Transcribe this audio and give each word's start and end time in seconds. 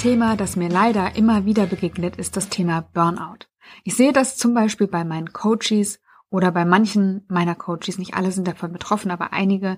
Thema, 0.00 0.34
das 0.34 0.56
mir 0.56 0.70
leider 0.70 1.14
immer 1.14 1.44
wieder 1.44 1.66
begegnet, 1.66 2.16
ist 2.16 2.34
das 2.34 2.48
Thema 2.48 2.80
Burnout. 2.94 3.48
Ich 3.84 3.96
sehe 3.96 4.14
das 4.14 4.38
zum 4.38 4.54
Beispiel 4.54 4.86
bei 4.86 5.04
meinen 5.04 5.34
Coaches 5.34 6.00
oder 6.30 6.50
bei 6.52 6.64
manchen 6.64 7.26
meiner 7.28 7.54
Coaches, 7.54 7.98
nicht 7.98 8.14
alle 8.14 8.32
sind 8.32 8.48
davon 8.48 8.72
betroffen, 8.72 9.10
aber 9.10 9.34
einige, 9.34 9.76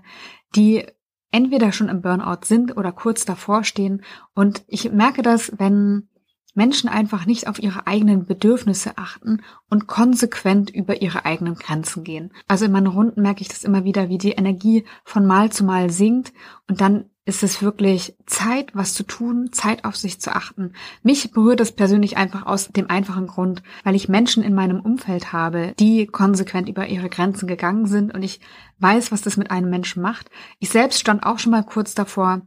die 0.55 0.87
entweder 1.33 1.73
schon 1.73 1.89
im 1.89 2.03
Burnout 2.03 2.45
sind 2.45 2.77
oder 2.77 2.93
kurz 2.93 3.25
davor 3.25 3.65
stehen. 3.65 4.05
Und 4.33 4.63
ich 4.69 4.93
merke 4.93 5.23
das, 5.23 5.55
wenn 5.59 6.09
Menschen 6.55 6.89
einfach 6.89 7.27
nicht 7.27 7.49
auf 7.49 7.61
ihre 7.61 7.89
eigenen 7.89 8.25
Bedürfnisse 8.25 8.99
achten 8.99 9.43
und 9.71 9.89
konsequent 9.89 10.71
über 10.71 11.03
ihre 11.03 11.25
eigenen 11.25 11.57
Grenzen 11.57 12.05
gehen. 12.05 12.33
Also 12.47 12.67
in 12.67 12.71
meinen 12.71 12.87
Runden 12.87 13.23
merke 13.23 13.41
ich 13.41 13.49
das 13.49 13.65
immer 13.65 13.83
wieder, 13.83 14.09
wie 14.09 14.19
die 14.19 14.33
Energie 14.33 14.85
von 15.03 15.27
Mal 15.27 15.51
zu 15.51 15.65
Mal 15.65 15.91
sinkt 15.91 16.33
und 16.69 16.81
dann 16.81 17.07
ist 17.25 17.43
es 17.45 17.63
wirklich 17.63 18.17
Zeit, 18.27 18.75
was 18.75 18.95
zu 18.95 19.05
tun, 19.05 19.53
Zeit 19.53 19.85
auf 19.85 19.97
sich 19.97 20.21
zu 20.21 20.35
achten. 20.35 20.73
Mich 21.03 21.31
berührt 21.31 21.61
es 21.61 21.71
persönlich 21.71 22.17
einfach 22.17 22.47
aus 22.47 22.69
dem 22.69 22.91
einfachen 22.91 23.29
Grund, 23.29 23.63
weil 23.85 23.95
ich 23.95 24.09
Menschen 24.09 24.43
in 24.43 24.55
meinem 24.55 24.81
Umfeld 24.81 25.33
habe, 25.33 25.73
die 25.79 26.07
konsequent 26.07 26.69
über 26.69 26.89
ihre 26.89 27.09
Grenzen 27.09 27.47
gegangen 27.47 27.87
sind 27.87 28.13
und 28.13 28.23
ich 28.23 28.41
weiß, 28.81 29.13
was 29.13 29.23
das 29.23 29.37
mit 29.37 29.53
einem 29.53 29.71
Menschen 29.71 30.03
macht. 30.03 30.31
Ich 30.59 30.71
selbst 30.71 30.99
stand 30.99 31.25
auch 31.25 31.39
schon 31.39 31.53
mal 31.53 31.63
kurz 31.63 31.95
davor, 31.95 32.43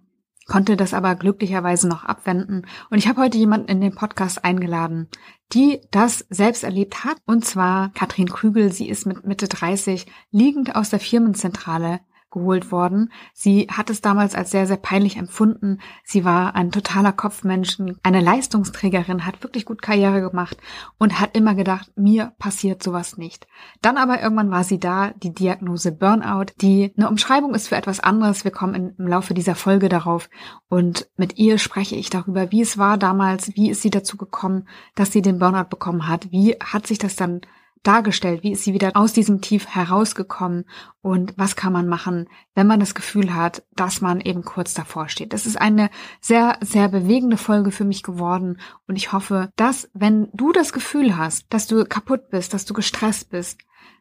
konnte 0.45 0.75
das 0.75 0.93
aber 0.93 1.15
glücklicherweise 1.15 1.87
noch 1.87 2.03
abwenden. 2.03 2.67
Und 2.89 2.97
ich 2.97 3.07
habe 3.07 3.21
heute 3.21 3.37
jemanden 3.37 3.69
in 3.69 3.81
den 3.81 3.95
Podcast 3.95 4.43
eingeladen, 4.43 5.07
die 5.53 5.79
das 5.91 6.25
selbst 6.29 6.63
erlebt 6.63 7.03
hat. 7.03 7.17
Und 7.25 7.45
zwar 7.45 7.91
Katrin 7.93 8.29
Krügel. 8.29 8.71
Sie 8.71 8.87
ist 8.87 9.05
mit 9.05 9.25
Mitte 9.25 9.47
30 9.47 10.05
liegend 10.31 10.75
aus 10.75 10.89
der 10.89 10.99
Firmenzentrale 10.99 12.01
geholt 12.35 12.71
worden. 12.71 13.11
Sie 13.33 13.67
hat 13.71 13.89
es 13.89 14.01
damals 14.01 14.35
als 14.35 14.51
sehr, 14.51 14.67
sehr 14.67 14.77
peinlich 14.77 15.15
empfunden. 15.15 15.79
Sie 16.03 16.25
war 16.25 16.53
ein 16.53 16.69
totaler 16.69 17.13
Kopfmensch, 17.13 17.77
eine 18.03 18.19
Leistungsträgerin, 18.21 19.25
hat 19.25 19.41
wirklich 19.41 19.65
gut 19.65 19.81
Karriere 19.81 20.21
gemacht 20.21 20.57
und 20.99 21.19
hat 21.19 21.35
immer 21.35 21.55
gedacht, 21.55 21.91
mir 21.95 22.33
passiert 22.37 22.83
sowas 22.83 23.17
nicht. 23.17 23.47
Dann 23.81 23.97
aber 23.97 24.21
irgendwann 24.21 24.51
war 24.51 24.65
sie 24.65 24.79
da, 24.79 25.11
die 25.11 25.33
Diagnose 25.33 25.93
Burnout, 25.93 26.47
die 26.61 26.93
eine 26.97 27.09
Umschreibung 27.09 27.55
ist 27.55 27.69
für 27.69 27.77
etwas 27.77 28.01
anderes. 28.01 28.43
Wir 28.43 28.51
kommen 28.51 28.93
im 28.97 29.07
Laufe 29.07 29.33
dieser 29.33 29.55
Folge 29.55 29.87
darauf 29.87 30.29
und 30.67 31.07
mit 31.15 31.37
ihr 31.37 31.57
spreche 31.57 31.95
ich 31.95 32.09
darüber, 32.09 32.51
wie 32.51 32.61
es 32.61 32.77
war 32.77 32.97
damals, 32.97 33.55
wie 33.55 33.69
ist 33.69 33.81
sie 33.81 33.89
dazu 33.89 34.17
gekommen, 34.17 34.67
dass 34.93 35.13
sie 35.13 35.21
den 35.21 35.39
Burnout 35.39 35.69
bekommen 35.69 36.07
hat, 36.07 36.31
wie 36.31 36.55
hat 36.59 36.85
sich 36.85 36.97
das 36.97 37.15
dann 37.15 37.41
dargestellt, 37.83 38.43
wie 38.43 38.51
ist 38.51 38.63
sie 38.63 38.73
wieder 38.73 38.91
aus 38.95 39.13
diesem 39.13 39.41
Tief 39.41 39.67
herausgekommen 39.67 40.65
und 41.01 41.33
was 41.37 41.55
kann 41.55 41.73
man 41.73 41.87
machen, 41.87 42.27
wenn 42.55 42.67
man 42.67 42.79
das 42.79 42.95
Gefühl 42.95 43.35
hat, 43.35 43.63
dass 43.75 44.01
man 44.01 44.21
eben 44.21 44.43
kurz 44.43 44.73
davor 44.73 45.07
steht. 45.09 45.33
Das 45.33 45.45
ist 45.45 45.59
eine 45.59 45.89
sehr, 46.19 46.57
sehr 46.61 46.89
bewegende 46.89 47.37
Folge 47.37 47.71
für 47.71 47.85
mich 47.85 48.03
geworden 48.03 48.59
und 48.87 48.95
ich 48.95 49.11
hoffe, 49.11 49.49
dass 49.55 49.89
wenn 49.93 50.29
du 50.33 50.51
das 50.51 50.73
Gefühl 50.73 51.17
hast, 51.17 51.45
dass 51.49 51.67
du 51.67 51.85
kaputt 51.85 52.29
bist, 52.29 52.53
dass 52.53 52.65
du 52.65 52.73
gestresst 52.73 53.29
bist, 53.29 53.59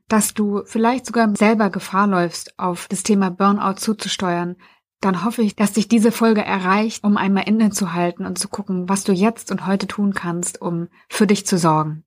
dass 0.08 0.34
du 0.34 0.62
vielleicht 0.67 1.06
sogar 1.06 1.34
selber 1.36 1.70
Gefahr 1.70 2.06
läufst, 2.06 2.58
auf 2.58 2.89
das 2.89 3.02
Thema 3.02 3.30
Burnout 3.30 3.75
zuzusteuern, 3.75 4.56
dann 5.00 5.25
hoffe 5.25 5.42
ich, 5.42 5.55
dass 5.55 5.72
dich 5.72 5.89
diese 5.89 6.12
Folge 6.12 6.42
erreicht, 6.42 7.05
um 7.05 7.17
einmal 7.17 7.47
innezuhalten 7.47 8.25
und 8.25 8.39
zu 8.39 8.48
gucken, 8.48 8.89
was 8.89 9.05
du 9.05 9.12
jetzt 9.12 9.50
und 9.50 9.67
heute 9.67 9.86
tun 9.86 10.14
kannst, 10.14 10.62
um 10.62 10.89
für 11.08 11.27
dich 11.27 11.47
zu 11.47 11.58
sorgen. 11.58 12.05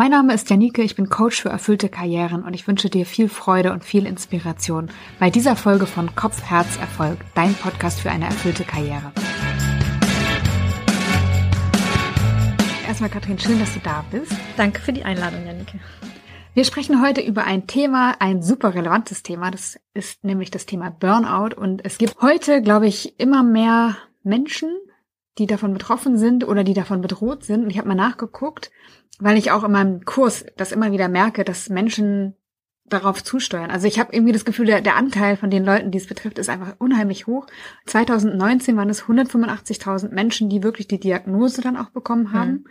Mein 0.00 0.12
Name 0.12 0.32
ist 0.32 0.48
Janike, 0.48 0.82
ich 0.82 0.96
bin 0.96 1.10
Coach 1.10 1.42
für 1.42 1.50
erfüllte 1.50 1.90
Karrieren 1.90 2.42
und 2.42 2.54
ich 2.54 2.66
wünsche 2.66 2.88
dir 2.88 3.04
viel 3.04 3.28
Freude 3.28 3.70
und 3.70 3.84
viel 3.84 4.06
Inspiration 4.06 4.90
bei 5.18 5.28
dieser 5.28 5.56
Folge 5.56 5.84
von 5.84 6.16
Kopf, 6.16 6.42
Herz, 6.42 6.78
Erfolg, 6.78 7.18
dein 7.34 7.52
Podcast 7.52 8.00
für 8.00 8.10
eine 8.10 8.24
erfüllte 8.24 8.64
Karriere. 8.64 9.12
Erstmal 12.88 13.10
Katrin, 13.10 13.38
schön, 13.38 13.58
dass 13.58 13.74
du 13.74 13.80
da 13.80 14.02
bist. 14.10 14.32
Danke 14.56 14.80
für 14.80 14.94
die 14.94 15.04
Einladung, 15.04 15.44
Janike. 15.44 15.78
Wir 16.54 16.64
sprechen 16.64 17.02
heute 17.02 17.20
über 17.20 17.44
ein 17.44 17.66
Thema, 17.66 18.14
ein 18.20 18.42
super 18.42 18.74
relevantes 18.74 19.22
Thema. 19.22 19.50
Das 19.50 19.78
ist 19.92 20.24
nämlich 20.24 20.50
das 20.50 20.64
Thema 20.64 20.88
Burnout. 20.88 21.54
Und 21.54 21.84
es 21.84 21.98
gibt 21.98 22.22
heute, 22.22 22.62
glaube 22.62 22.86
ich, 22.86 23.20
immer 23.20 23.42
mehr 23.42 23.98
Menschen, 24.22 24.70
die 25.40 25.46
davon 25.46 25.72
betroffen 25.72 26.16
sind 26.16 26.46
oder 26.46 26.62
die 26.62 26.74
davon 26.74 27.00
bedroht 27.00 27.42
sind. 27.42 27.64
Und 27.64 27.70
ich 27.70 27.78
habe 27.78 27.88
mal 27.88 27.94
nachgeguckt 27.96 28.70
weil 29.20 29.38
ich 29.38 29.50
auch 29.50 29.62
in 29.64 29.72
meinem 29.72 30.04
Kurs 30.04 30.44
das 30.56 30.72
immer 30.72 30.90
wieder 30.92 31.08
merke, 31.08 31.44
dass 31.44 31.68
Menschen 31.68 32.34
darauf 32.86 33.22
zusteuern. 33.22 33.70
Also 33.70 33.86
ich 33.86 34.00
habe 34.00 34.12
irgendwie 34.12 34.32
das 34.32 34.44
Gefühl, 34.44 34.66
der, 34.66 34.80
der 34.80 34.96
Anteil 34.96 35.36
von 35.36 35.48
den 35.48 35.64
Leuten, 35.64 35.92
die 35.92 35.98
es 35.98 36.08
betrifft, 36.08 36.38
ist 36.38 36.48
einfach 36.48 36.74
unheimlich 36.78 37.28
hoch. 37.28 37.46
2019 37.86 38.76
waren 38.76 38.90
es 38.90 39.04
185.000 39.04 40.12
Menschen, 40.12 40.48
die 40.48 40.64
wirklich 40.64 40.88
die 40.88 40.98
Diagnose 40.98 41.60
dann 41.60 41.76
auch 41.76 41.90
bekommen 41.90 42.32
haben. 42.32 42.50
Mhm. 42.50 42.66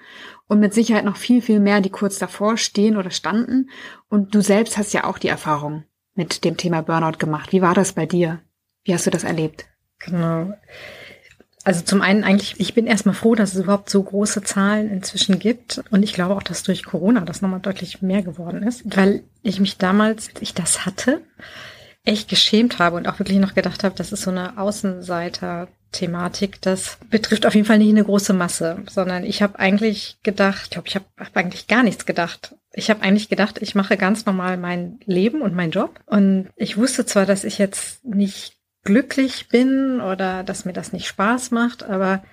Und 0.48 0.60
mit 0.60 0.74
Sicherheit 0.74 1.06
noch 1.06 1.16
viel, 1.16 1.42
viel 1.42 1.62
mehr, 1.62 1.80
die 1.80 1.90
kurz 1.90 2.20
davor 2.20 2.58
stehen 2.58 2.98
oder 2.98 3.12
standen. 3.12 3.70
Und 4.10 4.36
du 4.36 4.42
selbst 4.42 4.78
hast 4.78 4.92
ja 4.92 5.06
auch 5.06 5.20
die 5.20 5.30
Erfahrung 5.30 5.86
mit 6.16 6.44
dem 6.44 6.58
Thema 6.58 6.82
Burnout 6.82 7.18
gemacht. 7.18 7.54
Wie 7.54 7.62
war 7.62 7.74
das 7.74 7.94
bei 7.94 8.06
dir? 8.06 8.42
Wie 8.84 8.94
hast 8.94 9.06
du 9.06 9.12
das 9.12 9.24
erlebt? 9.24 9.68
Genau. 10.00 10.54
Also 11.70 11.84
zum 11.84 12.02
einen 12.02 12.24
eigentlich, 12.24 12.60
ich 12.60 12.74
bin 12.74 12.88
erstmal 12.88 13.14
froh, 13.14 13.36
dass 13.36 13.54
es 13.54 13.62
überhaupt 13.62 13.92
so 13.92 14.02
große 14.02 14.42
Zahlen 14.42 14.90
inzwischen 14.90 15.38
gibt. 15.38 15.84
Und 15.92 16.02
ich 16.02 16.14
glaube 16.14 16.36
auch, 16.36 16.42
dass 16.42 16.64
durch 16.64 16.84
Corona 16.84 17.22
das 17.22 17.44
nochmal 17.44 17.60
deutlich 17.60 18.02
mehr 18.02 18.24
geworden 18.24 18.64
ist, 18.64 18.82
weil 18.86 19.22
ich 19.44 19.60
mich 19.60 19.78
damals, 19.78 20.30
als 20.30 20.42
ich 20.42 20.56
das 20.56 20.88
hatte, 20.88 21.22
echt 22.04 22.28
geschämt 22.28 22.80
habe 22.80 22.98
und 22.98 23.08
auch 23.08 23.20
wirklich 23.20 23.38
noch 23.38 23.54
gedacht 23.54 23.84
habe, 23.84 23.94
das 23.96 24.12
ist 24.12 24.24
so 24.24 24.32
eine 24.32 24.58
Außenseiter-Thematik. 24.58 26.60
Das 26.62 26.98
betrifft 27.08 27.46
auf 27.46 27.54
jeden 27.54 27.68
Fall 27.68 27.78
nicht 27.78 27.92
eine 27.92 28.04
große 28.04 28.34
Masse, 28.34 28.78
sondern 28.90 29.24
ich 29.24 29.44
habe 29.44 29.60
eigentlich 29.60 30.18
gedacht, 30.24 30.62
ich 30.64 30.70
glaube, 30.72 30.88
ich 30.88 30.96
habe 30.96 31.06
hab 31.20 31.38
eigentlich 31.38 31.68
gar 31.68 31.84
nichts 31.84 32.08
gedacht. 32.08 32.56
Ich 32.74 32.90
habe 32.90 33.04
eigentlich 33.04 33.30
gedacht, 33.30 33.62
ich 33.62 33.76
mache 33.76 33.96
ganz 33.96 34.26
normal 34.26 34.58
mein 34.58 35.00
Leben 35.06 35.44
und 35.44 35.54
meinen 35.54 35.70
Job. 35.70 36.00
Und 36.08 36.50
ich 36.56 36.78
wusste 36.78 37.06
zwar, 37.06 37.28
dass 37.28 37.44
ich 37.44 37.60
jetzt 37.60 38.04
nicht 38.04 38.59
glücklich 38.90 39.50
bin 39.50 40.02
oder 40.02 40.44
dass 40.44 40.66
mir 40.66 40.74
das 40.74 40.94
nicht 40.94 41.06
Spaß 41.08 41.52
macht, 41.52 41.84
aber 41.84 42.24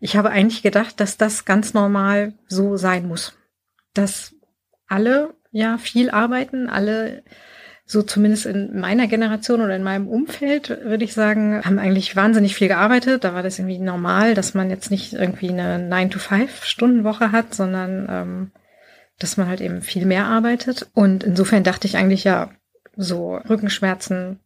ich 0.00 0.18
habe 0.18 0.28
eigentlich 0.28 0.62
gedacht, 0.62 1.00
dass 1.00 1.16
das 1.16 1.46
ganz 1.46 1.72
normal 1.72 2.34
so 2.46 2.76
sein 2.76 3.08
muss. 3.08 3.38
Dass 3.94 4.34
alle 4.86 5.32
ja 5.50 5.78
viel 5.78 6.10
arbeiten, 6.10 6.68
alle 6.68 7.22
so 7.86 8.02
zumindest 8.02 8.44
in 8.44 8.78
meiner 8.78 9.06
Generation 9.06 9.62
oder 9.62 9.74
in 9.74 9.82
meinem 9.82 10.06
Umfeld, 10.06 10.68
würde 10.68 11.04
ich 11.04 11.14
sagen, 11.14 11.64
haben 11.64 11.78
eigentlich 11.78 12.14
wahnsinnig 12.16 12.54
viel 12.54 12.68
gearbeitet. 12.68 13.24
Da 13.24 13.32
war 13.32 13.42
das 13.42 13.58
irgendwie 13.58 13.78
normal, 13.78 14.34
dass 14.34 14.52
man 14.52 14.68
jetzt 14.68 14.90
nicht 14.90 15.14
irgendwie 15.14 15.48
eine 15.48 15.78
9-to-5-Stunden-Woche 15.88 17.32
hat, 17.32 17.54
sondern 17.54 18.06
ähm, 18.10 18.50
dass 19.18 19.38
man 19.38 19.48
halt 19.48 19.62
eben 19.62 19.80
viel 19.80 20.04
mehr 20.04 20.26
arbeitet. 20.26 20.90
Und 20.92 21.24
insofern 21.24 21.64
dachte 21.64 21.86
ich 21.86 21.96
eigentlich 21.96 22.24
ja, 22.24 22.50
so 22.94 23.36
Rückenschmerzen, 23.36 24.40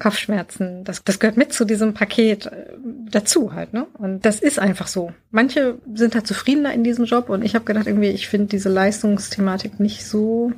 Kopfschmerzen, 0.00 0.84
das, 0.84 1.04
das 1.04 1.18
gehört 1.18 1.36
mit 1.36 1.52
zu 1.52 1.64
diesem 1.64 1.94
Paket 1.94 2.46
äh, 2.46 2.74
dazu 3.10 3.52
halt, 3.52 3.72
ne? 3.72 3.86
Und 3.98 4.24
das 4.24 4.40
ist 4.40 4.58
einfach 4.58 4.86
so. 4.86 5.12
Manche 5.30 5.78
sind 5.94 6.14
halt 6.14 6.26
zufriedener 6.26 6.72
in 6.72 6.82
diesem 6.82 7.04
Job 7.04 7.28
und 7.28 7.44
ich 7.44 7.54
habe 7.54 7.64
gedacht, 7.64 7.86
irgendwie, 7.86 8.08
ich 8.08 8.28
finde 8.28 8.48
diese 8.48 8.68
Leistungsthematik 8.68 9.78
nicht 9.80 10.04
so, 10.04 10.52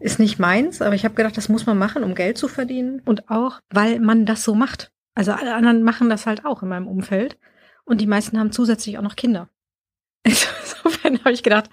ist 0.00 0.18
nicht 0.18 0.38
meins, 0.38 0.82
aber 0.82 0.94
ich 0.94 1.04
habe 1.04 1.14
gedacht, 1.14 1.36
das 1.36 1.48
muss 1.48 1.66
man 1.66 1.78
machen, 1.78 2.02
um 2.02 2.14
Geld 2.14 2.38
zu 2.38 2.48
verdienen 2.48 3.00
und 3.04 3.30
auch, 3.30 3.60
weil 3.70 4.00
man 4.00 4.26
das 4.26 4.42
so 4.42 4.54
macht. 4.54 4.92
Also 5.14 5.32
alle 5.32 5.54
anderen 5.54 5.82
machen 5.82 6.10
das 6.10 6.26
halt 6.26 6.44
auch 6.44 6.62
in 6.62 6.68
meinem 6.68 6.88
Umfeld 6.88 7.38
und 7.84 8.00
die 8.00 8.06
meisten 8.06 8.38
haben 8.38 8.52
zusätzlich 8.52 8.98
auch 8.98 9.02
noch 9.02 9.16
Kinder. 9.16 9.48
Insofern 10.24 11.20
habe 11.20 11.32
ich 11.32 11.42
gedacht, 11.42 11.70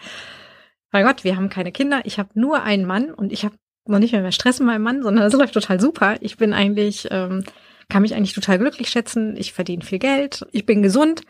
mein 0.92 1.06
Gott, 1.06 1.24
wir 1.24 1.36
haben 1.36 1.50
keine 1.50 1.72
Kinder, 1.72 2.02
ich 2.04 2.20
habe 2.20 2.30
nur 2.36 2.64
einen 2.64 2.86
Mann 2.86 3.12
und 3.12 3.34
ich 3.34 3.44
habe 3.44 3.56
noch 3.86 4.00
nicht 4.00 4.12
mehr, 4.12 4.22
mehr 4.22 4.32
Stress 4.32 4.60
mit 4.60 4.68
meinem 4.68 4.84
Mann, 4.84 5.04
sondern 5.04 5.26
es 5.26 5.34
läuft 5.38 5.54
total 5.54 5.80
super. 5.80 6.18
Ich 6.22 6.38
bin 6.38 6.54
eigentlich, 6.54 7.08
ähm, 7.12 7.44
kann 7.90 8.02
mich 8.02 8.16
eigentlich 8.16 8.34
total 8.34 8.60
glücklich 8.60 8.90
schätzen. 8.90 9.36
Ich 9.38 9.54
verdiene 9.54 9.84
viel 9.84 10.00
Geld. 10.00 10.46
Ich 10.52 10.66
bin 10.66 10.82
gesund. 10.82 11.22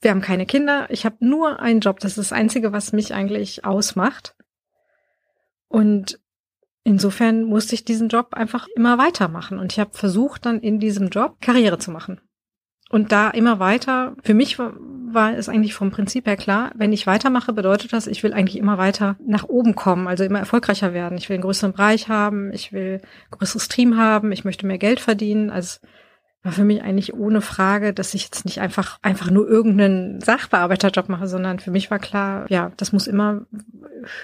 Wir 0.00 0.10
haben 0.10 0.20
keine 0.20 0.46
Kinder. 0.46 0.86
Ich 0.90 1.04
habe 1.04 1.16
nur 1.20 1.60
einen 1.60 1.80
Job. 1.80 2.00
Das 2.00 2.12
ist 2.12 2.18
das 2.18 2.32
Einzige, 2.32 2.72
was 2.72 2.92
mich 2.92 3.14
eigentlich 3.14 3.64
ausmacht. 3.64 4.34
Und 5.68 6.20
insofern 6.84 7.44
musste 7.44 7.74
ich 7.74 7.84
diesen 7.84 8.08
Job 8.08 8.34
einfach 8.34 8.66
immer 8.74 8.98
weitermachen. 8.98 9.58
Und 9.58 9.72
ich 9.72 9.80
habe 9.80 9.96
versucht, 9.96 10.46
dann 10.46 10.60
in 10.60 10.78
diesem 10.78 11.08
Job 11.08 11.40
Karriere 11.40 11.78
zu 11.78 11.90
machen. 11.90 12.20
Und 12.90 13.12
da 13.12 13.30
immer 13.30 13.58
weiter, 13.58 14.16
für 14.22 14.34
mich 14.34 14.58
war, 15.14 15.36
es 15.36 15.48
eigentlich 15.48 15.74
vom 15.74 15.90
Prinzip 15.90 16.26
her 16.26 16.36
klar, 16.36 16.70
wenn 16.74 16.92
ich 16.92 17.06
weitermache, 17.06 17.52
bedeutet 17.52 17.92
das, 17.92 18.06
ich 18.06 18.22
will 18.22 18.32
eigentlich 18.32 18.58
immer 18.58 18.78
weiter 18.78 19.16
nach 19.24 19.44
oben 19.44 19.74
kommen, 19.74 20.08
also 20.08 20.24
immer 20.24 20.38
erfolgreicher 20.38 20.92
werden. 20.94 21.18
Ich 21.18 21.28
will 21.28 21.34
einen 21.34 21.42
größeren 21.42 21.72
Bereich 21.72 22.08
haben, 22.08 22.52
ich 22.52 22.72
will 22.72 23.00
ein 23.02 23.38
größeres 23.38 23.68
Team 23.68 23.96
haben, 23.96 24.32
ich 24.32 24.44
möchte 24.44 24.66
mehr 24.66 24.78
Geld 24.78 25.00
verdienen. 25.00 25.50
Also 25.50 25.78
war 26.42 26.52
für 26.52 26.64
mich 26.64 26.82
eigentlich 26.82 27.14
ohne 27.14 27.40
Frage, 27.40 27.92
dass 27.92 28.14
ich 28.14 28.24
jetzt 28.24 28.44
nicht 28.44 28.60
einfach, 28.60 28.98
einfach 29.02 29.30
nur 29.30 29.48
irgendeinen 29.48 30.20
Sachbearbeiterjob 30.20 31.08
mache, 31.08 31.26
sondern 31.26 31.58
für 31.58 31.70
mich 31.70 31.90
war 31.90 31.98
klar, 31.98 32.46
ja, 32.48 32.72
das 32.76 32.92
muss 32.92 33.06
immer 33.06 33.42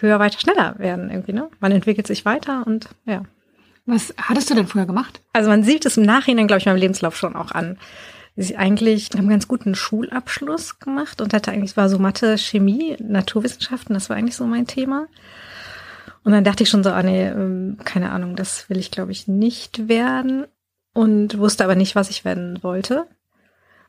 höher, 0.00 0.20
weiter, 0.20 0.38
schneller 0.38 0.78
werden 0.78 1.10
irgendwie, 1.10 1.32
ne? 1.32 1.48
Man 1.60 1.72
entwickelt 1.72 2.06
sich 2.06 2.25
weiter 2.25 2.66
und 2.66 2.88
ja. 3.04 3.22
Was 3.86 4.14
hattest 4.16 4.48
du 4.48 4.54
denn 4.54 4.66
früher 4.66 4.86
gemacht? 4.86 5.20
Also 5.32 5.50
man 5.50 5.62
sieht 5.62 5.84
es 5.84 5.98
im 5.98 6.04
Nachhinein, 6.04 6.46
glaube 6.46 6.60
ich, 6.60 6.66
meinem 6.66 6.78
Lebenslauf 6.78 7.16
schon 7.16 7.36
auch 7.36 7.50
an 7.50 7.76
ich 8.36 8.58
eigentlich 8.58 9.14
einen 9.14 9.28
ganz 9.28 9.46
guten 9.46 9.75
Schulabschluss 9.75 10.81
gemacht 10.81 11.20
und 11.20 11.32
hatte 11.32 11.52
eigentlich, 11.52 11.76
war 11.76 11.88
so 11.88 11.98
Mathe, 11.98 12.36
Chemie, 12.36 12.96
Naturwissenschaften, 13.00 13.94
das 13.94 14.10
war 14.10 14.16
eigentlich 14.16 14.36
so 14.36 14.46
mein 14.46 14.66
Thema. 14.66 15.06
Und 16.25 16.32
dann 16.32 16.44
dachte 16.44 16.62
ich 16.62 16.70
schon 16.70 16.82
so, 16.82 16.90
ah 16.90 17.02
nee, 17.02 17.26
ähm, 17.26 17.78
keine 17.84 18.10
Ahnung, 18.10 18.34
das 18.34 18.69
will 18.69 18.78
ich 18.78 18.90
glaube 18.90 19.12
ich 19.12 19.28
nicht 19.28 19.88
werden 19.88 20.46
und 20.94 21.38
wusste 21.38 21.64
aber 21.64 21.75
nicht, 21.75 21.94
was 21.94 22.10
ich 22.10 22.25
werden 22.25 22.62
wollte. 22.62 23.06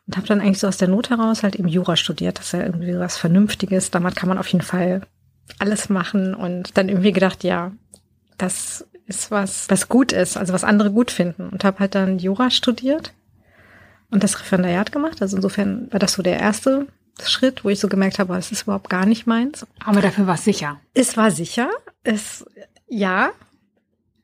Und 0.05 0.17
habe 0.17 0.27
dann 0.27 0.41
eigentlich 0.41 0.59
so 0.59 0.67
aus 0.67 0.77
der 0.77 0.89
Not 0.89 1.09
heraus 1.09 1.41
halt 1.41 1.55
eben 1.55 1.67
Jura 1.67 1.95
studiert. 1.95 2.37
Das 2.37 2.47
ist 2.47 2.51
ja 2.51 2.63
irgendwie 2.63 2.99
was 2.99 3.17
Vernünftiges. 3.17 3.89
Damit 3.89 4.15
kann 4.15 4.29
man 4.29 4.37
auf 4.37 4.47
jeden 4.47 4.63
Fall 4.63 5.01
alles 5.57 5.89
machen 5.89 6.35
und 6.35 6.77
dann 6.77 6.89
irgendwie 6.89 7.11
gedacht, 7.11 7.43
ja, 7.43 7.71
das 8.37 8.87
ist 9.07 9.31
was, 9.31 9.67
was 9.69 9.89
gut 9.89 10.11
ist, 10.11 10.37
also 10.37 10.53
was 10.53 10.63
andere 10.63 10.91
gut 10.91 11.09
finden. 11.09 11.49
Und 11.49 11.63
habe 11.63 11.79
halt 11.79 11.95
dann 11.95 12.19
Jura 12.19 12.51
studiert 12.51 13.13
und 14.15 14.23
das 14.23 14.39
Referendariat 14.39 14.91
gemacht. 14.91 15.21
Also 15.21 15.35
insofern 15.35 15.91
war 15.91 15.99
das 15.99 16.13
so 16.13 16.23
der 16.23 16.39
erste 16.39 16.87
Schritt, 17.23 17.63
wo 17.63 17.69
ich 17.69 17.79
so 17.79 17.87
gemerkt 17.87 18.17
habe, 18.17 18.33
das 18.33 18.51
ist 18.51 18.63
überhaupt 18.63 18.89
gar 18.89 19.05
nicht 19.05 19.27
meins. 19.27 19.67
Aber 19.83 20.01
dafür 20.01 20.25
war 20.25 20.35
es 20.35 20.43
sicher. 20.43 20.79
Es 20.93 21.15
war 21.17 21.31
sicher. 21.31 21.69
Es, 22.03 22.45
ja, 22.87 23.31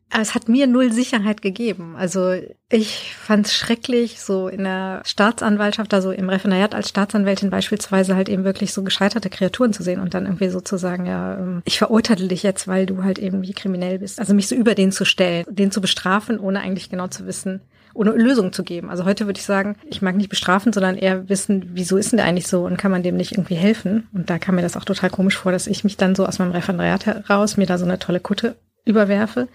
es 0.10 0.34
hat 0.34 0.50
mir 0.50 0.68
null 0.68 0.92
Sicherheit 0.92 1.42
gegeben. 1.42 1.96
Also 1.98 2.34
ich 2.70 3.16
fand 3.16 3.48
es 3.48 3.54
schrecklich, 3.54 4.22
so 4.22 4.48
in 4.48 4.64
der 4.64 5.04
Staatsanwaltschaft, 5.06 5.94
also 5.94 6.12
im 6.12 6.30
Referendariat 6.30 6.76
als 6.76 6.90
Staatsanwältin 6.90 7.50
beispielsweise 7.50 8.16
halt 8.16 8.30
eben 8.30 8.44
wirklich 8.44 8.74
so 8.74 8.84
gescheiterte 8.84 9.30
Kreaturen 9.30 9.74
zu 9.74 9.84
sehen 9.84 10.00
und 10.00 10.14
dann 10.14 10.26
irgendwie 10.26 10.50
sozusagen, 10.50 11.06
ja, 11.06 11.38
ähm, 11.38 11.62
ich 11.66 11.78
verurteile 11.78 12.28
dich 12.28 12.44
jetzt, 12.44 12.68
weil 12.68 12.86
du 12.86 13.04
halt 13.04 13.20
eben 13.20 13.42
wie 13.42 13.54
kriminell 13.54 14.00
bist. 14.00 14.20
Also 14.20 14.34
mich 14.34 14.48
so 14.48 14.56
über 14.56 14.76
den 14.76 14.92
zu 14.92 15.06
stellen, 15.06 15.46
den 15.50 15.72
zu 15.72 15.82
bestrafen, 15.82 16.40
ohne 16.40 16.60
eigentlich 16.60 16.90
genau 16.90 17.08
zu 17.08 17.26
wissen, 17.26 17.62
ohne 17.94 18.12
Lösung 18.12 18.54
zu 18.54 18.64
geben. 18.64 18.90
Also 18.90 19.06
heute 19.06 19.26
würde 19.26 19.40
ich 19.40 19.46
sagen, 19.46 19.76
ich 19.86 20.02
mag 20.02 20.16
nicht 20.16 20.30
bestrafen, 20.30 20.74
sondern 20.74 20.98
eher 20.98 21.30
wissen, 21.30 21.72
wieso 21.74 21.98
ist 21.98 22.12
denn 22.12 22.18
der 22.18 22.26
eigentlich 22.26 22.48
so 22.48 22.66
und 22.66 22.78
kann 22.78 22.92
man 22.92 23.04
dem 23.04 23.18
nicht 23.18 23.34
irgendwie 23.34 23.56
helfen? 23.56 24.08
Und 24.14 24.30
da 24.30 24.40
kam 24.40 24.56
mir 24.56 24.62
das 24.62 24.78
auch 24.78 24.86
total 24.86 25.10
komisch 25.10 25.38
vor, 25.38 25.52
dass 25.52 25.68
ich 25.68 25.84
mich 25.84 25.98
dann 25.98 26.16
so 26.16 26.26
aus 26.26 26.40
meinem 26.40 26.52
Referendariat 26.52 27.06
heraus 27.06 27.58
mir 27.58 27.66
da 27.66 27.78
so 27.78 27.86
eine 27.86 28.00
tolle 28.00 28.20
Kutte 28.20 28.56
überwerfe 28.86 29.42
und 29.42 29.50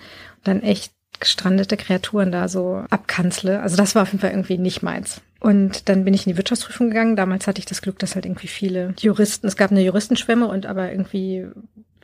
dann 0.45 0.63
echt 0.63 0.93
gestrandete 1.19 1.77
Kreaturen 1.77 2.31
da 2.31 2.49
so 2.49 2.85
abkanzle. 2.91 3.61
Also 3.61 3.77
das 3.77 3.95
war 3.95 4.03
auf 4.03 4.09
jeden 4.09 4.21
Fall 4.21 4.31
irgendwie 4.31 4.59
nicht 4.59 4.83
meins. 4.83 5.23
Und 5.41 5.89
dann 5.89 6.05
bin 6.05 6.15
ich 6.15 6.27
in 6.27 6.33
die 6.33 6.37
Wirtschaftsprüfung 6.37 6.89
gegangen. 6.89 7.17
Damals 7.17 7.47
hatte 7.47 7.59
ich 7.59 7.67
das 7.67 7.83
Glück, 7.83 7.99
dass 7.99 8.15
halt 8.15 8.27
irgendwie 8.27 8.49
viele 8.49 8.95
Juristen, 8.99 9.47
es 9.47 9.57
gab 9.57 9.71
eine 9.71 9.83
Juristenschwemme 9.83 10.47
und 10.49 10.67
aber 10.67 10.91
irgendwie 10.91 11.47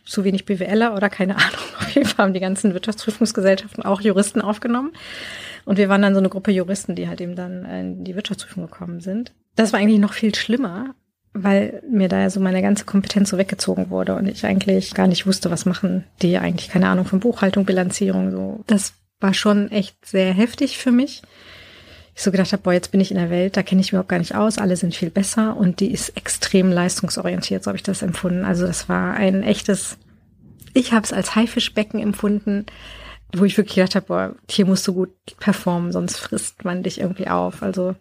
zu 0.05 0.25
wenig 0.25 0.45
BWLer 0.45 0.95
oder 0.95 1.09
keine 1.09 1.37
Ahnung. 1.37 1.61
Auf 1.79 1.91
jeden 1.91 2.09
Fall 2.09 2.27
haben 2.27 2.35
die 2.35 2.41
ganzen 2.41 2.75
Wirtschaftsprüfungsgesellschaften 2.75 3.85
auch 3.85 4.01
Juristen 4.01 4.41
aufgenommen. 4.41 4.93
Und 5.65 5.79
wir 5.79 5.89
waren 5.89 6.03
dann 6.03 6.15
so 6.15 6.21
eine 6.21 6.29
Gruppe 6.29 6.51
Juristen, 6.51 6.95
die 6.95 7.09
halt 7.09 7.21
eben 7.21 7.37
dann 7.37 7.65
in 7.65 8.05
die 8.05 8.15
Wirtschaftsprüfung 8.15 8.65
gekommen 8.65 9.01
sind. 9.01 9.33
Das 9.55 9.73
war 9.73 9.81
eigentlich 9.81 10.01
noch 10.01 10.13
viel 10.13 10.35
schlimmer, 10.35 10.95
weil 11.35 11.83
mir 11.89 12.09
da 12.09 12.21
ja 12.21 12.31
so 12.31 12.41
meine 12.41 12.63
ganze 12.63 12.85
Kompetenz 12.85 13.31
so 13.31 13.39
weggezogen 13.39 13.91
wurde 13.91 14.15
und 14.15 14.27
ich 14.27 14.45
eigentlich 14.45 14.95
gar 14.95 15.07
nicht 15.07 15.27
wusste, 15.27 15.51
was 15.51 15.67
machen 15.67 16.05
die 16.21 16.39
eigentlich, 16.39 16.69
keine 16.69 16.89
Ahnung 16.89 17.05
von 17.05 17.21
Buchhaltung, 17.21 17.65
Bilanzierung, 17.65 18.31
so. 18.31 18.65
Das 18.67 18.95
war 19.21 19.35
schon 19.35 19.71
echt 19.71 20.05
sehr 20.05 20.33
heftig 20.33 20.79
für 20.79 20.91
mich. 20.91 21.23
Ich 22.15 22.23
so 22.23 22.31
gedacht 22.31 22.53
habe, 22.53 22.63
boah, 22.63 22.75
jetzt 22.75 22.91
bin 22.93 23.01
ich 23.01 23.11
in 23.11 23.17
der 23.17 23.31
Welt, 23.31 23.57
da 23.57 23.63
kenne 23.63 23.81
ich 23.81 23.87
mich 23.87 23.93
überhaupt 23.93 24.11
gar 24.11 24.19
nicht 24.19 24.35
aus, 24.35 24.59
alle 24.59 24.77
sind 24.77 24.95
viel 24.95 25.09
besser 25.09 25.57
und 25.57 25.81
die 25.81 25.91
ist 25.91 26.11
extrem 26.17 26.71
leistungsorientiert, 26.71 27.65
so 27.65 27.69
habe 27.69 27.77
ich 27.77 27.83
das 27.83 28.03
empfunden. 28.03 28.45
Also 28.45 28.67
das 28.67 28.91
war 28.91 29.15
ein 29.15 29.43
echtes, 29.43 29.97
ich 30.75 30.93
habe 30.93 31.05
es 31.05 31.15
als 31.15 31.35
Haifischbecken 31.35 32.01
empfunden, 32.01 32.67
wo 33.35 33.45
ich 33.45 33.57
wirklich 33.57 33.77
gedacht 33.77 33.95
habe, 33.95 34.07
boah, 34.07 34.35
hier 34.49 34.67
musst 34.67 34.87
du 34.87 34.95
gut 34.95 35.11
performen, 35.39 35.93
sonst 35.93 36.19
frisst 36.19 36.65
man 36.65 36.83
dich 36.83 37.01
irgendwie 37.01 37.29
auf. 37.29 37.63
Also 37.63 37.95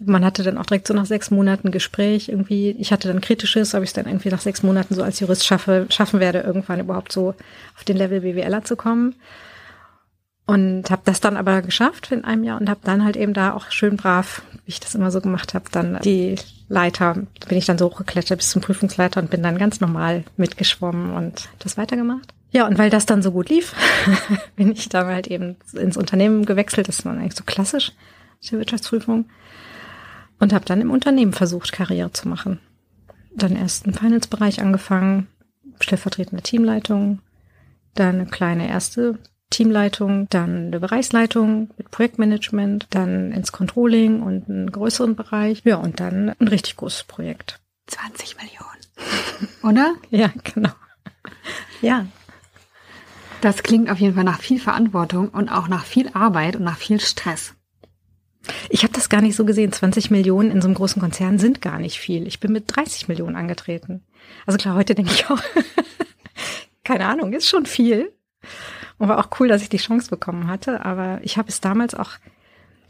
man 0.00 0.24
hatte 0.24 0.42
dann 0.42 0.58
auch 0.58 0.66
direkt 0.66 0.86
so 0.86 0.94
nach 0.94 1.06
sechs 1.06 1.30
Monaten 1.30 1.70
Gespräch 1.70 2.28
irgendwie. 2.28 2.70
Ich 2.78 2.92
hatte 2.92 3.08
dann 3.08 3.20
kritisches, 3.20 3.74
ob 3.74 3.82
ich 3.82 3.90
es 3.90 3.94
dann 3.94 4.06
irgendwie 4.06 4.30
nach 4.30 4.40
sechs 4.40 4.62
Monaten 4.62 4.94
so 4.94 5.02
als 5.02 5.20
Jurist 5.20 5.44
schaffe, 5.44 5.86
schaffen 5.90 6.20
werde, 6.20 6.40
irgendwann 6.40 6.80
überhaupt 6.80 7.12
so 7.12 7.34
auf 7.76 7.84
den 7.84 7.96
Level 7.96 8.20
BWLer 8.20 8.64
zu 8.64 8.76
kommen. 8.76 9.14
Und 10.44 10.90
habe 10.90 11.02
das 11.04 11.20
dann 11.20 11.36
aber 11.36 11.62
geschafft 11.62 12.10
in 12.10 12.24
einem 12.24 12.44
Jahr 12.44 12.60
und 12.60 12.68
habe 12.68 12.80
dann 12.82 13.04
halt 13.04 13.16
eben 13.16 13.32
da 13.32 13.54
auch 13.54 13.70
schön 13.70 13.96
brav, 13.96 14.42
wie 14.64 14.70
ich 14.70 14.80
das 14.80 14.94
immer 14.94 15.10
so 15.10 15.20
gemacht 15.20 15.54
habe, 15.54 15.66
dann 15.70 16.00
die 16.02 16.34
Leiter, 16.68 17.14
bin 17.48 17.58
ich 17.58 17.66
dann 17.66 17.78
so 17.78 17.86
hochgeklettert 17.86 18.38
bis 18.38 18.50
zum 18.50 18.60
Prüfungsleiter 18.60 19.20
und 19.20 19.30
bin 19.30 19.42
dann 19.42 19.56
ganz 19.56 19.80
normal 19.80 20.24
mitgeschwommen 20.36 21.12
und 21.14 21.48
das 21.60 21.76
weitergemacht. 21.76 22.34
Ja, 22.52 22.66
und 22.66 22.78
weil 22.78 22.90
das 22.90 23.06
dann 23.06 23.22
so 23.22 23.32
gut 23.32 23.48
lief, 23.48 23.74
bin 24.56 24.72
ich 24.72 24.88
dann 24.88 25.06
halt 25.06 25.26
eben 25.26 25.56
ins 25.72 25.96
Unternehmen 25.96 26.44
gewechselt. 26.44 26.88
Das 26.88 26.98
ist 26.98 27.06
dann 27.06 27.18
eigentlich 27.18 27.34
so 27.34 27.44
klassisch, 27.44 27.92
die 28.42 28.52
Wirtschaftsprüfung 28.52 29.24
und 30.38 30.52
habe 30.52 30.64
dann 30.64 30.80
im 30.80 30.90
Unternehmen 30.90 31.32
versucht, 31.32 31.72
Karriere 31.72 32.12
zu 32.12 32.28
machen. 32.28 32.60
Dann 33.34 33.56
erst 33.56 33.86
im 33.86 33.94
Finance-Bereich 33.94 34.60
angefangen, 34.60 35.28
stellvertretende 35.80 36.42
Teamleitung, 36.42 37.20
dann 37.94 38.16
eine 38.16 38.26
kleine 38.26 38.68
erste 38.68 39.18
Teamleitung, 39.48 40.28
dann 40.30 40.66
eine 40.66 40.80
Bereichsleitung 40.80 41.70
mit 41.78 41.90
Projektmanagement, 41.90 42.88
dann 42.90 43.32
ins 43.32 43.52
Controlling 43.52 44.22
und 44.22 44.48
einen 44.48 44.72
größeren 44.72 45.14
Bereich. 45.14 45.62
Ja, 45.64 45.76
und 45.76 46.00
dann 46.00 46.34
ein 46.38 46.48
richtig 46.48 46.76
großes 46.76 47.04
Projekt. 47.04 47.60
20 47.86 48.36
Millionen. 48.36 49.52
Oder? 49.62 49.94
ja, 50.10 50.30
genau. 50.42 50.72
Ja. 51.80 52.06
Das 53.42 53.64
klingt 53.64 53.90
auf 53.90 53.98
jeden 53.98 54.14
Fall 54.14 54.22
nach 54.22 54.40
viel 54.40 54.60
Verantwortung 54.60 55.28
und 55.28 55.48
auch 55.48 55.66
nach 55.66 55.84
viel 55.84 56.08
Arbeit 56.14 56.54
und 56.54 56.62
nach 56.62 56.78
viel 56.78 57.00
Stress. 57.00 57.54
Ich 58.70 58.84
habe 58.84 58.92
das 58.92 59.08
gar 59.08 59.20
nicht 59.20 59.34
so 59.34 59.44
gesehen. 59.44 59.72
20 59.72 60.12
Millionen 60.12 60.52
in 60.52 60.62
so 60.62 60.68
einem 60.68 60.76
großen 60.76 61.02
Konzern 61.02 61.40
sind 61.40 61.60
gar 61.60 61.80
nicht 61.80 61.98
viel. 61.98 62.28
Ich 62.28 62.38
bin 62.38 62.52
mit 62.52 62.64
30 62.68 63.08
Millionen 63.08 63.34
angetreten. 63.34 64.04
Also 64.46 64.58
klar, 64.58 64.76
heute 64.76 64.94
denke 64.94 65.10
ich 65.12 65.28
auch, 65.28 65.40
keine 66.84 67.06
Ahnung, 67.06 67.32
ist 67.32 67.48
schon 67.48 67.66
viel. 67.66 68.12
Und 68.98 69.08
war 69.08 69.18
auch 69.18 69.40
cool, 69.40 69.48
dass 69.48 69.62
ich 69.62 69.68
die 69.68 69.78
Chance 69.78 70.08
bekommen 70.08 70.46
hatte. 70.46 70.84
Aber 70.84 71.18
ich 71.24 71.36
habe 71.36 71.48
es 71.48 71.60
damals 71.60 71.96
auch, 71.96 72.12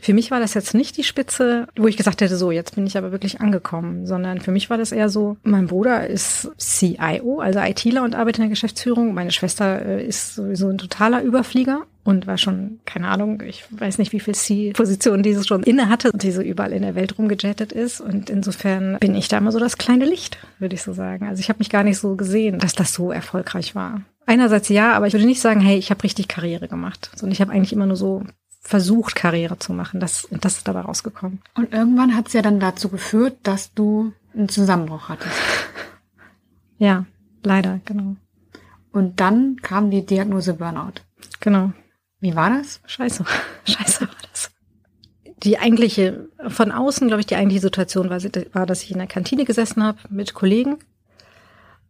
für 0.03 0.15
mich 0.15 0.33
war 0.33 0.41
das 0.41 0.55
jetzt 0.55 0.75
nicht 0.75 0.97
die 0.97 1.05
Spitze, 1.05 1.69
wo 1.77 1.87
ich 1.87 1.97
gesagt 1.97 2.21
hätte, 2.21 2.37
so, 2.37 2.51
jetzt 2.51 2.75
bin 2.75 2.87
ich 2.89 2.99
aber 2.99 3.13
wirklich 3.13 3.41
angekommen, 3.41 4.05
sondern 4.05 4.41
für 4.41 4.51
mich 4.51 4.69
war 4.69 4.77
das 4.77 4.91
eher 4.91 5.09
so, 5.09 5.37
mein 5.45 5.69
Bruder 5.69 6.09
ist 6.09 6.51
CIO, 6.59 7.39
also 7.39 7.61
ITler 7.61 8.03
und 8.03 8.17
arbeitet 8.17 8.39
in 8.39 8.43
der 8.43 8.51
Geschäftsführung. 8.51 9.15
Meine 9.15 9.31
Schwester 9.31 9.87
äh, 9.87 10.05
ist 10.05 10.35
sowieso 10.35 10.69
ein 10.69 10.79
totaler 10.79 11.23
Überflieger 11.23 11.83
und 12.03 12.27
war 12.27 12.37
schon, 12.37 12.81
keine 12.85 13.07
Ahnung, 13.07 13.45
ich 13.47 13.65
weiß 13.71 13.99
nicht, 13.99 14.13
wie 14.13 14.19
viel 14.19 14.35
C-Positionen 14.35 15.23
diese 15.23 15.45
schon 15.45 15.63
inne 15.63 15.89
hatte 15.89 16.11
die 16.13 16.33
so 16.33 16.43
überall 16.43 16.73
in 16.73 16.83
der 16.83 16.97
Welt 16.97 17.17
rumgejettet 17.17 17.71
ist. 17.71 18.01
Und 18.01 18.29
insofern 18.29 18.99
bin 18.99 19.15
ich 19.15 19.29
da 19.29 19.39
immer 19.39 19.53
so 19.53 19.61
das 19.61 19.79
kleine 19.79 20.05
Licht, 20.05 20.37
würde 20.59 20.75
ich 20.75 20.83
so 20.83 20.93
sagen. 20.93 21.29
Also 21.29 21.39
ich 21.39 21.49
habe 21.49 21.61
mich 21.61 21.71
gar 21.71 21.85
nicht 21.85 21.99
so 21.99 22.17
gesehen, 22.17 22.59
dass 22.59 22.73
das 22.73 22.93
so 22.93 23.13
erfolgreich 23.13 23.77
war. 23.77 24.03
Einerseits 24.27 24.69
ja, 24.69 24.95
aber 24.95 25.07
ich 25.07 25.13
würde 25.13 25.27
nicht 25.27 25.41
sagen, 25.41 25.61
hey, 25.61 25.79
ich 25.79 25.91
habe 25.91 26.03
richtig 26.03 26.27
Karriere 26.27 26.67
gemacht, 26.67 27.11
sondern 27.15 27.33
ich 27.33 27.41
habe 27.41 27.53
eigentlich 27.53 27.73
immer 27.73 27.87
nur 27.87 27.97
so 27.97 28.25
versucht, 28.63 29.17
Karriere 29.17 29.59
zu 29.59 29.73
machen. 29.73 30.01
Das, 30.01 30.29
das 30.31 30.59
ist 30.59 30.69
dabei 30.69 30.81
rausgekommen. 30.81 31.41
Und 31.55 31.73
irgendwann 31.73 32.17
hat 32.17 32.29
es 32.29 32.33
ja 32.33 32.43
dann 32.43 32.61
dazu 32.61 32.89
geführt, 32.89 33.37
dass 33.43 33.75
du 33.75 34.13
einen 34.35 34.49
Zusammenbruch 34.49 35.09
hattest. 35.09 35.37
Ja, 36.79 37.07
leider, 37.45 37.79
genau. 37.85 38.17
Und 38.91 39.21
dann 39.21 39.55
kam 39.63 39.93
die 39.93 40.05
Diagnose 40.05 40.55
Burnout. 40.55 40.95
Genau. 41.39 41.73
Wie 42.19 42.35
war 42.35 42.51
das? 42.51 42.81
Scheiße. 42.87 43.25
Scheiße 43.65 44.01
war 44.01 44.17
das. 44.33 44.51
Die 45.45 45.61
eigentliche, 45.61 46.29
von 46.49 46.73
außen, 46.73 47.07
glaube 47.07 47.21
ich, 47.21 47.27
die 47.27 47.37
eigentliche 47.37 47.61
Situation 47.61 48.11
war, 48.11 48.21
war, 48.53 48.67
dass 48.67 48.83
ich 48.83 48.91
in 48.91 48.99
der 48.99 49.07
Kantine 49.07 49.45
gesessen 49.45 49.85
habe 49.85 49.99
mit 50.11 50.35
Kollegen. 50.35 50.79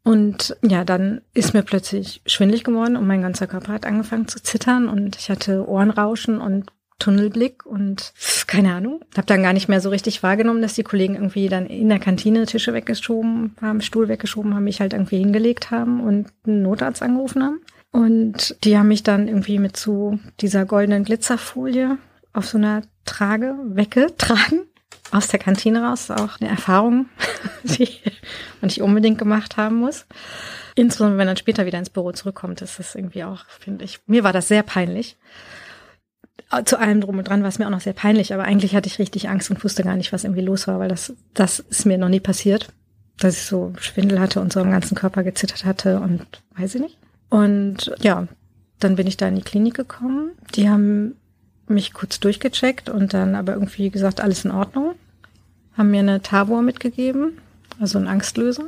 Und 0.04 0.56
ja, 0.62 0.84
dann 0.84 1.20
ist 1.32 1.54
mir 1.54 1.62
plötzlich 1.62 2.22
schwindlig 2.26 2.64
geworden 2.64 2.96
und 2.96 3.06
mein 3.06 3.22
ganzer 3.22 3.46
Körper 3.46 3.72
hat 3.72 3.86
angefangen 3.86 4.26
zu 4.26 4.42
zittern 4.42 4.88
und 4.88 5.16
ich 5.16 5.30
hatte 5.30 5.68
Ohrenrauschen 5.68 6.40
und 6.40 6.72
Tunnelblick 6.98 7.66
und 7.66 8.12
keine 8.46 8.74
Ahnung. 8.74 9.00
Habe 9.16 9.26
dann 9.26 9.42
gar 9.42 9.52
nicht 9.52 9.68
mehr 9.68 9.80
so 9.80 9.90
richtig 9.90 10.22
wahrgenommen, 10.22 10.62
dass 10.62 10.74
die 10.74 10.84
Kollegen 10.84 11.14
irgendwie 11.14 11.48
dann 11.48 11.66
in 11.66 11.88
der 11.88 11.98
Kantine 11.98 12.46
Tische 12.46 12.74
weggeschoben 12.74 13.56
haben, 13.60 13.80
Stuhl 13.80 14.08
weggeschoben 14.08 14.54
haben, 14.54 14.64
mich 14.64 14.80
halt 14.80 14.92
irgendwie 14.92 15.18
hingelegt 15.18 15.70
haben 15.70 16.00
und 16.00 16.28
einen 16.46 16.62
Notarzt 16.62 17.02
angerufen 17.02 17.42
haben. 17.42 17.60
Und 17.90 18.56
die 18.64 18.78
haben 18.78 18.88
mich 18.88 19.02
dann 19.02 19.28
irgendwie 19.28 19.58
mit 19.58 19.76
so 19.76 20.18
dieser 20.40 20.64
goldenen 20.64 21.04
Glitzerfolie 21.04 21.98
auf 22.32 22.46
so 22.46 22.56
einer 22.56 22.82
Trage 23.04 23.56
weggetragen. 23.64 24.62
Aus 25.12 25.28
der 25.28 25.38
Kantine 25.38 25.82
raus. 25.82 26.10
Auch 26.10 26.40
eine 26.40 26.50
Erfahrung, 26.50 27.06
die 27.62 27.88
man 28.60 28.68
nicht 28.68 28.82
unbedingt 28.82 29.18
gemacht 29.18 29.56
haben 29.56 29.76
muss. 29.76 30.06
Insbesondere 30.74 31.18
wenn 31.18 31.26
man 31.26 31.36
später 31.36 31.66
wieder 31.66 31.78
ins 31.78 31.90
Büro 31.90 32.12
zurückkommt, 32.12 32.62
ist 32.62 32.78
das 32.78 32.94
irgendwie 32.94 33.24
auch, 33.24 33.44
finde 33.46 33.84
ich. 33.84 34.00
Mir 34.06 34.24
war 34.24 34.32
das 34.32 34.48
sehr 34.48 34.62
peinlich. 34.62 35.16
Zu 36.64 36.78
allem 36.78 37.00
drum 37.00 37.18
und 37.18 37.28
dran 37.28 37.42
war 37.42 37.48
es 37.48 37.58
mir 37.58 37.66
auch 37.66 37.70
noch 37.70 37.80
sehr 37.80 37.92
peinlich, 37.94 38.34
aber 38.34 38.44
eigentlich 38.44 38.74
hatte 38.74 38.86
ich 38.86 38.98
richtig 38.98 39.28
Angst 39.28 39.50
und 39.50 39.62
wusste 39.64 39.82
gar 39.82 39.96
nicht, 39.96 40.12
was 40.12 40.24
irgendwie 40.24 40.42
los 40.42 40.66
war, 40.66 40.78
weil 40.78 40.88
das, 40.88 41.14
das 41.32 41.60
ist 41.60 41.86
mir 41.86 41.96
noch 41.96 42.10
nie 42.10 42.20
passiert, 42.20 42.68
dass 43.18 43.36
ich 43.36 43.44
so 43.44 43.72
Schwindel 43.78 44.20
hatte 44.20 44.40
und 44.40 44.52
so 44.52 44.60
am 44.60 44.70
ganzen 44.70 44.94
Körper 44.94 45.22
gezittert 45.22 45.64
hatte 45.64 46.00
und 46.00 46.26
weiß 46.56 46.74
ich 46.74 46.80
nicht. 46.80 46.98
Und 47.30 47.94
ja, 48.00 48.28
dann 48.80 48.96
bin 48.96 49.06
ich 49.06 49.16
da 49.16 49.28
in 49.28 49.36
die 49.36 49.42
Klinik 49.42 49.74
gekommen. 49.74 50.32
Die 50.54 50.68
haben 50.68 51.16
mich 51.72 51.92
kurz 51.92 52.20
durchgecheckt 52.20 52.88
und 52.88 53.14
dann 53.14 53.34
aber 53.34 53.54
irgendwie 53.54 53.90
gesagt, 53.90 54.20
alles 54.20 54.44
in 54.44 54.50
Ordnung. 54.50 54.94
haben 55.76 55.90
mir 55.90 56.00
eine 56.00 56.22
Tavor 56.22 56.62
mitgegeben, 56.62 57.38
also 57.80 57.98
einen 57.98 58.08
Angstlöser, 58.08 58.64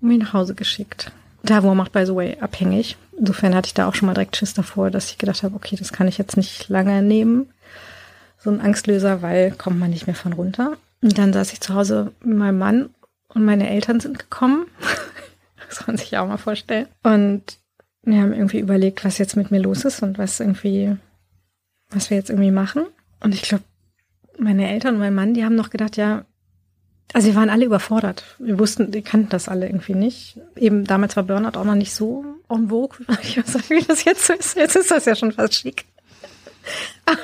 und 0.00 0.08
mich 0.08 0.18
nach 0.18 0.32
Hause 0.32 0.54
geschickt. 0.54 1.12
Tavor 1.44 1.74
macht, 1.74 1.92
by 1.92 2.04
the 2.04 2.14
way, 2.14 2.36
abhängig. 2.40 2.96
Insofern 3.18 3.54
hatte 3.54 3.66
ich 3.66 3.74
da 3.74 3.88
auch 3.88 3.94
schon 3.94 4.06
mal 4.06 4.14
direkt 4.14 4.36
Schiss 4.36 4.54
davor, 4.54 4.90
dass 4.90 5.10
ich 5.10 5.18
gedacht 5.18 5.42
habe, 5.42 5.56
okay, 5.56 5.76
das 5.76 5.92
kann 5.92 6.08
ich 6.08 6.18
jetzt 6.18 6.36
nicht 6.36 6.68
lange 6.68 7.02
nehmen. 7.02 7.48
So 8.38 8.50
ein 8.50 8.60
Angstlöser, 8.60 9.22
weil 9.22 9.52
kommt 9.52 9.78
man 9.78 9.90
nicht 9.90 10.06
mehr 10.06 10.16
von 10.16 10.32
runter. 10.32 10.76
Und 11.02 11.18
dann 11.18 11.32
saß 11.32 11.52
ich 11.52 11.60
zu 11.60 11.74
Hause 11.74 12.12
mit 12.22 12.38
meinem 12.38 12.58
Mann 12.58 12.90
und 13.28 13.44
meine 13.44 13.68
Eltern 13.68 14.00
sind 14.00 14.18
gekommen. 14.18 14.66
das 15.68 15.78
kann 15.78 15.86
man 15.88 15.96
sich 15.96 16.16
auch 16.18 16.26
mal 16.26 16.36
vorstellen. 16.36 16.88
Und 17.02 17.58
wir 18.02 18.20
haben 18.20 18.32
irgendwie 18.32 18.60
überlegt, 18.60 19.04
was 19.04 19.18
jetzt 19.18 19.36
mit 19.36 19.50
mir 19.50 19.60
los 19.60 19.84
ist 19.84 20.02
und 20.02 20.18
was 20.18 20.40
irgendwie, 20.40 20.96
was 21.90 22.10
wir 22.10 22.16
jetzt 22.16 22.30
irgendwie 22.30 22.50
machen. 22.50 22.86
Und 23.20 23.34
ich 23.34 23.42
glaube, 23.42 23.64
meine 24.38 24.68
Eltern 24.70 24.94
und 24.94 25.00
mein 25.00 25.14
Mann, 25.14 25.34
die 25.34 25.44
haben 25.44 25.54
noch 25.54 25.70
gedacht, 25.70 25.96
ja, 25.96 26.24
also 27.12 27.26
wir 27.26 27.34
waren 27.34 27.50
alle 27.50 27.64
überfordert. 27.64 28.24
Wir 28.38 28.58
wussten, 28.58 28.92
die 28.92 29.02
kannten 29.02 29.30
das 29.30 29.48
alle 29.48 29.66
irgendwie 29.66 29.94
nicht. 29.94 30.38
Eben 30.56 30.84
damals 30.84 31.16
war 31.16 31.24
Burnout 31.24 31.58
auch 31.58 31.64
noch 31.64 31.74
nicht 31.74 31.92
so 31.92 32.24
en 32.48 32.68
vogue, 32.68 32.98
wie 33.68 33.82
das 33.86 34.04
jetzt 34.04 34.26
so 34.26 34.32
ist. 34.32 34.56
Jetzt 34.56 34.76
ist 34.76 34.90
das 34.90 35.04
ja 35.04 35.16
schon 35.16 35.32
fast 35.32 35.54
schick. 35.54 35.84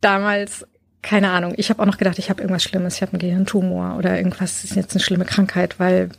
damals, 0.00 0.66
keine 1.02 1.30
Ahnung, 1.30 1.54
ich 1.56 1.70
habe 1.70 1.82
auch 1.82 1.86
noch 1.86 1.98
gedacht, 1.98 2.18
ich 2.18 2.30
habe 2.30 2.40
irgendwas 2.40 2.64
Schlimmes, 2.64 2.96
ich 2.96 3.02
habe 3.02 3.12
einen 3.12 3.20
Gehirntumor 3.20 3.96
oder 3.96 4.16
irgendwas 4.16 4.64
ist 4.64 4.74
jetzt 4.74 4.94
eine 4.94 5.02
schlimme 5.02 5.24
Krankheit, 5.24 5.78
weil 5.78 6.10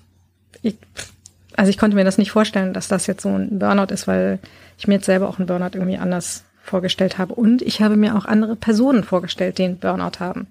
ich, 0.62 0.77
also 1.56 1.70
ich 1.70 1.77
konnte 1.77 1.96
mir 1.96 2.03
das 2.03 2.17
nicht 2.17 2.32
vorstellen, 2.32 2.74
dass 2.74 2.88
das 2.88 3.08
jetzt 3.08 3.24
so 3.24 3.29
ein 3.29 3.60
Burnout 3.60 3.94
ist, 3.94 4.08
weil 4.08 4.39
ich 4.77 4.88
mir 4.88 4.96
jetzt 4.96 5.06
selber 5.06 5.27
auch 5.27 5.39
einen 5.39 5.48
Burnout 5.48 5.72
irgendwie 5.74 5.98
anders 5.98 6.44
vorgestellt 6.67 7.17
habe. 7.17 7.33
Und 7.33 7.62
ich 7.62 7.81
habe 7.81 7.95
mir 7.95 8.15
auch 8.15 8.25
andere 8.25 8.55
Personen 8.55 9.03
vorgestellt, 9.03 9.57
die 9.57 9.63
einen 9.63 9.79
Burnout 9.79 10.19
haben. 10.19 10.47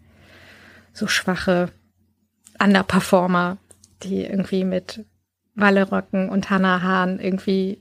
So 0.92 1.06
schwache 1.06 1.70
Underperformer, 2.58 3.58
die 4.02 4.24
irgendwie 4.24 4.64
mit 4.64 5.04
Walleröcken 5.54 6.28
und 6.28 6.50
Hannah 6.50 6.82
Hahn 6.82 7.18
irgendwie 7.18 7.80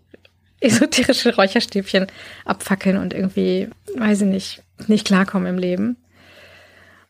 esoterische 0.60 1.36
Räucherstäbchen 1.36 2.08
abfackeln 2.46 2.98
und 2.98 3.14
irgendwie, 3.14 3.70
weiß 3.98 4.22
ich 4.22 4.28
nicht, 4.28 4.64
nicht 4.88 5.06
klarkommen 5.06 5.48
im 5.48 5.58
Leben. 5.58 5.98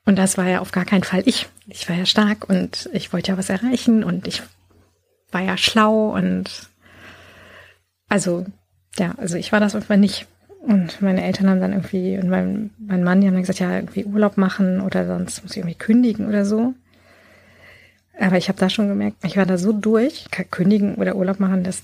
Und 0.06 0.18
das 0.18 0.38
war 0.38 0.48
ja 0.48 0.60
auf 0.60 0.72
gar 0.72 0.86
keinen 0.86 1.04
Fall 1.04 1.24
ich. 1.26 1.48
Ich 1.68 1.90
war 1.90 1.96
ja 1.96 2.06
stark 2.06 2.48
und 2.48 2.90
ich 2.94 3.12
wollte 3.12 3.32
ja 3.32 3.38
was 3.38 3.50
erreichen 3.50 4.04
und 4.04 4.28
ich 4.28 4.44
war 5.32 5.42
ja 5.42 5.58
schlau 5.58 6.16
und 6.16 6.70
also, 8.08 8.46
ja, 8.98 9.16
also 9.18 9.36
ich 9.36 9.52
war 9.52 9.60
das 9.60 9.74
irgendwann 9.74 10.00
nicht. 10.00 10.28
Und 10.68 11.00
meine 11.02 11.24
Eltern 11.24 11.50
haben 11.50 11.60
dann 11.60 11.74
irgendwie, 11.74 12.18
und 12.18 12.28
mein, 12.28 12.72
mein 12.80 13.04
Mann, 13.04 13.22
die 13.22 13.28
haben 13.28 13.36
dann 13.36 13.44
gesagt, 13.44 13.60
ja, 13.60 13.76
irgendwie 13.76 14.06
Urlaub 14.06 14.36
machen 14.36 14.82
oder 14.82 15.06
sonst 15.06 15.44
muss 15.44 15.52
ich 15.52 15.58
irgendwie 15.58 15.76
kündigen 15.76 16.28
oder 16.28 16.44
so. 16.44 16.74
Aber 18.20 18.38
ich 18.38 18.48
habe 18.48 18.60
da 18.60 18.70
schon 18.70 18.88
gemerkt, 18.88 19.18
ich 19.24 19.38
war 19.38 19.46
da 19.46 19.60
so 19.60 19.74
durch, 19.74 20.26
kündigen 20.50 20.96
oder 20.96 21.16
Urlaub 21.16 21.40
machen, 21.40 21.64
das, 21.64 21.84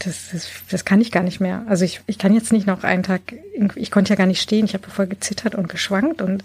das, 0.00 0.30
das, 0.32 0.50
das 0.70 0.84
kann 0.84 1.00
ich 1.00 1.12
gar 1.12 1.22
nicht 1.22 1.40
mehr. 1.40 1.64
Also 1.66 1.86
ich, 1.86 2.02
ich 2.06 2.18
kann 2.18 2.34
jetzt 2.34 2.52
nicht 2.52 2.66
noch 2.66 2.84
einen 2.84 3.04
Tag, 3.04 3.20
ich 3.74 3.90
konnte 3.90 4.10
ja 4.10 4.16
gar 4.16 4.26
nicht 4.26 4.42
stehen, 4.42 4.66
ich 4.66 4.74
habe 4.74 4.90
voll 4.90 5.06
gezittert 5.06 5.54
und 5.54 5.70
geschwankt 5.70 6.20
und 6.20 6.44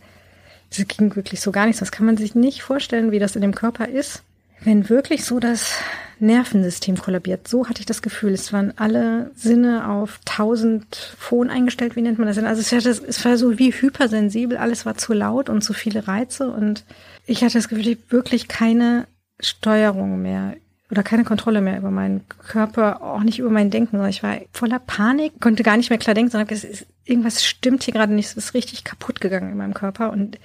das 0.69 0.87
ging 0.87 1.15
wirklich 1.15 1.41
so 1.41 1.51
gar 1.51 1.65
nichts. 1.65 1.79
Das 1.79 1.91
kann 1.91 2.05
man 2.05 2.15
sich 2.15 2.35
nicht 2.35 2.61
vorstellen, 2.61 3.11
wie 3.11 3.19
das 3.19 3.35
in 3.35 3.41
dem 3.41 3.55
Körper 3.55 3.89
ist, 3.89 4.23
wenn 4.61 4.87
wirklich 4.87 5.25
so 5.25 5.39
das 5.39 5.73
Nervensystem 6.19 6.97
kollabiert. 6.97 7.47
So 7.47 7.67
hatte 7.67 7.79
ich 7.79 7.85
das 7.85 8.01
Gefühl. 8.01 8.33
Es 8.33 8.51
waren 8.53 8.73
alle 8.77 9.31
Sinne 9.35 9.89
auf 9.89 10.19
tausend 10.25 11.15
Phon 11.17 11.49
eingestellt. 11.49 11.95
Wie 11.95 12.01
nennt 12.01 12.19
man 12.19 12.27
das 12.27 12.35
denn? 12.35 12.45
Also 12.45 12.61
es 12.61 12.71
war, 12.71 12.79
das, 12.79 12.99
es 12.99 13.23
war 13.25 13.37
so 13.37 13.57
wie 13.57 13.71
hypersensibel. 13.71 14.57
Alles 14.57 14.85
war 14.85 14.97
zu 14.97 15.13
laut 15.13 15.49
und 15.49 15.63
zu 15.63 15.73
viele 15.73 16.07
Reize. 16.07 16.49
Und 16.49 16.83
ich 17.25 17.43
hatte 17.43 17.53
das 17.57 17.69
Gefühl, 17.69 17.87
ich 17.87 18.11
wirklich 18.11 18.47
keine 18.47 19.07
Steuerung 19.39 20.21
mehr 20.21 20.55
oder 20.91 21.03
keine 21.03 21.23
Kontrolle 21.23 21.61
mehr 21.61 21.77
über 21.77 21.91
meinen 21.91 22.27
Körper, 22.47 23.03
auch 23.03 23.21
nicht 23.21 23.39
über 23.39 23.51
mein 23.51 23.69
Denken, 23.69 24.03
ich 24.07 24.23
war 24.23 24.39
voller 24.51 24.79
Panik, 24.79 25.39
konnte 25.39 25.61
gar 25.61 25.77
nicht 25.77 25.91
mehr 25.91 25.99
klar 25.99 26.15
denken, 26.15 26.31
sondern 26.31 26.49
ist, 26.49 26.87
irgendwas 27.05 27.45
stimmt 27.45 27.83
hier 27.83 27.93
gerade 27.93 28.13
nicht, 28.13 28.25
es 28.25 28.37
ist 28.37 28.53
richtig 28.55 28.83
kaputt 28.83 29.21
gegangen 29.21 29.51
in 29.51 29.57
meinem 29.57 29.75
Körper 29.75 30.11
und 30.11 30.39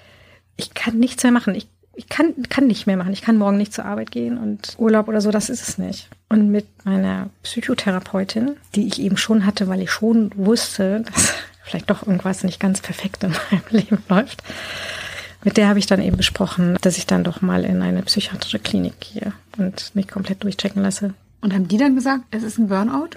ich 0.57 0.75
kann 0.75 0.99
nichts 0.99 1.23
mehr 1.23 1.33
machen. 1.33 1.55
Ich 1.55 1.67
ich 1.97 2.09
kann, 2.09 2.35
kann 2.49 2.67
nicht 2.67 2.87
mehr 2.87 2.97
machen. 2.97 3.13
Ich 3.13 3.23
kann 3.23 3.37
morgen 3.37 3.57
nicht 3.57 3.73
zur 3.73 3.85
Arbeit 3.85 4.11
gehen 4.11 4.39
und 4.39 4.75
Urlaub 4.79 5.09
oder 5.09 5.21
so, 5.21 5.31
das 5.31 5.51
ist 5.51 5.69
es 5.69 5.79
nicht. 5.79 6.09
Und 6.29 6.51
mit 6.51 6.67
meiner 6.85 7.31
Psychotherapeutin, 7.43 8.57
die 8.75 8.87
ich 8.87 9.01
eben 9.01 9.17
schon 9.17 9.47
hatte, 9.47 9.69
weil 9.69 9.81
ich 9.81 9.91
schon 9.91 10.31
wusste, 10.37 11.05
dass 11.13 11.35
vielleicht 11.65 11.91
doch 11.91 12.07
irgendwas 12.07 12.45
nicht 12.45 12.61
ganz 12.61 12.81
perfekt 12.81 13.25
in 13.25 13.31
meinem 13.31 13.63
Leben 13.71 13.99
läuft, 14.09 14.43
mit 15.45 15.57
der 15.59 15.69
habe 15.69 15.79
ich 15.79 15.87
dann 15.87 16.01
eben 16.01 16.17
besprochen, 16.17 16.79
dass 16.81 16.97
ich 16.97 17.07
dann 17.07 17.23
doch 17.23 17.43
mal 17.43 17.65
in 17.65 17.83
eine 17.83 18.03
psychiatrische 18.03 18.59
Klinik 18.59 18.95
gehe 19.01 19.33
und 19.59 19.95
mich 19.95 20.09
komplett 20.09 20.43
durchchecken 20.43 20.83
lasse. 20.83 21.13
Und 21.43 21.53
haben 21.53 21.69
die 21.69 21.77
dann 21.77 21.95
gesagt, 21.95 22.25
es 22.31 22.43
ist 22.43 22.59
ein 22.59 22.69
Burnout? 22.69 23.11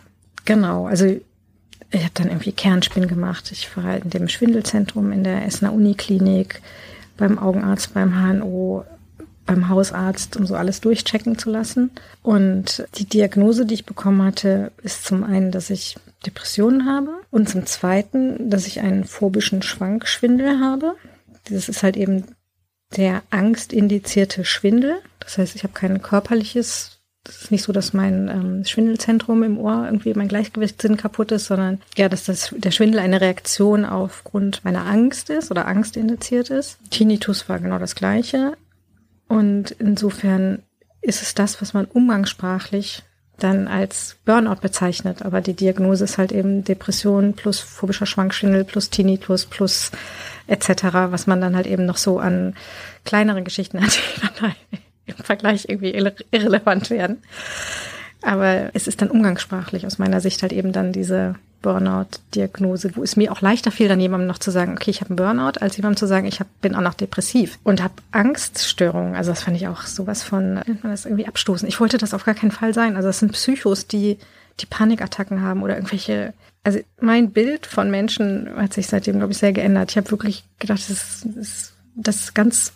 Genau, 0.44 0.88
also 0.88 1.06
ich 1.06 2.02
habe 2.02 2.12
dann 2.16 2.28
irgendwie 2.28 2.52
Kernspin 2.52 3.08
gemacht. 3.08 3.50
Ich 3.54 3.76
war 3.78 3.96
in 3.96 4.10
dem 4.10 4.28
Schwindelzentrum 4.28 5.14
in 5.14 5.24
der 5.24 5.46
Essener 5.46 5.72
Uniklinik 5.72 6.62
beim 7.18 7.40
Augenarzt, 7.40 7.94
beim 7.94 8.14
HNO, 8.14 8.86
beim 9.46 9.70
Hausarzt, 9.70 10.38
um 10.38 10.46
so 10.46 10.56
alles 10.56 10.82
durchchecken 10.82 11.38
zu 11.38 11.50
lassen. 11.50 11.92
Und 12.22 12.86
die 12.96 13.06
Diagnose, 13.06 13.66
die 13.66 13.76
ich 13.76 13.86
bekommen 13.86 14.24
hatte, 14.24 14.72
ist 14.84 15.06
zum 15.06 15.24
einen, 15.24 15.52
dass 15.52 15.70
ich 15.70 15.96
Depressionen 16.26 16.86
habe 16.86 17.12
und 17.32 17.50
zum 17.50 17.66
zweiten, 17.66 18.50
dass 18.50 18.68
ich 18.68 18.82
einen 18.82 19.06
phobischen 19.06 19.62
Schwankschwindel 19.62 20.60
habe. 20.60 20.96
Das 21.50 21.70
ist 21.70 21.84
halt 21.84 21.98
eben 21.98 22.26
der 22.96 23.24
angstindizierte 23.30 24.46
Schwindel. 24.46 24.98
Das 25.20 25.38
heißt, 25.38 25.56
ich 25.56 25.64
habe 25.64 25.74
kein 25.74 26.02
körperliches 26.02 26.97
es 27.28 27.44
ist 27.44 27.52
nicht 27.52 27.64
so, 27.64 27.74
dass 27.74 27.94
mein 27.94 28.28
ähm, 28.30 28.66
Schwindelzentrum 28.66 29.44
im 29.44 29.58
Ohr 29.60 29.86
irgendwie 29.86 30.14
mein 30.14 30.28
Gleichgewichtssinn 30.28 30.98
kaputt 30.98 31.32
ist, 31.32 31.46
sondern 31.46 31.82
ja, 31.98 32.10
dass 32.10 32.26
das, 32.26 32.54
der 32.58 32.72
Schwindel 32.72 33.00
eine 33.00 33.22
Reaktion 33.22 33.86
aufgrund 33.86 34.64
meiner 34.66 34.86
Angst 34.86 35.30
ist 35.30 35.52
oder 35.52 35.68
Angst 35.68 35.98
indiziert 35.98 36.50
ist. 36.50 36.78
Tinnitus 36.90 37.50
war 37.50 37.60
genau 37.60 37.80
das 37.80 37.96
Gleiche. 37.96 38.54
Und 39.28 39.72
insofern 39.72 40.64
ist 41.02 41.22
es 41.22 41.36
das, 41.36 41.62
was 41.62 41.74
man 41.74 41.86
umgangssprachlich 41.86 43.04
dann 43.40 43.68
als 43.68 44.18
Burnout 44.26 44.62
bezeichnet. 44.62 45.22
Aber 45.22 45.42
die 45.42 45.54
Diagnose 45.54 46.04
ist 46.04 46.18
halt 46.18 46.32
eben 46.32 46.64
Depression 46.64 47.34
plus 47.34 47.60
phobischer 47.60 48.06
Schwankschwindel 48.06 48.64
plus 48.64 48.90
Tinnitus 48.90 49.46
plus 49.46 49.92
etc., 50.48 50.70
was 51.10 51.28
man 51.28 51.42
dann 51.42 51.56
halt 51.56 51.68
eben 51.68 51.86
noch 51.86 51.98
so 51.98 52.20
an 52.20 52.56
kleineren 53.06 53.44
Geschichten 53.44 53.82
hat, 53.82 54.00
im 55.08 55.16
Vergleich 55.16 55.66
irgendwie 55.68 55.92
irrelevant 56.32 56.90
werden. 56.90 57.18
Aber 58.22 58.72
es 58.74 58.88
ist 58.88 59.02
dann 59.02 59.12
umgangssprachlich 59.12 59.86
aus 59.86 60.00
meiner 60.00 60.22
Sicht 60.22 60.42
halt 60.42 60.52
eben 60.52 60.72
dann 60.72 60.92
diese 60.92 61.36
Burnout-Diagnose, 61.62 62.96
wo 62.96 63.04
es 63.04 63.16
mir 63.16 63.32
auch 63.32 63.42
leichter 63.42 63.72
fiel, 63.72 63.88
dann 63.88 64.00
jemandem 64.00 64.28
noch 64.28 64.38
zu 64.38 64.52
sagen, 64.52 64.74
okay, 64.74 64.92
ich 64.92 65.02
habe 65.02 65.10
einen 65.10 65.18
Burnout, 65.18 65.60
als 65.60 65.78
jemandem 65.78 65.98
zu 65.98 66.08
sagen, 66.08 66.28
ich 66.28 66.40
hab, 66.40 66.48
bin 66.62 66.76
auch 66.76 66.82
noch 66.82 66.94
depressiv 66.94 67.60
und 67.64 67.82
habe 67.82 67.96
Angststörungen. 68.12 69.16
Also 69.16 69.32
das 69.32 69.44
fand 69.44 69.58
ich 69.58 69.68
auch 69.68 69.82
sowas 69.84 70.24
von, 70.24 70.56
nennt 70.56 70.84
man 70.84 70.94
das 70.94 71.06
irgendwie 71.06 71.28
abstoßen. 71.28 71.68
Ich 71.68 71.80
wollte 71.80 71.98
das 71.98 72.14
auf 72.14 72.26
gar 72.26 72.36
keinen 72.36 72.52
Fall 72.52 72.74
sein. 72.74 72.96
Also 72.96 73.10
das 73.10 73.20
sind 73.20 73.32
Psychos, 73.32 73.88
die 73.88 74.18
die 74.60 74.66
Panikattacken 74.66 75.42
haben 75.42 75.64
oder 75.64 75.76
irgendwelche. 75.76 76.34
Also 76.64 76.80
mein 77.00 77.32
Bild 77.32 77.66
von 77.66 77.90
Menschen 77.92 78.50
hat 78.56 78.74
sich 78.74 78.88
seitdem, 78.88 79.18
glaube 79.18 79.32
ich, 79.32 79.38
sehr 79.38 79.54
geändert. 79.54 79.92
Ich 79.92 79.98
habe 79.98 80.12
wirklich 80.12 80.44
gedacht, 80.60 80.80
das 80.90 81.24
ist, 81.24 81.74
dass 81.96 82.34
ganz 82.34 82.74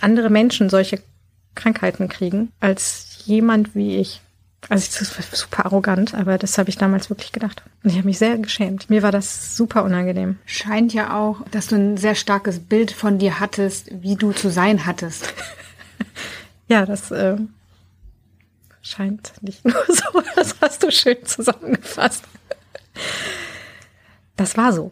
andere 0.00 0.30
Menschen 0.30 0.68
solche 0.68 1.00
Krankheiten 1.54 2.08
kriegen 2.08 2.52
als 2.60 3.22
jemand 3.24 3.74
wie 3.74 3.96
ich. 3.96 4.20
Also 4.68 4.84
ich 4.84 5.18
ist 5.18 5.36
super 5.36 5.64
arrogant, 5.64 6.14
aber 6.14 6.36
das 6.36 6.58
habe 6.58 6.68
ich 6.68 6.76
damals 6.76 7.08
wirklich 7.08 7.32
gedacht. 7.32 7.62
Und 7.82 7.90
ich 7.90 7.96
habe 7.96 8.06
mich 8.06 8.18
sehr 8.18 8.36
geschämt. 8.36 8.90
Mir 8.90 9.02
war 9.02 9.10
das 9.10 9.56
super 9.56 9.84
unangenehm. 9.84 10.38
Scheint 10.44 10.92
ja 10.92 11.16
auch, 11.18 11.40
dass 11.50 11.68
du 11.68 11.76
ein 11.76 11.96
sehr 11.96 12.14
starkes 12.14 12.60
Bild 12.60 12.92
von 12.92 13.18
dir 13.18 13.40
hattest, 13.40 13.88
wie 13.90 14.16
du 14.16 14.32
zu 14.32 14.50
sein 14.50 14.84
hattest. 14.84 15.32
ja, 16.68 16.84
das 16.84 17.10
äh, 17.10 17.36
scheint 18.82 19.32
nicht 19.40 19.64
nur 19.64 19.82
so. 19.88 20.22
Das 20.36 20.54
hast 20.60 20.82
du 20.82 20.92
schön 20.92 21.24
zusammengefasst. 21.24 22.24
Das 24.36 24.56
war 24.56 24.72
so 24.72 24.90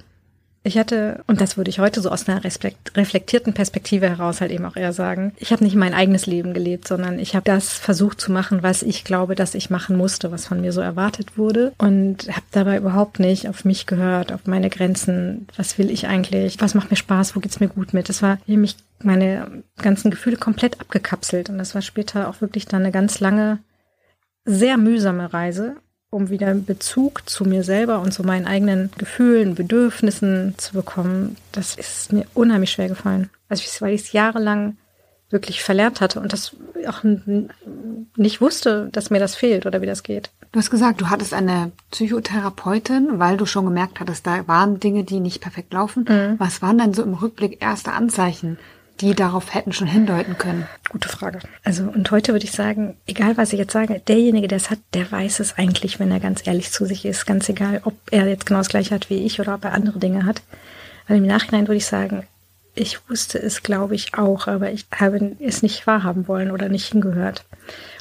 ich 0.64 0.76
hatte, 0.76 1.22
und 1.26 1.40
das 1.40 1.56
würde 1.56 1.70
ich 1.70 1.78
heute 1.78 2.00
so 2.00 2.10
aus 2.10 2.28
einer 2.28 2.42
reflektierten 2.44 3.54
Perspektive 3.54 4.08
heraus 4.08 4.40
halt 4.40 4.50
eben 4.50 4.64
auch 4.64 4.76
eher 4.76 4.92
sagen, 4.92 5.32
ich 5.38 5.52
habe 5.52 5.64
nicht 5.64 5.76
mein 5.76 5.94
eigenes 5.94 6.26
Leben 6.26 6.52
gelebt, 6.52 6.86
sondern 6.88 7.18
ich 7.18 7.34
habe 7.34 7.44
das 7.44 7.72
versucht 7.72 8.20
zu 8.20 8.32
machen, 8.32 8.62
was 8.62 8.82
ich 8.82 9.04
glaube, 9.04 9.34
dass 9.34 9.54
ich 9.54 9.70
machen 9.70 9.96
musste, 9.96 10.32
was 10.32 10.46
von 10.46 10.60
mir 10.60 10.72
so 10.72 10.80
erwartet 10.80 11.38
wurde 11.38 11.72
und 11.78 12.28
habe 12.28 12.46
dabei 12.50 12.76
überhaupt 12.76 13.20
nicht 13.20 13.48
auf 13.48 13.64
mich 13.64 13.86
gehört, 13.86 14.32
auf 14.32 14.46
meine 14.46 14.68
Grenzen, 14.68 15.46
was 15.56 15.78
will 15.78 15.90
ich 15.90 16.08
eigentlich, 16.08 16.60
was 16.60 16.74
macht 16.74 16.90
mir 16.90 16.96
Spaß, 16.96 17.36
wo 17.36 17.40
geht's 17.40 17.60
mir 17.60 17.68
gut 17.68 17.94
mit. 17.94 18.08
Das 18.08 18.22
war 18.22 18.38
nämlich 18.46 18.76
meine 19.02 19.62
ganzen 19.80 20.10
Gefühle 20.10 20.36
komplett 20.36 20.80
abgekapselt 20.80 21.50
und 21.50 21.58
das 21.58 21.74
war 21.74 21.82
später 21.82 22.28
auch 22.28 22.40
wirklich 22.40 22.66
dann 22.66 22.82
eine 22.82 22.92
ganz 22.92 23.20
lange, 23.20 23.60
sehr 24.44 24.76
mühsame 24.76 25.32
Reise, 25.32 25.76
um 26.10 26.30
wieder 26.30 26.48
einen 26.48 26.64
Bezug 26.64 27.28
zu 27.28 27.44
mir 27.44 27.62
selber 27.62 28.00
und 28.00 28.12
zu 28.12 28.22
meinen 28.22 28.46
eigenen 28.46 28.90
Gefühlen, 28.96 29.54
Bedürfnissen 29.54 30.54
zu 30.56 30.72
bekommen, 30.72 31.36
das 31.52 31.74
ist 31.74 32.12
mir 32.12 32.24
unheimlich 32.34 32.70
schwer 32.70 32.88
gefallen. 32.88 33.30
Also 33.48 33.64
weil 33.80 33.94
ich 33.94 34.02
es 34.02 34.12
jahrelang 34.12 34.76
wirklich 35.30 35.62
verlernt 35.62 36.00
hatte 36.00 36.20
und 36.20 36.32
das 36.32 36.56
auch 36.86 37.04
nicht 38.16 38.40
wusste, 38.40 38.88
dass 38.92 39.10
mir 39.10 39.18
das 39.18 39.34
fehlt 39.34 39.66
oder 39.66 39.82
wie 39.82 39.86
das 39.86 40.02
geht. 40.02 40.30
Du 40.52 40.58
hast 40.58 40.70
gesagt, 40.70 41.02
du 41.02 41.10
hattest 41.10 41.34
eine 41.34 41.72
Psychotherapeutin, 41.90 43.18
weil 43.18 43.36
du 43.36 43.44
schon 43.44 43.66
gemerkt 43.66 44.00
hattest, 44.00 44.26
da 44.26 44.48
waren 44.48 44.80
Dinge, 44.80 45.04
die 45.04 45.20
nicht 45.20 45.42
perfekt 45.42 45.74
laufen. 45.74 46.06
Mhm. 46.08 46.36
Was 46.38 46.62
waren 46.62 46.78
denn 46.78 46.94
so 46.94 47.02
im 47.02 47.12
Rückblick 47.12 47.62
erste 47.62 47.92
Anzeichen, 47.92 48.58
die 49.00 49.14
darauf 49.14 49.54
hätten 49.54 49.72
schon 49.72 49.86
hindeuten 49.86 50.38
können? 50.38 50.66
Gute 50.88 51.08
Frage. 51.08 51.40
Also, 51.64 51.84
und 51.84 52.10
heute 52.10 52.32
würde 52.32 52.44
ich 52.44 52.52
sagen, 52.52 52.96
egal 53.06 53.36
was 53.36 53.52
ich 53.52 53.58
jetzt 53.58 53.72
sage, 53.72 54.00
derjenige, 54.06 54.48
der 54.48 54.56
es 54.56 54.70
hat, 54.70 54.80
der 54.94 55.10
weiß 55.10 55.40
es 55.40 55.56
eigentlich, 55.56 56.00
wenn 56.00 56.10
er 56.10 56.20
ganz 56.20 56.46
ehrlich 56.46 56.72
zu 56.72 56.84
sich 56.84 57.04
ist. 57.04 57.26
Ganz 57.26 57.48
egal, 57.48 57.80
ob 57.84 57.94
er 58.10 58.26
jetzt 58.26 58.46
genau 58.46 58.60
das 58.60 58.68
gleiche 58.68 58.94
hat 58.94 59.10
wie 59.10 59.24
ich 59.24 59.40
oder 59.40 59.54
ob 59.54 59.64
er 59.64 59.72
andere 59.72 59.98
Dinge 59.98 60.24
hat. 60.24 60.42
Weil 61.06 61.18
im 61.18 61.26
Nachhinein 61.26 61.68
würde 61.68 61.78
ich 61.78 61.86
sagen, 61.86 62.24
ich 62.74 63.08
wusste 63.08 63.40
es, 63.40 63.62
glaube 63.62 63.94
ich, 63.94 64.14
auch, 64.14 64.46
aber 64.46 64.70
ich 64.70 64.86
habe 64.94 65.36
es 65.40 65.62
nicht 65.62 65.86
wahrhaben 65.86 66.28
wollen 66.28 66.50
oder 66.50 66.68
nicht 66.68 66.92
hingehört. 66.92 67.44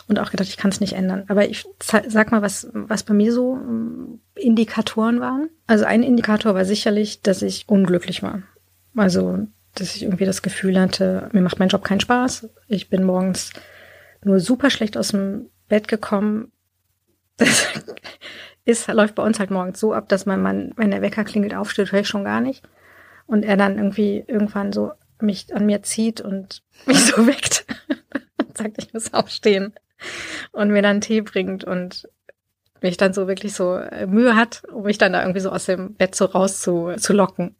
Und 0.07 0.19
auch 0.19 0.31
gedacht, 0.31 0.47
ich 0.47 0.57
kann 0.57 0.71
es 0.71 0.79
nicht 0.79 0.93
ändern. 0.93 1.23
Aber 1.27 1.49
ich 1.49 1.65
sag 1.79 2.31
mal, 2.31 2.41
was, 2.41 2.69
was 2.73 3.03
bei 3.03 3.13
mir 3.13 3.33
so 3.33 3.55
mm, 3.55 4.19
Indikatoren 4.35 5.19
waren. 5.19 5.49
Also 5.65 5.83
ein 5.85 6.03
Indikator 6.03 6.55
war 6.55 6.63
sicherlich, 6.63 7.21
dass 7.21 7.41
ich 7.41 7.67
unglücklich 7.67 8.23
war. 8.23 8.41
Also, 8.95 9.47
dass 9.79 9.95
ich 9.95 10.03
irgendwie 10.03 10.25
das 10.25 10.41
Gefühl 10.41 10.79
hatte, 10.79 11.29
mir 11.31 11.41
macht 11.41 11.59
mein 11.59 11.69
Job 11.69 11.83
keinen 11.83 11.99
Spaß. 11.99 12.49
Ich 12.67 12.89
bin 12.89 13.03
morgens 13.03 13.51
nur 14.23 14.39
super 14.39 14.69
schlecht 14.69 14.97
aus 14.97 15.09
dem 15.09 15.49
Bett 15.67 15.87
gekommen. 15.87 16.51
Das 17.39 17.67
ist, 18.65 18.87
läuft 18.89 19.15
bei 19.15 19.23
uns 19.23 19.39
halt 19.39 19.49
morgens 19.49 19.79
so 19.79 19.93
ab, 19.93 20.09
dass 20.09 20.25
mein 20.25 20.41
Mann, 20.41 20.73
wenn 20.75 20.91
der 20.91 21.01
Wecker 21.01 21.23
klingelt, 21.23 21.55
aufsteht, 21.55 21.93
höre 21.93 22.01
ich 22.01 22.07
schon 22.07 22.25
gar 22.25 22.41
nicht 22.41 22.67
und 23.27 23.43
er 23.43 23.57
dann 23.57 23.77
irgendwie 23.77 24.23
irgendwann 24.27 24.73
so 24.73 24.91
mich 25.19 25.53
an 25.53 25.65
mir 25.65 25.83
zieht 25.83 26.21
und 26.21 26.63
mich 26.85 27.05
so 27.05 27.27
weckt 27.27 27.65
und 28.39 28.57
sagt, 28.57 28.77
ich 28.79 28.93
muss 28.93 29.13
aufstehen 29.13 29.73
und 30.51 30.71
mir 30.71 30.81
dann 30.81 31.01
Tee 31.01 31.21
bringt 31.21 31.63
und 31.63 32.09
mich 32.81 32.97
dann 32.97 33.13
so 33.13 33.27
wirklich 33.27 33.53
so 33.53 33.75
äh, 33.75 34.05
Mühe 34.05 34.35
hat, 34.35 34.63
um 34.71 34.83
mich 34.83 34.97
dann 34.97 35.13
da 35.13 35.21
irgendwie 35.21 35.39
so 35.39 35.51
aus 35.51 35.65
dem 35.65 35.93
Bett 35.95 36.15
so 36.15 36.25
raus 36.25 36.61
zu, 36.61 36.93
zu 36.97 37.13
locken. 37.13 37.55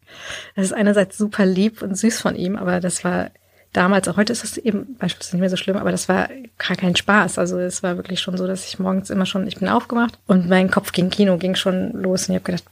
Das 0.56 0.66
ist 0.66 0.74
einerseits 0.74 1.18
super 1.18 1.46
lieb 1.46 1.82
und 1.82 1.96
süß 1.96 2.22
von 2.22 2.36
ihm, 2.36 2.56
aber 2.56 2.80
das 2.80 3.04
war 3.04 3.32
damals, 3.74 4.08
auch 4.08 4.18
heute 4.18 4.34
ist 4.34 4.44
das 4.44 4.58
eben 4.58 4.96
beispielsweise 4.98 5.36
nicht 5.36 5.42
mehr 5.42 5.50
so 5.50 5.58
schlimm, 5.58 5.78
aber 5.78 5.92
das 5.92 6.10
war 6.10 6.30
gar 6.58 6.78
kein 6.78 6.96
Spaß. 6.96 7.38
Also 7.38 7.60
es 7.60 7.84
war 7.84 7.98
wirklich 7.98 8.20
schon 8.20 8.38
so, 8.38 8.48
dass 8.48 8.68
ich 8.68 8.80
morgens 8.80 9.10
immer 9.10 9.26
schon, 9.26 9.48
ich 9.48 9.58
bin 9.58 9.70
aufgemacht 9.70 10.18
und 10.28 10.50
mein 10.50 10.72
Kopf 10.72 10.92
ging 10.92 11.10
Kino, 11.10 11.38
ging 11.38 11.56
schon 11.56 11.92
los 11.92 12.28
und 12.28 12.36
ich 12.36 12.42
habe 12.42 12.52
gedacht, 12.52 12.64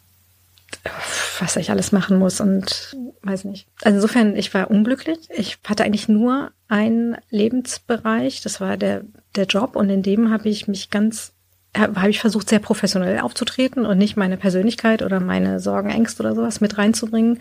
was 1.40 1.56
ich 1.56 1.70
alles 1.70 1.92
machen 1.92 2.18
muss 2.18 2.42
und 2.42 2.96
weiß 3.24 3.46
nicht. 3.46 3.68
Also 3.84 3.98
insofern, 3.98 4.36
ich 4.36 4.54
war 4.54 4.70
unglücklich. 4.70 5.18
Ich 5.36 5.58
hatte 5.66 5.84
eigentlich 5.84 6.08
nur 6.08 6.52
einen 6.68 7.18
Lebensbereich, 7.30 8.42
das 8.42 8.62
war 8.62 8.78
der, 8.78 9.02
der 9.36 9.46
Job 9.46 9.76
und 9.76 9.90
in 9.90 10.04
dem 10.04 10.32
habe 10.32 10.50
ich 10.50 10.68
mich 10.68 10.90
ganz, 10.90 11.34
habe 11.78 12.10
ich 12.10 12.20
versucht, 12.20 12.50
sehr 12.50 12.60
professionell 12.60 13.20
aufzutreten 13.20 13.86
und 13.86 13.98
nicht 13.98 14.18
meine 14.18 14.38
Persönlichkeit 14.38 15.02
oder 15.02 15.20
meine 15.20 15.60
Sorgen, 15.60 15.90
Ängste 15.90 16.24
oder 16.24 16.36
sowas 16.36 16.62
mit 16.62 16.78
reinzubringen. 16.78 17.40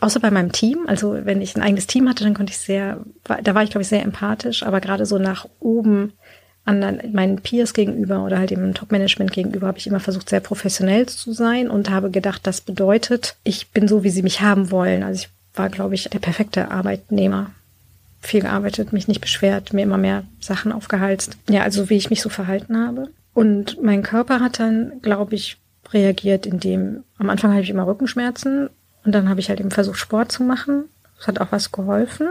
Außer 0.00 0.20
bei 0.20 0.30
meinem 0.30 0.52
Team. 0.52 0.84
Also 0.86 1.16
wenn 1.24 1.40
ich 1.40 1.54
ein 1.56 1.62
eigenes 1.62 1.86
Team 1.86 2.08
hatte, 2.08 2.24
dann 2.24 2.34
konnte 2.34 2.52
ich 2.52 2.58
sehr, 2.58 2.98
da 3.24 3.54
war 3.54 3.62
ich, 3.62 3.70
glaube 3.70 3.82
ich, 3.82 3.88
sehr 3.88 4.02
empathisch, 4.02 4.62
aber 4.62 4.80
gerade 4.80 5.06
so 5.06 5.18
nach 5.18 5.46
oben 5.60 6.12
anderen, 6.64 7.12
meinen 7.12 7.40
Peers 7.40 7.74
gegenüber 7.74 8.24
oder 8.24 8.38
halt 8.38 8.50
dem 8.50 8.74
Top-Management 8.74 9.32
gegenüber 9.32 9.66
habe 9.66 9.78
ich 9.78 9.86
immer 9.86 10.00
versucht, 10.00 10.30
sehr 10.30 10.40
professionell 10.40 11.06
zu 11.06 11.32
sein 11.32 11.68
und 11.68 11.90
habe 11.90 12.10
gedacht, 12.10 12.46
das 12.46 12.60
bedeutet, 12.60 13.36
ich 13.44 13.70
bin 13.70 13.86
so, 13.86 14.02
wie 14.02 14.10
sie 14.10 14.22
mich 14.22 14.40
haben 14.40 14.70
wollen. 14.70 15.02
Also 15.02 15.24
ich 15.24 15.28
war, 15.54 15.68
glaube 15.68 15.94
ich, 15.94 16.08
der 16.10 16.18
perfekte 16.18 16.70
Arbeitnehmer. 16.70 17.50
Viel 18.20 18.40
gearbeitet, 18.40 18.94
mich 18.94 19.06
nicht 19.06 19.20
beschwert, 19.20 19.74
mir 19.74 19.82
immer 19.82 19.98
mehr 19.98 20.24
Sachen 20.40 20.72
aufgehalst. 20.72 21.36
Ja, 21.48 21.62
also 21.62 21.90
wie 21.90 21.96
ich 21.96 22.08
mich 22.08 22.22
so 22.22 22.30
verhalten 22.30 22.78
habe. 22.78 23.10
Und 23.34 23.82
mein 23.82 24.02
Körper 24.02 24.40
hat 24.40 24.60
dann, 24.60 25.00
glaube 25.02 25.34
ich, 25.34 25.60
reagiert, 25.92 26.46
indem 26.46 27.04
am 27.18 27.30
Anfang 27.30 27.52
hatte 27.52 27.62
ich 27.62 27.70
immer 27.70 27.86
Rückenschmerzen 27.86 28.70
und 29.04 29.12
dann 29.12 29.28
habe 29.28 29.40
ich 29.40 29.48
halt 29.48 29.60
eben 29.60 29.70
versucht, 29.70 29.98
Sport 29.98 30.32
zu 30.32 30.42
machen. 30.42 30.84
Das 31.18 31.28
hat 31.28 31.40
auch 31.40 31.52
was 31.52 31.72
geholfen. 31.72 32.30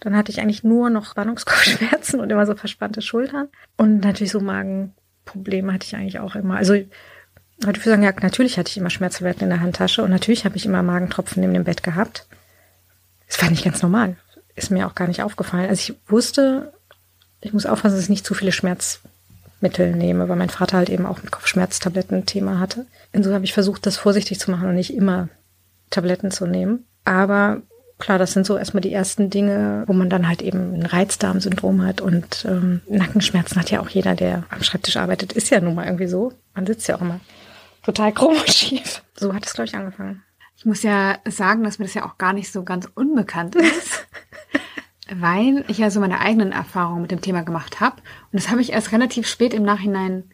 Dann 0.00 0.16
hatte 0.16 0.30
ich 0.30 0.40
eigentlich 0.40 0.64
nur 0.64 0.90
noch 0.90 1.06
Spannungskopfschmerzen 1.06 2.20
und 2.20 2.30
immer 2.30 2.46
so 2.46 2.54
verspannte 2.54 3.02
Schultern. 3.02 3.48
Und 3.76 4.00
natürlich 4.00 4.32
so 4.32 4.40
Magenprobleme 4.40 5.72
hatte 5.72 5.86
ich 5.86 5.96
eigentlich 5.96 6.18
auch 6.18 6.34
immer. 6.34 6.56
Also 6.56 6.74
würde 6.74 7.78
ich 7.78 7.84
sagen, 7.84 8.02
ja, 8.02 8.12
natürlich 8.20 8.58
hatte 8.58 8.70
ich 8.70 8.76
immer 8.76 8.90
Schmerztabletten 8.90 9.44
in 9.44 9.50
der 9.50 9.60
Handtasche 9.60 10.02
und 10.02 10.10
natürlich 10.10 10.44
habe 10.44 10.56
ich 10.56 10.66
immer 10.66 10.82
Magentropfen 10.82 11.40
neben 11.40 11.54
dem 11.54 11.64
Bett 11.64 11.82
gehabt. 11.82 12.26
Das 13.26 13.40
war 13.42 13.50
nicht 13.50 13.64
ganz 13.64 13.82
normal. 13.82 14.16
Ist 14.54 14.70
mir 14.70 14.86
auch 14.86 14.94
gar 14.94 15.08
nicht 15.08 15.22
aufgefallen. 15.22 15.68
Also 15.68 15.92
ich 15.92 15.98
wusste, 16.10 16.72
ich 17.40 17.52
muss 17.52 17.66
aufpassen, 17.66 17.96
dass 17.96 18.04
ich 18.04 18.10
nicht 18.10 18.26
zu 18.26 18.34
viele 18.34 18.52
Schmerzmittel 19.56 19.94
nehme, 19.94 20.28
weil 20.28 20.36
mein 20.36 20.50
Vater 20.50 20.78
halt 20.78 20.90
eben 20.90 21.06
auch 21.06 21.22
mit 21.22 21.32
Kopfschmerztabletten 21.32 22.26
Thema 22.26 22.60
hatte. 22.60 22.86
Insofern 23.12 23.36
habe 23.36 23.44
ich 23.44 23.54
versucht, 23.54 23.86
das 23.86 23.96
vorsichtig 23.96 24.38
zu 24.38 24.50
machen 24.50 24.68
und 24.68 24.74
nicht 24.74 24.94
immer 24.94 25.28
Tabletten 25.90 26.30
zu 26.30 26.46
nehmen. 26.46 26.84
Aber 27.04 27.62
Klar, 27.98 28.18
das 28.18 28.34
sind 28.34 28.44
so 28.44 28.58
erstmal 28.58 28.82
die 28.82 28.92
ersten 28.92 29.30
Dinge, 29.30 29.84
wo 29.86 29.94
man 29.94 30.10
dann 30.10 30.28
halt 30.28 30.42
eben 30.42 30.74
ein 30.74 30.84
Reizdarmsyndrom 30.84 31.82
hat 31.82 32.02
und 32.02 32.44
ähm, 32.46 32.82
Nackenschmerzen 32.86 33.58
hat 33.58 33.70
ja 33.70 33.80
auch 33.80 33.88
jeder, 33.88 34.14
der 34.14 34.44
am 34.50 34.62
Schreibtisch 34.62 34.98
arbeitet. 34.98 35.32
Ist 35.32 35.48
ja 35.48 35.62
nun 35.62 35.74
mal 35.74 35.86
irgendwie 35.86 36.06
so. 36.06 36.34
Man 36.54 36.66
sitzt 36.66 36.86
ja 36.88 36.96
auch 36.96 37.00
immer 37.00 37.20
total 37.82 38.12
krumm 38.12 38.36
und 38.36 38.52
schief. 38.52 39.02
So 39.14 39.32
hat 39.32 39.46
es, 39.46 39.54
glaube 39.54 39.68
ich, 39.68 39.74
angefangen. 39.74 40.22
Ich 40.58 40.66
muss 40.66 40.82
ja 40.82 41.16
sagen, 41.26 41.64
dass 41.64 41.78
mir 41.78 41.86
das 41.86 41.94
ja 41.94 42.04
auch 42.04 42.18
gar 42.18 42.34
nicht 42.34 42.52
so 42.52 42.64
ganz 42.64 42.86
unbekannt 42.94 43.54
ist, 43.54 44.06
weil 45.08 45.64
ich 45.68 45.78
ja 45.78 45.90
so 45.90 46.00
meine 46.00 46.20
eigenen 46.20 46.52
Erfahrungen 46.52 47.02
mit 47.02 47.10
dem 47.10 47.20
Thema 47.20 47.42
gemacht 47.42 47.80
habe. 47.80 47.96
Und 48.32 48.40
das 48.40 48.50
habe 48.50 48.60
ich 48.60 48.72
erst 48.72 48.92
relativ 48.92 49.26
spät 49.26 49.54
im 49.54 49.62
Nachhinein 49.62 50.24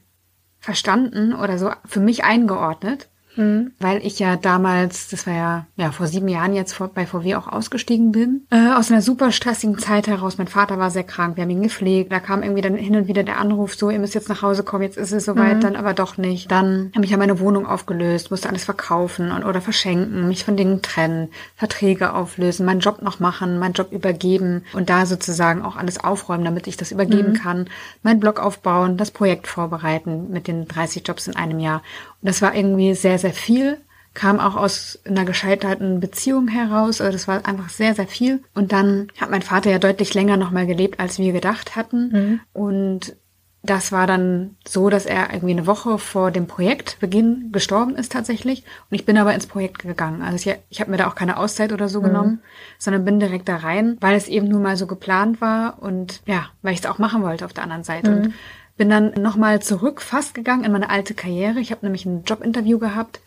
verstanden 0.59 1.35
oder 1.35 1.59
so 1.59 1.71
für 1.85 2.01
mich 2.01 2.25
eingeordnet. 2.25 3.09
Mhm. 3.37 3.73
Weil 3.79 4.05
ich 4.05 4.19
ja 4.19 4.37
damals, 4.37 5.09
das 5.09 5.27
war 5.27 5.35
ja, 5.35 5.67
ja 5.77 5.93
vor 5.93 6.07
sieben 6.07 6.29
Jahren 6.29 6.55
jetzt 6.55 6.73
vor, 6.73 6.89
bei 6.89 7.07
VW 7.07 7.35
auch 7.37 7.49
ausgestiegen 7.49 8.13
bin. 8.13 8.47
Äh, 8.51 8.73
aus 8.73 8.91
einer 8.91 9.03
super 9.03 9.33
stressigen 9.33 9.79
Zeit 9.79 10.07
heraus. 10.07 10.39
Mein 10.39 10.49
Vater 10.49 10.79
war 10.79 10.91
sehr 10.91 11.05
krank, 11.05 11.37
wir 11.37 11.43
haben 11.43 11.51
ihn 11.51 11.63
gepflegt. 11.63 12.13
Da 12.13 12.21
kam 12.21 12.43
irgendwie 12.43 12.63
dann 12.63 12.75
hin 12.75 12.97
und 12.97 13.09
wieder 13.09 13.23
der 13.23 13.39
Anruf, 13.39 13.75
so, 13.75 13.91
ihr 13.91 13.99
müsst 13.99 14.15
jetzt 14.15 14.29
nach 14.29 14.43
Hause 14.43 14.63
kommen, 14.63 14.85
jetzt 14.85 14.99
ist 14.99 15.13
es 15.13 15.25
soweit, 15.25 15.57
mhm. 15.57 15.61
dann 15.61 15.77
aber 15.77 15.95
doch 15.95 16.17
nicht. 16.17 16.51
Dann 16.51 16.93
habe 16.95 17.05
ich 17.05 17.11
ja 17.11 17.17
meine 17.17 17.41
Wohnung 17.41 17.67
aufgelöst, 17.67 18.31
musste 18.31 18.49
alles 18.49 18.65
verkaufen 18.65 19.31
und, 19.33 19.45
oder 19.45 19.61
verschenken, 19.61 20.29
mich 20.29 20.45
von 20.45 20.57
Dingen 20.57 20.83
trennen, 20.83 21.29
Verträge 21.57 22.15
auflösen, 22.15 22.67
meinen 22.67 22.81
Job 22.81 23.03
noch 23.03 23.21
machen, 23.21 23.59
meinen 23.59 23.75
Job 23.75 23.93
übergeben 23.93 24.65
und 24.73 24.91
da 24.91 25.07
sozusagen 25.07 25.63
auch 25.63 25.77
alles 25.77 26.03
aufräumen, 26.03 26.45
damit 26.45 26.67
ich 26.67 26.77
das 26.77 26.93
übergeben 26.93 27.31
mhm. 27.31 27.37
kann, 27.37 27.67
meinen 28.03 28.21
Blog 28.21 28.41
aufbauen, 28.41 28.97
das 28.97 29.11
Projekt 29.11 29.47
vorbereiten 29.47 30.31
mit 30.31 30.49
den 30.49 30.67
30 30.69 31.07
Jobs 31.07 31.27
in 31.27 31.37
einem 31.37 31.59
Jahr. 31.59 31.83
Und 32.23 32.29
das 32.29 32.41
war 32.41 32.55
irgendwie 32.55 32.95
sehr, 32.95 33.19
sehr 33.23 33.33
viel, 33.33 33.79
kam 34.15 34.39
auch 34.41 34.57
aus 34.57 35.01
einer 35.07 35.25
gescheiterten 35.25 36.01
Beziehung 36.01 36.49
heraus. 36.49 37.01
Also 37.01 37.13
das 37.13 37.29
war 37.29 37.47
einfach 37.47 37.71
sehr, 37.71 37.95
sehr 37.95 38.07
viel. 38.07 38.43
Und 38.55 38.73
dann 38.73 39.09
hat 39.19 39.31
mein 39.31 39.43
Vater 39.43 39.71
ja 39.71 39.79
deutlich 39.79 40.13
länger 40.13 40.37
nochmal 40.37 40.67
gelebt, 40.67 41.01
als 41.01 41.19
wir 41.19 41.33
gedacht 41.33 41.77
hatten. 41.77 42.11
Mhm. 42.13 42.41
Und 42.53 43.17
das 43.65 43.93
war 43.93 44.09
dann 44.09 44.57
so, 44.67 44.91
dass 44.91 45.07
er 45.07 45.33
irgendwie 45.33 45.53
eine 45.53 45.69
Woche 45.69 45.99
vor 45.99 46.33
dem 46.33 46.49
Projektbeginn 46.49 47.51
gestorben 47.53 47.95
ist 47.95 48.11
tatsächlich. 48.11 48.65
Und 48.91 48.97
ich 48.97 49.07
bin 49.07 49.17
aber 49.17 49.35
ins 49.35 49.47
Projekt 49.47 49.83
gegangen. 49.83 50.21
Also 50.21 50.51
ich, 50.51 50.57
ich 50.69 50.81
habe 50.81 50.91
mir 50.91 50.97
da 50.97 51.07
auch 51.07 51.15
keine 51.15 51.37
Auszeit 51.37 51.73
oder 51.73 51.89
so 51.89 52.01
mhm. 52.01 52.05
genommen, 52.05 52.43
sondern 52.79 53.05
bin 53.05 53.21
direkt 53.21 53.49
da 53.49 53.57
rein, 53.57 53.97
weil 54.01 54.17
es 54.17 54.27
eben 54.27 54.49
nun 54.49 54.63
mal 54.63 54.77
so 54.77 54.89
geplant 54.89 55.41
war 55.41 55.81
und 55.81 56.23
ja, 56.27 56.47
weil 56.63 56.75
ich 56.75 56.81
es 56.81 56.87
auch 56.87 56.99
machen 56.99 57.23
wollte 57.23 57.45
auf 57.45 57.53
der 57.53 57.63
anderen 57.63 57.85
Seite. 57.85 58.11
Mhm. 58.11 58.17
Und 58.17 58.35
bin 58.77 58.89
dann 58.89 59.13
nochmal 59.21 59.63
zurück 59.63 60.01
fast 60.01 60.35
gegangen 60.35 60.65
in 60.65 60.73
meine 60.73 60.91
alte 60.91 61.15
Karriere. 61.15 61.61
Ich 61.61 61.71
habe 61.71 61.85
nämlich 61.85 62.07
ein 62.07 62.25
Jobinterview 62.25 62.79
gehabt 62.79 63.21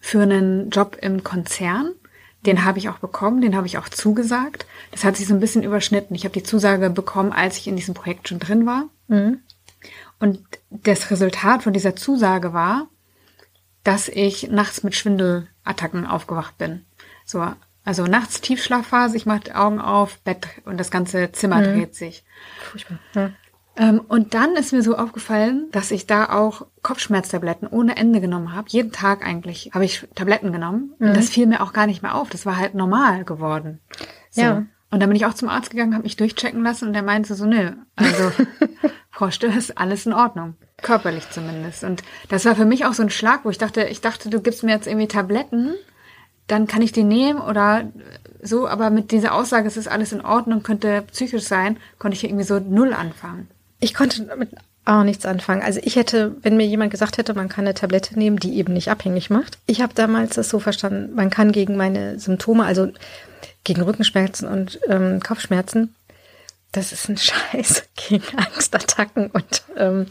für 0.00 0.22
einen 0.22 0.70
Job 0.70 0.96
im 1.00 1.24
Konzern. 1.24 1.92
Den 2.44 2.64
habe 2.64 2.78
ich 2.78 2.88
auch 2.88 2.98
bekommen, 2.98 3.40
den 3.40 3.56
habe 3.56 3.66
ich 3.66 3.78
auch 3.78 3.88
zugesagt. 3.88 4.66
Das 4.90 5.04
hat 5.04 5.16
sich 5.16 5.28
so 5.28 5.34
ein 5.34 5.40
bisschen 5.40 5.62
überschnitten. 5.62 6.14
Ich 6.16 6.24
habe 6.24 6.34
die 6.34 6.42
Zusage 6.42 6.90
bekommen, 6.90 7.32
als 7.32 7.56
ich 7.56 7.68
in 7.68 7.76
diesem 7.76 7.94
Projekt 7.94 8.28
schon 8.28 8.40
drin 8.40 8.66
war. 8.66 8.86
Mhm. 9.06 9.40
Und 10.18 10.44
das 10.70 11.10
Resultat 11.10 11.62
von 11.62 11.72
dieser 11.72 11.96
Zusage 11.96 12.52
war, 12.52 12.88
dass 13.84 14.08
ich 14.08 14.50
nachts 14.50 14.82
mit 14.82 14.94
Schwindelattacken 14.94 16.06
aufgewacht 16.06 16.58
bin. 16.58 16.84
So, 17.24 17.46
also 17.84 18.04
nachts 18.06 18.40
Tiefschlafphase, 18.40 19.16
ich 19.16 19.26
mache 19.26 19.40
die 19.40 19.54
Augen 19.54 19.80
auf, 19.80 20.18
Bett 20.20 20.46
und 20.64 20.78
das 20.78 20.90
ganze 20.90 21.32
Zimmer 21.32 21.58
mhm. 21.58 21.64
dreht 21.64 21.94
sich. 21.94 22.24
Furchtbar. 22.70 22.98
Ja. 23.14 23.30
Ähm, 23.76 24.00
und 24.06 24.34
dann 24.34 24.54
ist 24.54 24.72
mir 24.72 24.82
so 24.82 24.96
aufgefallen, 24.96 25.68
dass 25.72 25.90
ich 25.90 26.06
da 26.06 26.28
auch 26.28 26.66
Kopfschmerztabletten 26.82 27.66
ohne 27.66 27.96
Ende 27.96 28.20
genommen 28.20 28.54
habe. 28.54 28.68
Jeden 28.68 28.92
Tag 28.92 29.24
eigentlich 29.26 29.70
habe 29.72 29.84
ich 29.84 30.06
Tabletten 30.14 30.52
genommen. 30.52 30.92
Mhm. 30.98 31.08
Und 31.08 31.16
das 31.16 31.30
fiel 31.30 31.46
mir 31.46 31.62
auch 31.62 31.72
gar 31.72 31.86
nicht 31.86 32.02
mehr 32.02 32.14
auf. 32.14 32.28
Das 32.28 32.44
war 32.44 32.58
halt 32.58 32.74
normal 32.74 33.24
geworden. 33.24 33.80
So. 34.30 34.42
Ja. 34.42 34.66
Und 34.90 35.00
dann 35.00 35.08
bin 35.08 35.16
ich 35.16 35.24
auch 35.24 35.32
zum 35.32 35.48
Arzt 35.48 35.70
gegangen, 35.70 35.94
habe 35.94 36.02
mich 36.02 36.16
durchchecken 36.16 36.62
lassen 36.62 36.88
und 36.88 36.92
der 36.92 37.02
meinte 37.02 37.34
so, 37.34 37.46
nö, 37.46 37.72
also 37.96 38.30
Frau 39.10 39.30
Stör 39.30 39.56
ist 39.56 39.78
alles 39.78 40.04
in 40.04 40.12
Ordnung. 40.12 40.54
Körperlich 40.82 41.30
zumindest. 41.30 41.82
Und 41.84 42.02
das 42.28 42.44
war 42.44 42.56
für 42.56 42.66
mich 42.66 42.84
auch 42.84 42.92
so 42.92 43.02
ein 43.02 43.10
Schlag, 43.10 43.44
wo 43.44 43.50
ich 43.50 43.58
dachte, 43.58 43.84
ich 43.84 44.02
dachte, 44.02 44.28
du 44.28 44.40
gibst 44.40 44.64
mir 44.64 44.72
jetzt 44.72 44.86
irgendwie 44.86 45.08
Tabletten, 45.08 45.74
dann 46.46 46.66
kann 46.66 46.82
ich 46.82 46.92
die 46.92 47.04
nehmen 47.04 47.40
oder 47.40 47.90
so, 48.42 48.68
aber 48.68 48.90
mit 48.90 49.12
dieser 49.12 49.34
Aussage, 49.34 49.68
es 49.68 49.76
ist 49.76 49.88
alles 49.88 50.12
in 50.12 50.20
Ordnung, 50.20 50.62
könnte 50.62 51.02
psychisch 51.12 51.44
sein, 51.44 51.78
konnte 51.98 52.16
ich 52.16 52.24
irgendwie 52.24 52.44
so 52.44 52.58
null 52.58 52.92
anfangen. 52.92 53.48
Ich 53.82 53.94
konnte 53.94 54.22
damit 54.22 54.50
auch 54.84 55.02
nichts 55.02 55.26
anfangen. 55.26 55.60
Also 55.60 55.80
ich 55.82 55.96
hätte, 55.96 56.36
wenn 56.42 56.56
mir 56.56 56.66
jemand 56.66 56.92
gesagt 56.92 57.18
hätte, 57.18 57.34
man 57.34 57.48
kann 57.48 57.64
eine 57.64 57.74
Tablette 57.74 58.16
nehmen, 58.16 58.38
die 58.38 58.56
eben 58.56 58.72
nicht 58.72 58.90
abhängig 58.90 59.28
macht. 59.28 59.58
Ich 59.66 59.80
habe 59.80 59.92
damals 59.92 60.36
das 60.36 60.48
so 60.48 60.60
verstanden, 60.60 61.14
man 61.16 61.30
kann 61.30 61.50
gegen 61.50 61.76
meine 61.76 62.18
Symptome, 62.20 62.64
also 62.64 62.92
gegen 63.64 63.82
Rückenschmerzen 63.82 64.46
und 64.46 64.78
ähm, 64.88 65.20
Kopfschmerzen, 65.20 65.94
das 66.70 66.92
ist 66.92 67.08
ein 67.08 67.16
Scheiß 67.52 67.84
gegen 68.08 68.24
Angstattacken 68.36 69.30
und 69.32 69.64
ähm, 69.76 70.06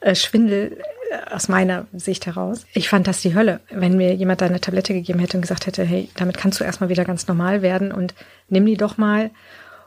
äh, 0.00 0.14
Schwindel 0.14 0.78
äh, 1.10 1.34
aus 1.34 1.48
meiner 1.48 1.86
Sicht 1.92 2.24
heraus. 2.24 2.64
Ich 2.72 2.88
fand 2.88 3.06
das 3.06 3.20
die 3.20 3.34
Hölle, 3.34 3.60
wenn 3.70 3.98
mir 3.98 4.14
jemand 4.14 4.40
da 4.40 4.46
eine 4.46 4.62
Tablette 4.62 4.94
gegeben 4.94 5.20
hätte 5.20 5.36
und 5.36 5.42
gesagt 5.42 5.66
hätte, 5.66 5.84
hey, 5.84 6.08
damit 6.16 6.38
kannst 6.38 6.58
du 6.58 6.64
erstmal 6.64 6.88
wieder 6.88 7.04
ganz 7.04 7.28
normal 7.28 7.60
werden 7.60 7.92
und 7.92 8.14
nimm 8.48 8.64
die 8.64 8.78
doch 8.78 8.96
mal. 8.96 9.30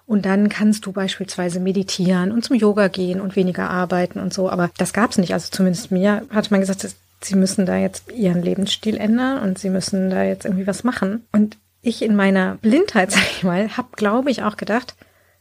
Und 0.06 0.26
dann 0.26 0.50
kannst 0.50 0.86
du 0.86 0.92
beispielsweise 0.92 1.60
meditieren 1.60 2.32
und 2.32 2.44
zum 2.44 2.58
Yoga 2.58 2.90
gehen 2.90 3.22
und 3.22 3.36
weniger 3.36 3.70
arbeiten 3.70 4.20
und 4.20 4.34
so. 4.34 4.50
Aber 4.50 4.70
das 4.78 4.94
gab's 4.94 5.18
nicht. 5.18 5.34
Also 5.34 5.50
zumindest 5.50 5.92
mir 5.92 6.26
hat 6.30 6.52
man 6.52 6.60
gesagt, 6.60 6.86
sie 7.22 7.36
müssen 7.36 7.66
da 7.66 7.78
jetzt 7.78 8.12
ihren 8.12 8.42
Lebensstil 8.42 8.98
ändern 8.98 9.42
und 9.42 9.60
sie 9.60 9.70
müssen 9.70 10.10
da 10.10 10.24
jetzt 10.24 10.46
irgendwie 10.46 10.68
was 10.68 10.84
machen. 10.84 11.26
Und 11.32 11.58
ich 11.82 12.02
in 12.02 12.16
meiner 12.16 12.56
Blindheit, 12.56 13.12
sag 13.14 13.24
ich 13.32 13.44
mal, 13.44 13.78
habe, 13.78 13.90
glaube 13.96 14.30
ich, 14.30 14.44
auch 14.44 14.58
gedacht, 14.58 14.96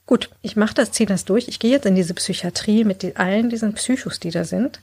gut, 0.06 0.30
ich 0.42 0.56
mache 0.56 0.74
das, 0.74 0.92
ziehe 0.92 1.06
das 1.06 1.24
durch, 1.24 1.48
ich 1.48 1.58
gehe 1.58 1.70
jetzt 1.70 1.86
in 1.86 1.94
diese 1.94 2.14
Psychiatrie 2.14 2.84
mit 2.84 3.02
die, 3.02 3.16
allen 3.16 3.50
diesen 3.50 3.74
Psychos, 3.74 4.20
die 4.20 4.30
da 4.30 4.44
sind, 4.44 4.80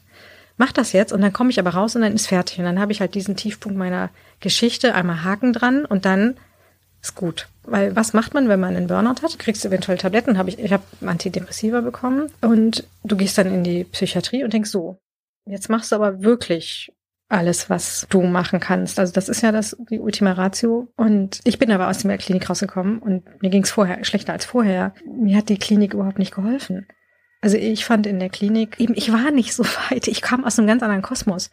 mach 0.57 0.71
das 0.71 0.91
jetzt 0.91 1.13
und 1.13 1.21
dann 1.21 1.33
komme 1.33 1.51
ich 1.51 1.59
aber 1.59 1.71
raus 1.71 1.95
und 1.95 2.01
dann 2.01 2.13
ist 2.13 2.27
fertig. 2.27 2.59
Und 2.59 2.65
dann 2.65 2.79
habe 2.79 2.91
ich 2.91 2.99
halt 2.99 3.15
diesen 3.15 3.35
Tiefpunkt 3.35 3.77
meiner 3.77 4.09
Geschichte, 4.39 4.93
einmal 4.93 5.23
Haken 5.23 5.53
dran 5.53 5.85
und 5.85 6.05
dann 6.05 6.35
ist 7.01 7.15
gut. 7.15 7.47
Weil 7.63 7.95
was 7.95 8.13
macht 8.13 8.33
man, 8.33 8.49
wenn 8.49 8.59
man 8.59 8.75
einen 8.75 8.88
Burnout 8.88 9.21
hat? 9.21 9.39
Kriegst 9.39 9.63
du 9.63 9.69
eventuell 9.69 9.97
Tabletten, 9.97 10.38
habe 10.38 10.49
ich, 10.49 10.59
ich 10.59 10.73
habe 10.73 10.83
Antidepressiva 11.05 11.81
bekommen 11.81 12.31
und 12.41 12.85
du 13.03 13.15
gehst 13.15 13.38
dann 13.38 13.53
in 13.53 13.63
die 13.63 13.83
Psychiatrie 13.83 14.43
und 14.43 14.53
denkst 14.53 14.71
so, 14.71 14.97
jetzt 15.45 15.69
machst 15.69 15.91
du 15.91 15.95
aber 15.95 16.21
wirklich 16.21 16.91
alles, 17.29 17.69
was 17.69 18.07
du 18.09 18.23
machen 18.23 18.59
kannst. 18.59 18.99
Also 18.99 19.13
das 19.13 19.29
ist 19.29 19.41
ja 19.41 19.51
das 19.51 19.77
die 19.89 19.99
Ultima 19.99 20.33
Ratio. 20.33 20.88
Und 20.95 21.39
ich 21.43 21.59
bin 21.59 21.71
aber 21.71 21.88
aus 21.88 21.99
der 21.99 22.17
Klinik 22.17 22.49
rausgekommen 22.49 22.99
und 22.99 23.23
mir 23.41 23.49
ging 23.49 23.63
es 23.63 23.71
vorher 23.71 24.03
schlechter 24.03 24.33
als 24.33 24.45
vorher. 24.45 24.93
Mir 25.05 25.38
hat 25.38 25.49
die 25.49 25.59
Klinik 25.59 25.93
überhaupt 25.93 26.19
nicht 26.19 26.33
geholfen. 26.33 26.88
Also 27.41 27.55
ich 27.55 27.85
fand 27.85 28.05
in 28.07 28.19
der 28.19 28.29
Klinik 28.29 28.79
eben, 28.79 28.95
ich 28.95 29.13
war 29.13 29.31
nicht 29.31 29.53
so 29.53 29.63
weit. 29.89 30.07
Ich 30.07 30.21
kam 30.21 30.43
aus 30.43 30.57
einem 30.57 30.67
ganz 30.67 30.81
anderen 30.81 31.03
Kosmos. 31.03 31.51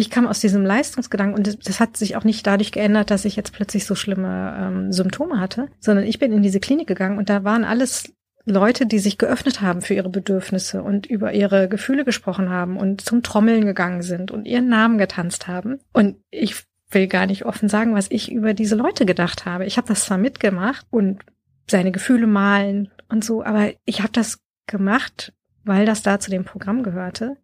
Ich 0.00 0.08
kam 0.08 0.26
aus 0.26 0.40
diesem 0.40 0.64
Leistungsgedanken 0.64 1.36
und 1.36 1.46
das, 1.46 1.58
das 1.58 1.78
hat 1.78 1.94
sich 1.94 2.16
auch 2.16 2.24
nicht 2.24 2.46
dadurch 2.46 2.72
geändert, 2.72 3.10
dass 3.10 3.26
ich 3.26 3.36
jetzt 3.36 3.52
plötzlich 3.52 3.84
so 3.84 3.94
schlimme 3.94 4.56
ähm, 4.58 4.92
Symptome 4.94 5.38
hatte, 5.38 5.68
sondern 5.78 6.06
ich 6.06 6.18
bin 6.18 6.32
in 6.32 6.42
diese 6.42 6.58
Klinik 6.58 6.86
gegangen 6.86 7.18
und 7.18 7.28
da 7.28 7.44
waren 7.44 7.64
alles 7.64 8.10
Leute, 8.46 8.86
die 8.86 8.98
sich 8.98 9.18
geöffnet 9.18 9.60
haben 9.60 9.82
für 9.82 9.92
ihre 9.92 10.08
Bedürfnisse 10.08 10.82
und 10.82 11.04
über 11.04 11.34
ihre 11.34 11.68
Gefühle 11.68 12.06
gesprochen 12.06 12.48
haben 12.48 12.78
und 12.78 13.02
zum 13.02 13.22
Trommeln 13.22 13.66
gegangen 13.66 14.00
sind 14.00 14.30
und 14.30 14.46
ihren 14.46 14.70
Namen 14.70 14.96
getanzt 14.96 15.48
haben. 15.48 15.80
Und 15.92 16.16
ich 16.30 16.64
will 16.90 17.06
gar 17.06 17.26
nicht 17.26 17.44
offen 17.44 17.68
sagen, 17.68 17.94
was 17.94 18.10
ich 18.10 18.32
über 18.32 18.54
diese 18.54 18.76
Leute 18.76 19.04
gedacht 19.04 19.44
habe. 19.44 19.66
Ich 19.66 19.76
habe 19.76 19.88
das 19.88 20.06
zwar 20.06 20.16
mitgemacht 20.16 20.86
und 20.88 21.20
seine 21.68 21.92
Gefühle 21.92 22.26
malen 22.26 22.90
und 23.10 23.22
so, 23.22 23.44
aber 23.44 23.72
ich 23.84 24.00
habe 24.00 24.12
das 24.12 24.38
gemacht, 24.66 25.34
weil 25.62 25.84
das 25.84 26.02
da 26.02 26.18
zu 26.18 26.30
dem 26.30 26.44
Programm 26.44 26.84
gehörte. 26.84 27.36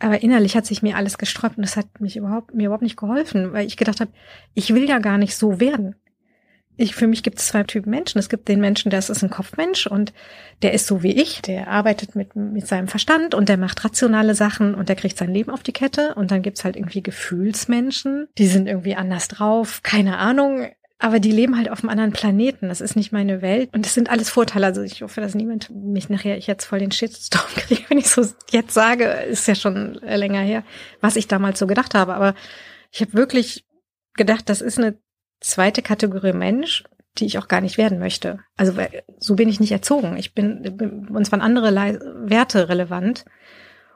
Aber 0.00 0.22
innerlich 0.22 0.56
hat 0.56 0.66
sich 0.66 0.82
mir 0.82 0.96
alles 0.96 1.18
gesträubt 1.18 1.56
und 1.56 1.62
das 1.62 1.76
hat 1.76 2.00
mich 2.00 2.16
überhaupt, 2.16 2.54
mir 2.54 2.66
überhaupt 2.66 2.82
nicht 2.82 2.96
geholfen, 2.96 3.52
weil 3.52 3.66
ich 3.66 3.76
gedacht 3.76 4.00
habe, 4.00 4.10
ich 4.54 4.74
will 4.74 4.88
ja 4.88 4.98
gar 4.98 5.18
nicht 5.18 5.36
so 5.36 5.60
werden 5.60 5.94
ich, 6.80 6.94
für 6.94 7.06
mich 7.06 7.22
gibt 7.22 7.38
es 7.38 7.48
zwei 7.48 7.62
Typen 7.62 7.90
Menschen. 7.90 8.18
Es 8.18 8.30
gibt 8.30 8.48
den 8.48 8.58
Menschen, 8.60 8.90
der 8.90 9.00
ist 9.00 9.22
ein 9.22 9.28
Kopfmensch 9.28 9.86
und 9.86 10.14
der 10.62 10.72
ist 10.72 10.86
so 10.86 11.02
wie 11.02 11.12
ich. 11.12 11.42
Der 11.42 11.68
arbeitet 11.68 12.16
mit, 12.16 12.34
mit 12.36 12.66
seinem 12.66 12.88
Verstand 12.88 13.34
und 13.34 13.50
der 13.50 13.58
macht 13.58 13.84
rationale 13.84 14.34
Sachen 14.34 14.74
und 14.74 14.88
der 14.88 14.96
kriegt 14.96 15.18
sein 15.18 15.32
Leben 15.32 15.50
auf 15.50 15.62
die 15.62 15.74
Kette. 15.74 16.14
Und 16.14 16.30
dann 16.30 16.40
gibt's 16.40 16.64
halt 16.64 16.76
irgendwie 16.76 17.02
Gefühlsmenschen, 17.02 18.28
die 18.38 18.46
sind 18.46 18.66
irgendwie 18.66 18.94
anders 18.94 19.28
drauf, 19.28 19.82
keine 19.82 20.16
Ahnung. 20.16 20.68
Aber 21.02 21.18
die 21.18 21.32
leben 21.32 21.56
halt 21.56 21.70
auf 21.70 21.82
einem 21.82 21.88
anderen 21.88 22.12
Planeten. 22.12 22.68
Das 22.68 22.82
ist 22.82 22.94
nicht 22.94 23.10
meine 23.10 23.40
Welt. 23.40 23.70
Und 23.72 23.86
das 23.86 23.94
sind 23.94 24.10
alles 24.10 24.28
Vorteile. 24.28 24.66
Also 24.66 24.82
ich 24.82 25.00
hoffe, 25.00 25.22
dass 25.22 25.34
niemand 25.34 25.70
mich 25.70 26.10
nachher 26.10 26.36
ich 26.36 26.46
jetzt 26.46 26.66
voll 26.66 26.78
den 26.78 26.92
Shitstorm 26.92 27.48
kriege, 27.56 27.82
wenn 27.88 27.98
ich 27.98 28.10
so 28.10 28.22
jetzt 28.50 28.74
sage, 28.74 29.04
ist 29.04 29.48
ja 29.48 29.54
schon 29.54 29.94
länger 29.94 30.42
her, 30.42 30.62
was 31.00 31.16
ich 31.16 31.26
damals 31.26 31.58
so 31.58 31.66
gedacht 31.66 31.94
habe. 31.94 32.14
Aber 32.14 32.34
ich 32.92 33.00
habe 33.00 33.14
wirklich 33.14 33.64
gedacht, 34.14 34.50
das 34.50 34.60
ist 34.60 34.78
eine 34.78 34.98
zweite 35.40 35.80
Kategorie 35.80 36.34
Mensch, 36.34 36.84
die 37.16 37.24
ich 37.24 37.38
auch 37.38 37.48
gar 37.48 37.62
nicht 37.62 37.78
werden 37.78 37.98
möchte. 37.98 38.40
Also 38.58 38.74
so 39.18 39.36
bin 39.36 39.48
ich 39.48 39.58
nicht 39.58 39.72
erzogen. 39.72 40.18
Ich 40.18 40.34
bin, 40.34 41.08
uns 41.10 41.32
waren 41.32 41.40
andere 41.40 41.74
Werte 42.28 42.68
relevant 42.68 43.24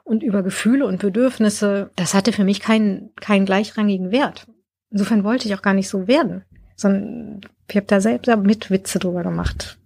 und 0.03 0.23
über 0.23 0.41
Gefühle 0.41 0.87
und 0.87 0.99
Bedürfnisse, 0.99 1.91
das 1.95 2.15
hatte 2.15 2.33
für 2.33 2.43
mich 2.43 2.61
keinen, 2.61 3.13
keinen 3.15 3.45
gleichrangigen 3.45 4.11
Wert. 4.11 4.47
Insofern 4.89 5.23
wollte 5.23 5.47
ich 5.47 5.55
auch 5.55 5.61
gar 5.61 5.73
nicht 5.75 5.89
so 5.89 6.07
werden, 6.07 6.43
sondern 6.75 7.41
ich 7.69 7.75
habe 7.75 7.87
da 7.87 8.01
selbst 8.01 8.33
mit 8.37 8.69
Witze 8.69 8.99
drüber 8.99 9.23
gemacht, 9.23 9.77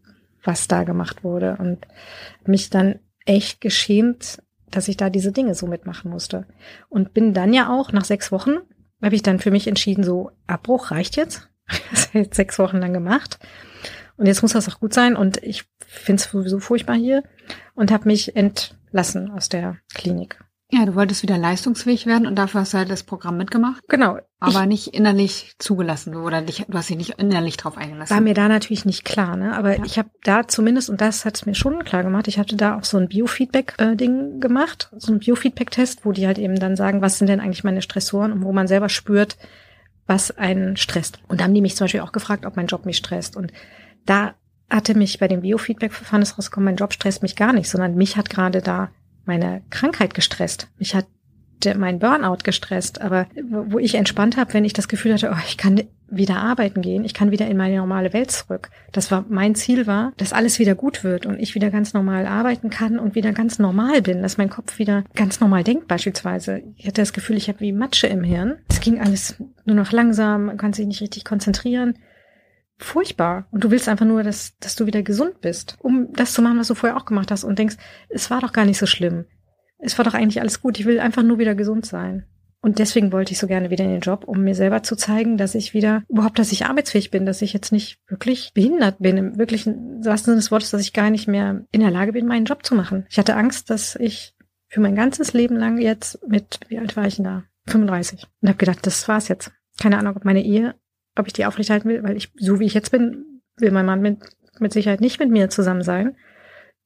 was 0.44 0.68
da 0.68 0.84
gemacht 0.84 1.24
wurde 1.24 1.58
und 1.60 1.80
mich 2.46 2.70
dann 2.70 3.00
echt 3.26 3.62
geschämt, 3.62 4.42
dass 4.72 4.88
ich 4.88 4.98
da 4.98 5.10
diese 5.10 5.32
Dinge 5.32 5.56
so 5.56 5.68
mitmachen 5.68 6.12
musste. 6.12 6.46
Und 6.90 7.14
bin 7.14 7.34
dann 7.34 7.54
ja 7.54 7.70
auch 7.70 7.92
nach 7.92 8.06
sechs 8.06 8.32
Wochen 8.32 8.58
habe 9.02 9.16
ich 9.16 9.24
dann 9.24 9.40
für 9.40 9.52
mich 9.52 9.68
entschieden, 9.68 10.04
so 10.04 10.32
Abbruch 10.48 10.92
reicht 10.92 11.16
jetzt. 11.16 11.50
Das 11.92 12.10
habe 12.10 12.22
ich 12.22 12.34
sechs 12.34 12.58
Wochen 12.58 12.78
lang 12.78 12.94
gemacht. 12.94 13.40
Und 14.18 14.26
jetzt 14.26 14.42
muss 14.42 14.54
das 14.54 14.68
auch 14.68 14.80
gut 14.80 14.94
sein. 14.94 15.16
Und 15.16 15.42
ich 15.44 15.66
finde 15.86 16.22
es 16.22 16.30
sowieso 16.30 16.60
furchtbar 16.60 16.96
hier 16.96 17.24
und 17.76 17.92
habe 17.92 18.08
mich 18.08 18.36
entlassen 18.36 19.32
aus 19.32 19.50
der 19.50 19.78
Klinik. 19.94 20.44
Ja, 20.72 20.86
du 20.86 20.94
wolltest 20.94 21.24
wieder 21.24 21.38
leistungsfähig 21.40 22.06
werden 22.06 22.28
und 22.28 22.36
dafür 22.36 22.62
hast 22.62 22.74
du 22.74 22.78
halt 22.78 22.92
das 22.92 23.02
Programm 23.02 23.38
mitgemacht. 23.38 23.82
Genau. 23.88 24.20
Aber 24.40 24.62
ich, 24.62 24.68
nicht 24.68 24.88
innerlich 24.94 25.56
zugelassen 25.58 26.16
oder 26.16 26.44
dich, 26.44 26.66
du 26.68 26.78
hast 26.78 26.90
dich 26.90 26.98
nicht 26.98 27.16
innerlich 27.18 27.58
drauf 27.58 27.76
eingelassen. 27.76 28.14
War 28.14 28.22
mir 28.22 28.36
da 28.36 28.48
natürlich 28.48 28.86
nicht 28.86 29.04
klar, 29.04 29.36
ne? 29.36 29.58
Aber 29.58 29.78
ja. 29.78 29.84
ich 29.84 29.98
habe 29.98 30.12
da 30.24 30.48
zumindest, 30.48 30.92
und 30.92 31.02
das 31.02 31.26
hat 31.26 31.36
es 31.36 31.48
mir 31.48 31.56
schon 31.56 31.84
klar 31.84 32.04
gemacht, 32.04 32.28
ich 32.28 32.38
hatte 32.38 32.56
da 32.56 32.78
auch 32.78 32.84
so 32.84 32.98
ein 32.98 33.08
Biofeedback-Ding 33.08 34.36
äh, 34.36 34.40
gemacht, 34.40 34.92
so 34.96 35.12
ein 35.12 35.20
Biofeedback-Test, 35.20 36.06
wo 36.06 36.12
die 36.12 36.28
halt 36.28 36.38
eben 36.38 36.60
dann 36.60 36.76
sagen, 36.76 37.02
was 37.02 37.18
sind 37.18 37.28
denn 37.28 37.40
eigentlich 37.40 37.64
meine 37.64 37.82
Stressoren 37.82 38.32
und 38.32 38.44
wo 38.44 38.54
man 38.54 38.68
selber 38.68 38.90
spürt, 38.90 39.38
was 40.06 40.38
einen 40.38 40.78
stresst. 40.78 41.20
Und 41.28 41.40
da 41.40 41.46
haben 41.46 41.56
die 41.56 41.62
mich 41.62 41.76
zum 41.76 41.86
Beispiel 41.86 42.02
auch 42.02 42.12
gefragt, 42.12 42.46
ob 42.46 42.56
mein 42.56 42.68
Job 42.68 42.86
mich 42.86 42.98
stresst. 42.98 43.36
Und 43.36 43.52
da 44.06 44.36
hatte 44.70 44.96
mich 44.96 45.18
bei 45.18 45.28
dem 45.28 45.42
Biofeedback-Verfahren 45.42 46.22
rausgekommen, 46.22 46.66
mein 46.66 46.76
Job 46.76 46.94
stresst 46.94 47.24
mich 47.24 47.36
gar 47.36 47.54
nicht, 47.54 47.70
sondern 47.70 47.96
mich 47.96 48.18
hat 48.18 48.30
gerade 48.30 48.62
da 48.62 48.92
meine 49.26 49.62
Krankheit 49.70 50.14
gestresst. 50.14 50.68
Mich 50.78 50.96
hat 50.96 51.06
mein 51.78 52.00
Burnout 52.00 52.38
gestresst, 52.44 53.02
aber 53.02 53.28
wo 53.50 53.80
ich 53.80 53.96
entspannt 53.96 54.38
habe, 54.38 54.54
wenn 54.54 54.64
ich 54.64 54.74
das 54.74 54.88
Gefühl 54.88 55.14
hatte, 55.14 55.32
oh, 55.34 55.40
ich 55.46 55.58
kann 55.58 55.82
wieder 56.12 56.38
arbeiten 56.38 56.82
gehen, 56.82 57.04
ich 57.04 57.14
kann 57.14 57.32
wieder 57.32 57.48
in 57.48 57.58
meine 57.58 57.78
normale 57.78 58.14
Welt 58.14 58.32
zurück. 58.32 58.70
Das 58.92 59.12
war 59.12 59.26
mein 59.30 59.56
Ziel 59.56 59.86
war, 59.86 60.14
dass 60.18 60.34
alles 60.34 60.58
wieder 60.58 60.74
gut 60.74 61.04
wird 61.04 61.26
und 61.26 61.40
ich 61.40 61.56
wieder 61.56 61.70
ganz 61.70 61.94
normal 61.94 62.26
arbeiten 62.26 62.70
kann 62.70 62.98
und 62.98 63.14
wieder 63.14 63.32
ganz 63.32 63.60
normal 63.60 64.02
bin, 64.02 64.22
dass 64.22 64.38
mein 64.38 64.50
Kopf 64.50 64.80
wieder 64.80 65.04
ganz 65.16 65.40
normal 65.40 65.64
denkt 65.64 65.88
beispielsweise. 65.88 66.64
Ich 66.78 66.88
hatte 66.88 67.02
das 67.02 67.14
Gefühl, 67.14 67.38
ich 67.38 67.50
habe 67.50 67.60
wie 67.60 67.74
Matsche 67.74 68.08
im 68.08 68.24
Hirn. 68.24 68.56
Es 68.70 68.80
ging 68.80 69.00
alles 69.00 69.36
nur 69.66 69.76
noch 69.76 69.92
langsam, 69.92 70.46
man 70.46 70.58
kann 70.58 70.74
sich 70.74 70.88
nicht 70.88 71.02
richtig 71.02 71.26
konzentrieren 71.26 71.96
furchtbar. 72.80 73.48
Und 73.52 73.64
du 73.64 73.72
willst 73.72 73.88
einfach 73.88 74.06
nur, 74.06 74.24
dass, 74.24 74.58
dass 74.60 74.76
du 74.76 74.86
wieder 74.86 75.04
gesund 75.04 75.42
bist, 75.42 75.78
um 75.80 76.12
das 76.14 76.34
zu 76.34 76.42
machen, 76.42 76.58
was 76.58 76.68
du 76.70 76.76
vorher 76.76 76.98
auch 76.98 77.06
gemacht 77.06 77.32
hast 77.32 77.44
und 77.44 77.60
denkst, 77.60 77.76
es 78.10 78.32
war 78.32 78.42
doch 78.42 78.54
gar 78.54 78.66
nicht 78.66 78.80
so 78.80 78.86
schlimm. 78.86 79.26
Es 79.78 79.98
war 79.98 80.06
doch 80.06 80.14
eigentlich 80.14 80.42
alles 80.42 80.62
gut. 80.62 80.80
Ich 80.80 80.86
will 80.86 81.00
einfach 81.00 81.24
nur 81.24 81.40
wieder 81.40 81.56
gesund 81.56 81.86
sein. 81.86 82.26
Und 82.62 82.80
deswegen 82.80 83.14
wollte 83.14 83.32
ich 83.32 83.40
so 83.40 83.48
gerne 83.48 83.70
wieder 83.70 83.86
in 83.86 83.92
den 83.92 84.02
Job, 84.02 84.26
um 84.26 84.44
mir 84.44 84.54
selber 84.54 84.84
zu 84.84 84.98
zeigen, 84.98 85.38
dass 85.38 85.56
ich 85.56 85.74
wieder, 85.74 86.04
überhaupt, 86.10 86.40
dass 86.40 86.52
ich 86.52 86.66
arbeitsfähig 86.66 87.10
bin, 87.10 87.26
dass 87.26 87.42
ich 87.42 87.54
jetzt 87.54 87.72
nicht 87.72 88.00
wirklich 88.10 88.52
behindert 88.54 89.00
bin, 89.00 89.16
im 89.16 89.38
wirklichen, 89.38 90.04
so 90.04 90.14
Sinne 90.18 90.36
des 90.36 90.52
Wortes, 90.52 90.72
dass 90.72 90.82
ich 90.82 90.92
gar 90.92 91.10
nicht 91.10 91.28
mehr 91.28 91.66
in 91.72 91.80
der 91.80 91.92
Lage 91.92 92.12
bin, 92.12 92.28
meinen 92.28 92.46
Job 92.46 92.66
zu 92.66 92.76
machen. 92.76 93.06
Ich 93.10 93.18
hatte 93.18 93.38
Angst, 93.38 93.70
dass 93.70 93.96
ich 93.96 94.36
für 94.68 94.82
mein 94.82 94.96
ganzes 94.96 95.32
Leben 95.32 95.56
lang 95.56 95.80
jetzt 95.80 96.20
mit, 96.28 96.60
wie 96.68 96.80
alt 96.80 96.98
war 96.98 97.08
ich 97.08 97.16
denn 97.16 97.26
da? 97.26 97.44
35. 97.68 98.26
Und 98.42 98.50
habe 98.50 98.58
gedacht, 98.58 98.86
das 98.86 99.08
war's 99.08 99.30
jetzt. 99.30 99.52
Keine 99.80 99.98
Ahnung, 99.98 100.18
ob 100.18 100.26
meine 100.26 100.44
Ehe 100.44 100.76
ob 101.20 101.28
ich 101.28 101.34
die 101.34 101.46
aufrechterhalten 101.46 101.90
will, 101.90 102.04
weil 102.04 102.18
ich, 102.18 102.32
so 102.38 102.60
wie 102.60 102.66
ich 102.66 102.74
jetzt 102.74 102.92
bin, 102.92 103.42
will 103.58 103.72
mein 103.72 103.86
Mann 103.86 104.02
mit, 104.02 104.20
mit 104.60 104.74
Sicherheit 104.74 105.02
nicht 105.02 105.20
mit 105.20 105.30
mir 105.30 105.50
zusammen 105.50 105.84
sein. 105.84 106.16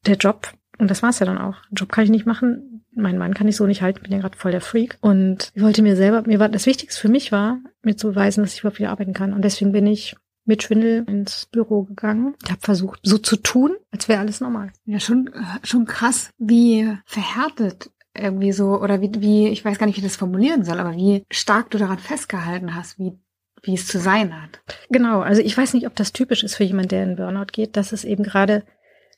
Der 0.05 0.15
Job, 0.15 0.51
und 0.77 0.89
das 0.89 1.03
war's 1.03 1.19
ja 1.19 1.25
dann 1.25 1.37
auch. 1.37 1.57
Job 1.71 1.91
kann 1.91 2.03
ich 2.03 2.09
nicht 2.09 2.25
machen. 2.25 2.85
Mein 2.95 3.17
Mann 3.17 3.33
kann 3.33 3.47
ich 3.47 3.55
so 3.55 3.65
nicht 3.65 3.81
halten, 3.81 4.03
bin 4.03 4.11
ja 4.11 4.19
gerade 4.19 4.37
voll 4.37 4.51
der 4.51 4.61
Freak. 4.61 4.97
Und 5.01 5.51
ich 5.53 5.63
wollte 5.63 5.81
mir 5.81 5.95
selber, 5.95 6.23
mir 6.25 6.39
war 6.39 6.49
das 6.49 6.65
Wichtigste 6.65 6.99
für 6.99 7.09
mich 7.09 7.31
war, 7.31 7.59
mir 7.81 7.95
zu 7.95 8.09
beweisen, 8.09 8.43
dass 8.43 8.53
ich 8.53 8.59
überhaupt 8.59 8.79
wieder 8.79 8.91
arbeiten 8.91 9.13
kann. 9.13 9.33
Und 9.33 9.43
deswegen 9.43 9.71
bin 9.71 9.87
ich 9.87 10.15
mit 10.45 10.61
Schwindel 10.61 11.05
ins 11.07 11.47
Büro 11.47 11.83
gegangen. 11.83 12.35
Ich 12.43 12.51
habe 12.51 12.61
versucht, 12.61 12.99
so 13.03 13.17
zu 13.17 13.37
tun, 13.37 13.75
als 13.91 14.07
wäre 14.07 14.19
alles 14.19 14.41
normal. 14.41 14.71
Ja, 14.85 14.99
schon, 14.99 15.29
schon 15.63 15.85
krass, 15.85 16.29
wie 16.37 16.97
verhärtet 17.05 17.89
irgendwie 18.15 18.51
so, 18.51 18.79
oder 18.79 19.01
wie, 19.01 19.11
wie, 19.19 19.47
ich 19.47 19.65
weiß 19.65 19.79
gar 19.79 19.87
nicht, 19.87 19.95
wie 19.95 20.01
ich 20.01 20.07
das 20.07 20.17
formulieren 20.17 20.63
soll, 20.63 20.79
aber 20.79 20.93
wie 20.93 21.23
stark 21.31 21.71
du 21.71 21.77
daran 21.77 21.97
festgehalten 21.97 22.75
hast, 22.75 22.99
wie 22.99 23.17
wie 23.63 23.73
es 23.73 23.87
zu 23.87 23.99
sein 23.99 24.39
hat. 24.41 24.61
Genau, 24.89 25.21
also 25.21 25.41
ich 25.41 25.57
weiß 25.57 25.73
nicht, 25.73 25.87
ob 25.87 25.95
das 25.95 26.13
typisch 26.13 26.43
ist 26.43 26.55
für 26.55 26.63
jemanden, 26.63 26.89
der 26.89 27.03
in 27.03 27.15
Burnout 27.15 27.47
geht, 27.51 27.75
dass 27.75 27.91
es 27.91 28.03
eben 28.03 28.23
gerade 28.23 28.63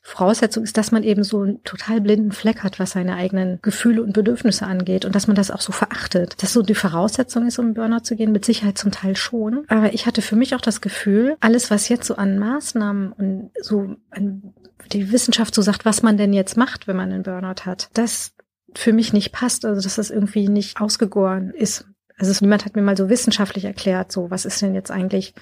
Voraussetzung 0.02 0.62
ist, 0.62 0.76
dass 0.76 0.92
man 0.92 1.02
eben 1.02 1.24
so 1.24 1.40
einen 1.40 1.64
total 1.64 2.00
blinden 2.00 2.30
Fleck 2.30 2.62
hat, 2.62 2.78
was 2.78 2.92
seine 2.92 3.16
eigenen 3.16 3.58
Gefühle 3.60 4.04
und 4.04 4.12
Bedürfnisse 4.12 4.64
angeht 4.64 5.04
und 5.04 5.16
dass 5.16 5.26
man 5.26 5.34
das 5.34 5.50
auch 5.50 5.60
so 5.60 5.72
verachtet. 5.72 6.40
Dass 6.44 6.52
so 6.52 6.62
die 6.62 6.76
Voraussetzung 6.76 7.44
ist, 7.44 7.58
um 7.58 7.68
in 7.68 7.74
Burnout 7.74 8.04
zu 8.04 8.14
gehen, 8.14 8.30
mit 8.30 8.44
Sicherheit 8.44 8.78
zum 8.78 8.92
Teil 8.92 9.16
schon. 9.16 9.64
Aber 9.66 9.94
ich 9.94 10.06
hatte 10.06 10.22
für 10.22 10.36
mich 10.36 10.54
auch 10.54 10.60
das 10.60 10.80
Gefühl, 10.80 11.36
alles, 11.40 11.72
was 11.72 11.88
jetzt 11.88 12.06
so 12.06 12.14
an 12.14 12.38
Maßnahmen 12.38 13.12
und 13.12 13.50
so 13.60 13.96
an 14.10 14.54
die 14.92 15.10
Wissenschaft 15.10 15.52
so 15.52 15.62
sagt, 15.62 15.84
was 15.84 16.02
man 16.02 16.16
denn 16.16 16.32
jetzt 16.32 16.56
macht, 16.56 16.86
wenn 16.86 16.96
man 16.96 17.10
einen 17.10 17.24
Burnout 17.24 17.64
hat, 17.64 17.88
das 17.94 18.32
für 18.76 18.92
mich 18.92 19.12
nicht 19.12 19.32
passt, 19.32 19.64
also 19.64 19.80
dass 19.80 19.96
das 19.96 20.10
irgendwie 20.10 20.48
nicht 20.48 20.80
ausgegoren 20.80 21.50
ist. 21.50 21.84
Also 22.18 22.32
niemand 22.40 22.64
hat 22.64 22.76
mir 22.76 22.82
mal 22.82 22.96
so 22.96 23.08
wissenschaftlich 23.08 23.64
erklärt, 23.64 24.10
so 24.10 24.30
was 24.30 24.44
ist 24.44 24.62
denn 24.62 24.74
jetzt 24.74 24.90
eigentlich 24.90 25.34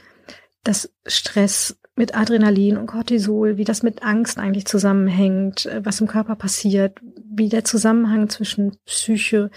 das 0.65 0.93
Stress 1.07 1.79
mit 1.97 2.17
Adrenalin 2.17 2.77
und 2.77 2.87
Cortisol, 2.87 3.57
wie 3.57 3.65
das 3.65 3.83
mit 3.83 4.03
Angst 4.03 4.39
eigentlich 4.39 4.67
zusammenhängt, 4.67 5.67
äh, 5.67 5.85
was 5.85 6.01
im 6.01 6.09
Körper 6.09 6.35
passiert, 6.35 6.99
wie 7.03 7.49
der 7.49 7.65
Zusammenhang 7.65 8.29
zwischen 8.29 8.77
Psyche 8.85 9.51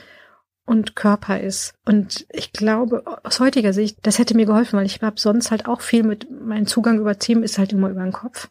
und 0.65 0.95
Körper 0.95 1.39
ist. 1.39 1.73
Und 1.85 2.27
ich 2.29 2.51
glaube, 2.51 3.03
aus 3.23 3.39
heutiger 3.39 3.73
Sicht, 3.73 3.99
das 4.03 4.19
hätte 4.19 4.35
mir 4.35 4.45
geholfen, 4.45 4.77
weil 4.77 4.85
ich 4.85 5.01
habe 5.01 5.19
sonst 5.19 5.49
halt 5.49 5.65
auch 5.65 5.81
viel 5.81 6.03
mit, 6.03 6.29
meinem 6.29 6.67
Zugang 6.67 6.99
über 6.99 7.17
Themen 7.17 7.43
ist 7.43 7.57
halt 7.57 7.73
immer 7.73 7.89
über 7.89 8.03
den 8.03 8.11
Kopf. 8.11 8.49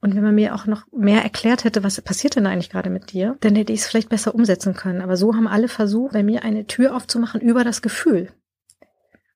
Und 0.00 0.14
wenn 0.14 0.22
man 0.22 0.34
mir 0.34 0.54
auch 0.54 0.66
noch 0.66 0.86
mehr 0.92 1.22
erklärt 1.22 1.64
hätte, 1.64 1.82
was 1.82 2.00
passiert 2.00 2.36
denn 2.36 2.46
eigentlich 2.46 2.70
gerade 2.70 2.88
mit 2.88 3.12
dir, 3.12 3.36
dann 3.40 3.56
hätte 3.56 3.72
ich 3.72 3.80
es 3.80 3.86
vielleicht 3.86 4.08
besser 4.08 4.34
umsetzen 4.34 4.74
können. 4.74 5.00
Aber 5.00 5.16
so 5.16 5.34
haben 5.34 5.48
alle 5.48 5.68
versucht, 5.68 6.12
bei 6.12 6.22
mir 6.22 6.44
eine 6.44 6.66
Tür 6.66 6.94
aufzumachen 6.94 7.40
über 7.40 7.64
das 7.64 7.82
Gefühl. 7.82 8.28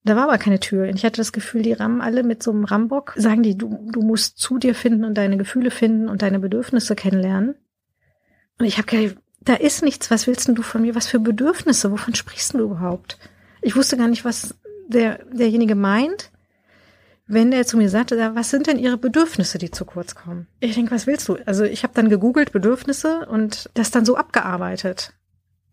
Da 0.05 0.17
war 0.17 0.25
aber 0.25 0.39
keine 0.39 0.61
Tür. 0.61 0.87
Ich 0.87 1.05
hatte 1.05 1.21
das 1.21 1.33
Gefühl, 1.33 1.63
die 1.63 1.73
rammen 1.73 2.01
alle 2.01 2.23
mit 2.25 2.43
so 2.43 2.51
einem 2.51 2.65
Rambock, 2.65 3.15
sagen 3.17 3.43
die, 3.43 3.57
du, 3.57 3.89
du 3.91 4.03
musst 4.03 4.39
zu 4.39 4.59
dir 4.59 4.75
finden 4.75 5.05
und 5.05 5.15
deine 5.15 5.37
Gefühle 5.37 5.71
finden 5.71 6.09
und 6.09 6.23
deine 6.23 6.41
Bedürfnisse 6.41 6.97
kennenlernen. 6.97 7.55
Und 8.59 8.67
ich 8.67 8.79
habe 8.79 8.87
gedacht, 8.87 9.17
da 9.41 9.55
ist 9.55 9.83
nichts. 9.83 10.11
Was 10.11 10.27
willst 10.27 10.49
denn 10.49 10.55
du 10.55 10.63
von 10.63 10.83
mir? 10.83 10.95
Was 10.95 11.07
für 11.07 11.21
Bedürfnisse? 11.21 11.91
Wovon 11.91 12.15
sprichst 12.15 12.55
du 12.55 12.61
überhaupt? 12.61 13.19
Ich 13.61 13.77
wusste 13.77 13.97
gar 13.97 14.09
nicht, 14.09 14.25
was 14.25 14.57
der, 14.89 15.25
derjenige 15.33 15.77
meint, 15.77 16.32
wenn 17.27 17.51
der 17.51 17.67
zu 17.67 17.77
mir 17.77 17.89
sagte, 17.89 18.35
was 18.35 18.51
sind 18.51 18.67
denn 18.67 18.79
Ihre 18.79 18.99
Bedürfnisse, 18.99 19.59
die 19.59 19.71
zu 19.71 19.85
kurz 19.85 20.15
kommen? 20.15 20.47
Ich 20.61 20.75
denke, 20.75 20.91
was 20.91 21.07
willst 21.07 21.29
du? 21.29 21.39
Also 21.47 21.65
ich 21.65 21.83
habe 21.83 21.95
dann 21.95 22.09
gegoogelt 22.09 22.53
Bedürfnisse 22.53 23.27
und 23.27 23.71
das 23.75 23.91
dann 23.91 24.05
so 24.05 24.17
abgearbeitet. 24.17 25.15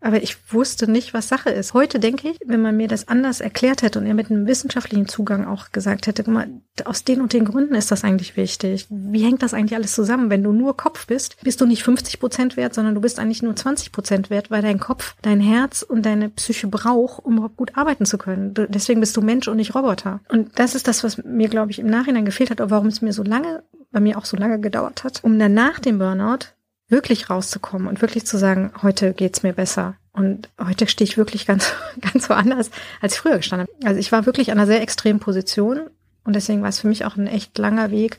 Aber 0.00 0.22
ich 0.22 0.36
wusste 0.52 0.90
nicht, 0.90 1.12
was 1.12 1.28
Sache 1.28 1.50
ist. 1.50 1.74
Heute 1.74 2.00
denke 2.00 2.28
ich, 2.28 2.38
wenn 2.44 2.62
man 2.62 2.76
mir 2.76 2.88
das 2.88 3.08
anders 3.08 3.40
erklärt 3.40 3.82
hätte 3.82 3.98
und 3.98 4.06
er 4.06 4.14
mit 4.14 4.30
einem 4.30 4.46
wissenschaftlichen 4.46 5.08
Zugang 5.08 5.46
auch 5.46 5.72
gesagt 5.72 6.06
hätte, 6.06 6.24
guck 6.24 6.34
mal, 6.34 6.48
aus 6.84 7.04
den 7.04 7.20
und 7.20 7.32
den 7.32 7.44
Gründen 7.44 7.74
ist 7.74 7.90
das 7.90 8.04
eigentlich 8.04 8.36
wichtig. 8.36 8.86
Wie 8.88 9.22
hängt 9.22 9.42
das 9.42 9.52
eigentlich 9.52 9.74
alles 9.74 9.94
zusammen? 9.94 10.30
Wenn 10.30 10.42
du 10.42 10.52
nur 10.52 10.76
Kopf 10.76 11.06
bist, 11.06 11.36
bist 11.42 11.60
du 11.60 11.66
nicht 11.66 11.82
50 11.82 12.18
Prozent 12.18 12.56
wert, 12.56 12.74
sondern 12.74 12.94
du 12.94 13.00
bist 13.00 13.18
eigentlich 13.18 13.42
nur 13.42 13.54
20 13.54 13.92
Prozent 13.92 14.30
wert, 14.30 14.50
weil 14.50 14.62
dein 14.62 14.80
Kopf, 14.80 15.16
dein 15.22 15.40
Herz 15.40 15.82
und 15.82 16.06
deine 16.06 16.30
Psyche 16.30 16.68
braucht, 16.68 17.24
um 17.24 17.34
überhaupt 17.34 17.56
gut 17.56 17.76
arbeiten 17.76 18.06
zu 18.06 18.16
können. 18.16 18.54
Deswegen 18.54 19.00
bist 19.00 19.16
du 19.16 19.20
Mensch 19.20 19.48
und 19.48 19.56
nicht 19.56 19.74
Roboter. 19.74 20.20
Und 20.28 20.58
das 20.58 20.74
ist 20.74 20.88
das, 20.88 21.04
was 21.04 21.22
mir, 21.22 21.48
glaube 21.48 21.72
ich, 21.72 21.78
im 21.78 21.88
Nachhinein 21.88 22.24
gefehlt 22.24 22.50
hat, 22.50 22.58
warum 22.70 22.86
es 22.86 23.02
mir 23.02 23.12
so 23.12 23.22
lange, 23.22 23.62
bei 23.92 24.00
mir 24.00 24.16
auch 24.16 24.24
so 24.24 24.36
lange 24.36 24.60
gedauert 24.60 25.04
hat, 25.04 25.22
um 25.22 25.38
dann 25.38 25.52
nach 25.52 25.80
dem 25.80 25.98
Burnout 25.98 26.46
wirklich 26.90 27.30
rauszukommen 27.30 27.88
und 27.88 28.02
wirklich 28.02 28.26
zu 28.26 28.38
sagen, 28.38 28.72
heute 28.82 29.14
geht's 29.14 29.42
mir 29.42 29.52
besser. 29.52 29.94
Und 30.12 30.48
heute 30.58 30.88
stehe 30.88 31.08
ich 31.08 31.16
wirklich 31.16 31.46
ganz, 31.46 31.72
ganz 32.12 32.28
woanders, 32.28 32.70
als 33.00 33.14
ich 33.14 33.20
früher 33.20 33.36
gestanden 33.36 33.68
habe. 33.68 33.86
Also 33.86 34.00
ich 34.00 34.12
war 34.12 34.26
wirklich 34.26 34.50
an 34.50 34.58
einer 34.58 34.66
sehr 34.66 34.82
extremen 34.82 35.20
Position 35.20 35.82
und 36.24 36.36
deswegen 36.36 36.62
war 36.62 36.68
es 36.68 36.80
für 36.80 36.88
mich 36.88 37.04
auch 37.04 37.16
ein 37.16 37.26
echt 37.26 37.56
langer 37.58 37.90
Weg, 37.90 38.18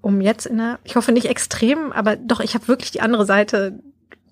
um 0.00 0.20
jetzt 0.20 0.46
in 0.46 0.60
einer, 0.60 0.78
ich 0.84 0.96
hoffe 0.96 1.12
nicht 1.12 1.26
extrem, 1.26 1.92
aber 1.92 2.16
doch, 2.16 2.40
ich 2.40 2.54
habe 2.54 2.68
wirklich 2.68 2.90
die 2.90 3.00
andere 3.00 3.26
Seite 3.26 3.78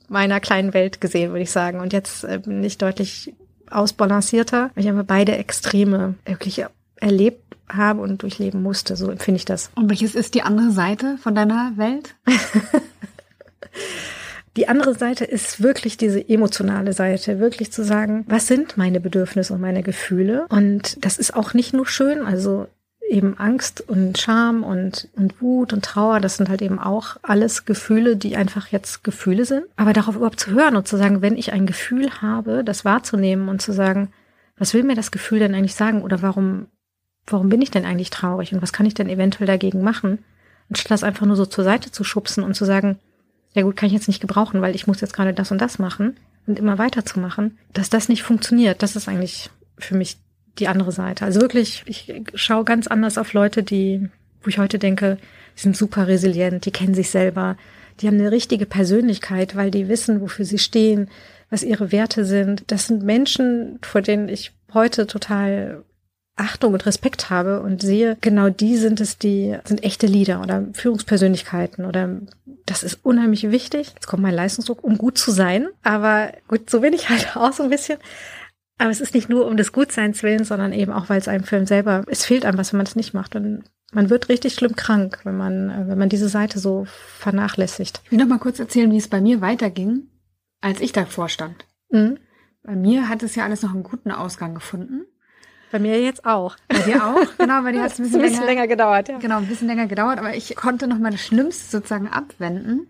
meiner 0.09 0.41
kleinen 0.41 0.75
Welt 0.75 1.01
gesehen, 1.01 1.31
würde 1.31 1.43
ich 1.43 1.51
sagen. 1.51 1.81
Und 1.81 1.93
jetzt 1.93 2.25
äh, 2.25 2.41
bin 2.45 2.63
ich 2.63 2.79
deutlich 2.79 3.35
ausbalancierter, 3.71 4.71
weil 4.75 4.85
ich 4.85 4.89
einfach 4.89 5.05
beide 5.05 5.37
Extreme 5.37 6.15
wirklich 6.25 6.65
erlebt 7.01 7.57
habe 7.69 8.01
und 8.01 8.23
durchleben 8.23 8.63
musste. 8.63 8.97
So 8.97 9.11
empfinde 9.11 9.39
ich 9.39 9.45
das. 9.45 9.71
Und 9.75 9.91
welches 9.91 10.15
ist 10.15 10.35
die 10.35 10.43
andere 10.43 10.71
Seite 10.71 11.19
von 11.19 11.35
deiner 11.35 11.73
Welt? 11.77 12.15
Die 14.57 14.69
andere 14.69 14.95
Seite 14.95 15.25
ist 15.25 15.63
wirklich 15.63 15.99
diese 15.99 16.27
emotionale 16.27 16.95
Seite, 16.95 17.39
wirklich 17.39 17.73
zu 17.73 17.85
sagen, 17.85 18.25
was 18.27 18.47
sind 18.47 18.79
meine 18.79 19.01
Bedürfnisse 19.01 19.53
und 19.53 19.61
meine 19.61 19.83
Gefühle? 19.83 20.47
Und 20.49 21.05
das 21.05 21.19
ist 21.19 21.35
auch 21.37 21.53
nicht 21.53 21.75
nur 21.75 21.87
schön, 21.87 22.25
also 22.25 22.67
eben 23.09 23.39
Angst 23.39 23.83
und 23.87 24.19
Scham 24.19 24.65
und, 24.65 25.09
und 25.15 25.41
Wut 25.41 25.73
und 25.73 25.85
Trauer, 25.85 26.21
das 26.21 26.37
sind 26.37 26.49
halt 26.49 26.63
eben 26.63 26.79
auch 26.79 27.17
alles 27.23 27.65
Gefühle, 27.67 28.17
die 28.17 28.37
einfach 28.37 28.69
jetzt 28.69 29.05
Gefühle 29.05 29.45
sind. 29.45 29.65
Aber 29.77 29.93
darauf 29.93 30.17
überhaupt 30.17 30.41
zu 30.41 30.51
hören 30.51 30.77
und 30.77 30.89
zu 30.89 30.97
sagen, 30.97 31.23
wenn 31.23 31.37
ich 31.37 31.53
ein 31.53 31.67
Gefühl 31.67 32.11
habe, 32.21 32.65
das 32.65 32.85
wahrzunehmen 32.85 33.49
und 33.49 33.63
zu 33.63 33.73
sagen, 33.73 34.11
was 34.59 34.75
will 34.75 34.83
mir 34.83 34.97
das 34.97 35.11
Gefühl 35.11 35.39
denn 35.39 35.55
eigentlich 35.55 35.75
sagen 35.75 36.03
oder 36.03 36.23
warum, 36.23 36.67
warum 37.27 37.49
bin 37.49 37.63
ich 37.63 37.71
denn 37.71 37.85
eigentlich 37.85 38.11
traurig 38.11 38.53
und 38.53 38.63
was 38.63 38.73
kann 38.73 38.87
ich 38.87 38.95
denn 38.95 39.09
eventuell 39.09 39.47
dagegen 39.47 39.83
machen? 39.83 40.25
Anstatt 40.71 40.91
das 40.91 41.05
einfach 41.05 41.27
nur 41.27 41.37
so 41.37 41.47
zur 41.47 41.63
Seite 41.63 41.93
zu 41.93 42.05
schubsen 42.05 42.43
und 42.43 42.55
zu 42.55 42.65
sagen, 42.65 42.99
ja 43.57 43.63
gut, 43.63 43.75
kann 43.75 43.87
ich 43.87 43.95
jetzt 43.95 44.07
nicht 44.07 44.21
gebrauchen, 44.21 44.61
weil 44.61 44.77
ich 44.77 44.87
muss 44.87 45.01
jetzt 45.01 45.15
gerade 45.15 45.33
das 45.33 45.51
und 45.51 45.61
das 45.61 45.79
machen 45.79 46.17
und 46.47 46.59
immer 46.59 46.77
weiterzumachen, 46.77 47.59
dass 47.73 47.89
das 47.89 48.11
nicht 48.11 48.23
funktioniert, 48.23 48.83
das 48.83 48.97
ist 48.97 49.09
eigentlich 49.09 49.51
für 49.79 49.97
mich 49.97 50.19
die 50.59 50.69
andere 50.69 50.93
Seite. 50.93 51.25
Also 51.25 51.41
wirklich, 51.41 51.83
ich 51.87 52.13
schaue 52.35 52.65
ganz 52.65 52.87
anders 52.87 53.17
auf 53.17 53.33
Leute, 53.33 53.63
die, 53.63 54.09
wo 54.43 54.49
ich 54.49 54.59
heute 54.59 54.79
denke, 54.79 55.17
sind 55.55 55.75
super 55.75 56.07
resilient, 56.07 56.67
die 56.67 56.71
kennen 56.71 56.95
sich 56.95 57.11
selber, 57.11 57.57
die 58.01 58.09
haben 58.09 58.19
eine 58.19 58.31
richtige 58.31 58.67
Persönlichkeit, 58.67 59.57
weil 59.57 59.71
die 59.71 59.89
wissen, 59.89 60.21
wofür 60.21 60.45
sie 60.45 60.59
stehen, 60.59 61.09
was 61.49 61.63
ihre 61.63 61.93
Werte 61.93 62.27
sind. 62.27 62.65
Das 62.67 62.87
sind 62.87 63.05
Menschen, 63.05 63.79
vor 63.81 64.03
denen 64.03 64.29
ich 64.29 64.53
heute 64.75 65.07
total 65.07 65.83
Achtung 66.37 66.75
und 66.75 66.85
Respekt 66.85 67.31
habe 67.31 67.63
und 67.63 67.81
sehe, 67.81 68.19
genau 68.21 68.51
die 68.51 68.77
sind 68.77 69.01
es, 69.01 69.19
die 69.19 69.57
sind 69.65 69.83
echte 69.83 70.07
Leader 70.07 70.43
oder 70.43 70.67
Führungspersönlichkeiten 70.75 71.87
oder 71.87 72.21
das 72.67 72.83
ist 72.83 73.01
unheimlich 73.05 73.51
wichtig. 73.51 73.93
Jetzt 73.95 74.07
kommt 74.07 74.23
mein 74.23 74.35
Leistungsdruck, 74.35 74.85
um 74.85 74.99
gut 74.99 75.17
zu 75.17 75.31
sein. 75.31 75.69
Aber 75.83 76.33
gut, 76.49 76.69
so 76.69 76.81
bin 76.81 76.93
ich 76.93 77.09
halt 77.09 77.37
auch 77.37 77.53
so 77.53 77.63
ein 77.63 77.71
bisschen. 77.71 77.99
Aber 78.79 78.91
es 78.91 79.01
ist 79.01 79.15
nicht 79.15 79.31
nur 79.31 79.47
um 79.47 79.57
des 79.57 79.73
Gutseins 79.73 80.23
willen, 80.23 80.45
sondern 80.45 80.75
eben 80.75 80.93
auch, 80.93 81.09
weil 81.09 81.19
es 81.19 81.29
einem 81.29 81.45
Film 81.45 81.65
selber, 81.65 82.05
es 82.09 82.27
fehlt 82.27 82.45
einem 82.45 82.59
was, 82.59 82.73
wenn 82.73 82.79
man 82.79 82.87
es 82.87 82.97
nicht 82.97 83.15
macht. 83.15 83.35
Und 83.35 83.65
man 83.93 84.11
wird 84.11 84.29
richtig 84.29 84.55
schlimm 84.55 84.77
krank, 84.77 85.21
wenn 85.25 85.37
man, 85.37 85.89
wenn 85.89 85.99
man 85.99 86.11
diese 86.11 86.29
Seite 86.29 86.59
so 86.59 86.87
vernachlässigt. 87.19 88.03
Ich 88.05 88.11
will 88.11 88.19
noch 88.19 88.27
mal 88.27 88.39
kurz 88.39 88.59
erzählen, 88.59 88.91
wie 88.91 88.99
es 88.99 89.09
bei 89.09 89.23
mir 89.23 89.41
weiterging, 89.41 90.09
als 90.61 90.81
ich 90.81 90.93
davor 90.93 91.31
stand. 91.31 91.65
Mhm. 91.89 92.19
Bei 92.63 92.77
mir 92.77 93.09
hat 93.09 93.23
es 93.23 93.37
ja 93.37 93.45
alles 93.45 93.63
noch 93.63 93.73
einen 93.73 93.85
guten 93.85 94.11
Ausgang 94.11 94.55
gefunden. 94.55 95.07
Bei 95.73 95.79
mir 95.79 96.01
jetzt 96.01 96.25
auch. 96.25 96.57
Bei 96.69 96.79
dir 96.79 97.05
auch? 97.05 97.39
Genau, 97.39 97.63
bei 97.63 97.73
dir 97.73 97.83
hat 97.83 97.93
es 97.93 97.99
ein 97.99 98.05
bisschen, 98.05 98.21
ein 98.21 98.23
bisschen 98.23 98.45
länger, 98.45 98.63
länger, 98.63 98.69
gedauert, 98.69 99.09
ja. 99.09 99.19
Genau, 99.19 99.39
ein 99.39 99.47
bisschen 99.47 99.69
länger 99.69 99.87
gedauert, 99.87 100.19
aber 100.19 100.35
ich 100.35 100.55
konnte 100.57 100.87
noch 100.87 100.99
das 101.03 101.21
Schlimmste 101.21 101.71
sozusagen 101.71 102.09
abwenden, 102.09 102.89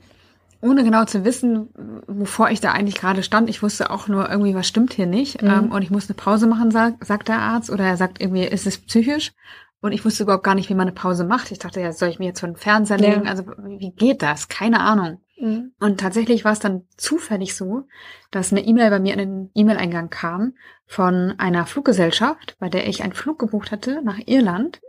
ohne 0.61 0.85
genau 0.85 1.05
zu 1.05 1.25
wissen, 1.25 1.69
wovor 2.07 2.51
ich 2.51 2.61
da 2.61 2.73
eigentlich 2.73 2.97
gerade 2.97 3.23
stand. 3.23 3.49
Ich 3.49 3.62
wusste 3.62 3.91
auch 3.91 4.09
nur 4.09 4.29
irgendwie, 4.29 4.55
was 4.55 4.67
stimmt 4.67 4.93
hier 4.93 5.07
nicht. 5.07 5.43
Mhm. 5.43 5.49
Ähm, 5.49 5.73
und 5.73 5.83
ich 5.83 5.91
muss 5.91 6.09
eine 6.09 6.17
Pause 6.17 6.47
machen, 6.47 6.71
sagt, 6.71 7.05
sagt 7.05 7.29
der 7.29 7.39
Arzt, 7.39 7.71
oder 7.71 7.85
er 7.85 7.97
sagt 7.97 8.21
irgendwie, 8.21 8.45
ist 8.45 8.67
es 8.67 8.79
psychisch? 8.79 9.33
Und 9.81 9.93
ich 9.93 10.05
wusste 10.05 10.25
überhaupt 10.25 10.45
gar 10.45 10.55
nicht, 10.55 10.69
wie 10.69 10.75
man 10.75 10.89
eine 10.89 10.95
Pause 10.95 11.25
macht. 11.25 11.53
Ich 11.53 11.59
dachte, 11.59 11.81
ja, 11.81 11.93
soll 11.93 12.09
ich 12.09 12.19
mir 12.19 12.27
jetzt 12.27 12.41
von 12.41 12.53
den 12.53 12.57
Fernseher 12.57 12.99
legen? 12.99 13.25
Ja. 13.25 13.31
Also, 13.31 13.45
wie 13.59 13.93
geht 13.93 14.23
das? 14.23 14.49
Keine 14.49 14.81
Ahnung. 14.81 15.21
Mhm. 15.38 15.72
Und 15.81 16.01
tatsächlich 16.01 16.44
war 16.44 16.53
es 16.53 16.61
dann 16.61 16.85
zufällig 16.96 17.55
so, 17.55 17.87
dass 18.31 18.53
eine 18.53 18.64
E-Mail 18.64 18.90
bei 18.90 19.01
mir 19.01 19.12
in 19.14 19.18
den 19.18 19.51
E-Mail-Eingang 19.55 20.11
kam 20.11 20.55
von 20.87 21.35
einer 21.38 21.66
Fluggesellschaft, 21.66 22.57
bei 22.59 22.68
der 22.68 22.88
ich 22.88 23.03
einen 23.03 23.12
Flug 23.12 23.38
gebucht 23.38 23.70
hatte 23.70 24.03
nach 24.03 24.18
Irland. 24.27 24.81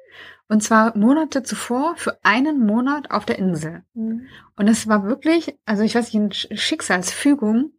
Und 0.50 0.64
zwar 0.64 0.98
Monate 0.98 1.44
zuvor 1.44 1.96
für 1.98 2.18
einen 2.24 2.66
Monat 2.66 3.12
auf 3.12 3.26
der 3.26 3.38
Insel. 3.38 3.84
Mhm. 3.94 4.28
Und 4.56 4.68
es 4.68 4.88
war 4.88 5.04
wirklich, 5.04 5.58
also 5.66 5.84
ich 5.84 5.96
weiß 5.96 6.14
nicht, 6.14 6.48
eine 6.50 6.58
Schicksalsfügung, 6.58 7.74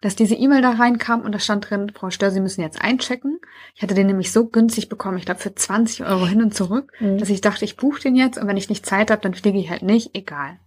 dass 0.00 0.16
diese 0.16 0.34
E-Mail 0.34 0.60
da 0.60 0.72
reinkam 0.72 1.22
und 1.22 1.32
da 1.32 1.38
stand 1.38 1.70
drin, 1.70 1.90
Frau 1.94 2.10
Stör, 2.10 2.30
Sie 2.30 2.40
müssen 2.40 2.60
jetzt 2.60 2.80
einchecken. 2.80 3.40
Ich 3.74 3.82
hatte 3.82 3.94
den 3.94 4.06
nämlich 4.06 4.32
so 4.32 4.46
günstig 4.46 4.90
bekommen, 4.90 5.16
ich 5.16 5.24
glaube 5.24 5.40
für 5.40 5.54
20 5.54 6.04
Euro 6.04 6.26
hin 6.26 6.42
und 6.42 6.54
zurück, 6.54 6.92
mhm. 7.00 7.16
dass 7.18 7.30
ich 7.30 7.40
dachte, 7.40 7.64
ich 7.64 7.76
buche 7.76 8.02
den 8.02 8.14
jetzt 8.14 8.36
und 8.38 8.46
wenn 8.46 8.58
ich 8.58 8.68
nicht 8.68 8.84
Zeit 8.84 9.10
habe, 9.10 9.22
dann 9.22 9.34
fliege 9.34 9.58
ich 9.58 9.70
halt 9.70 9.82
nicht, 9.82 10.14
egal. 10.14 10.58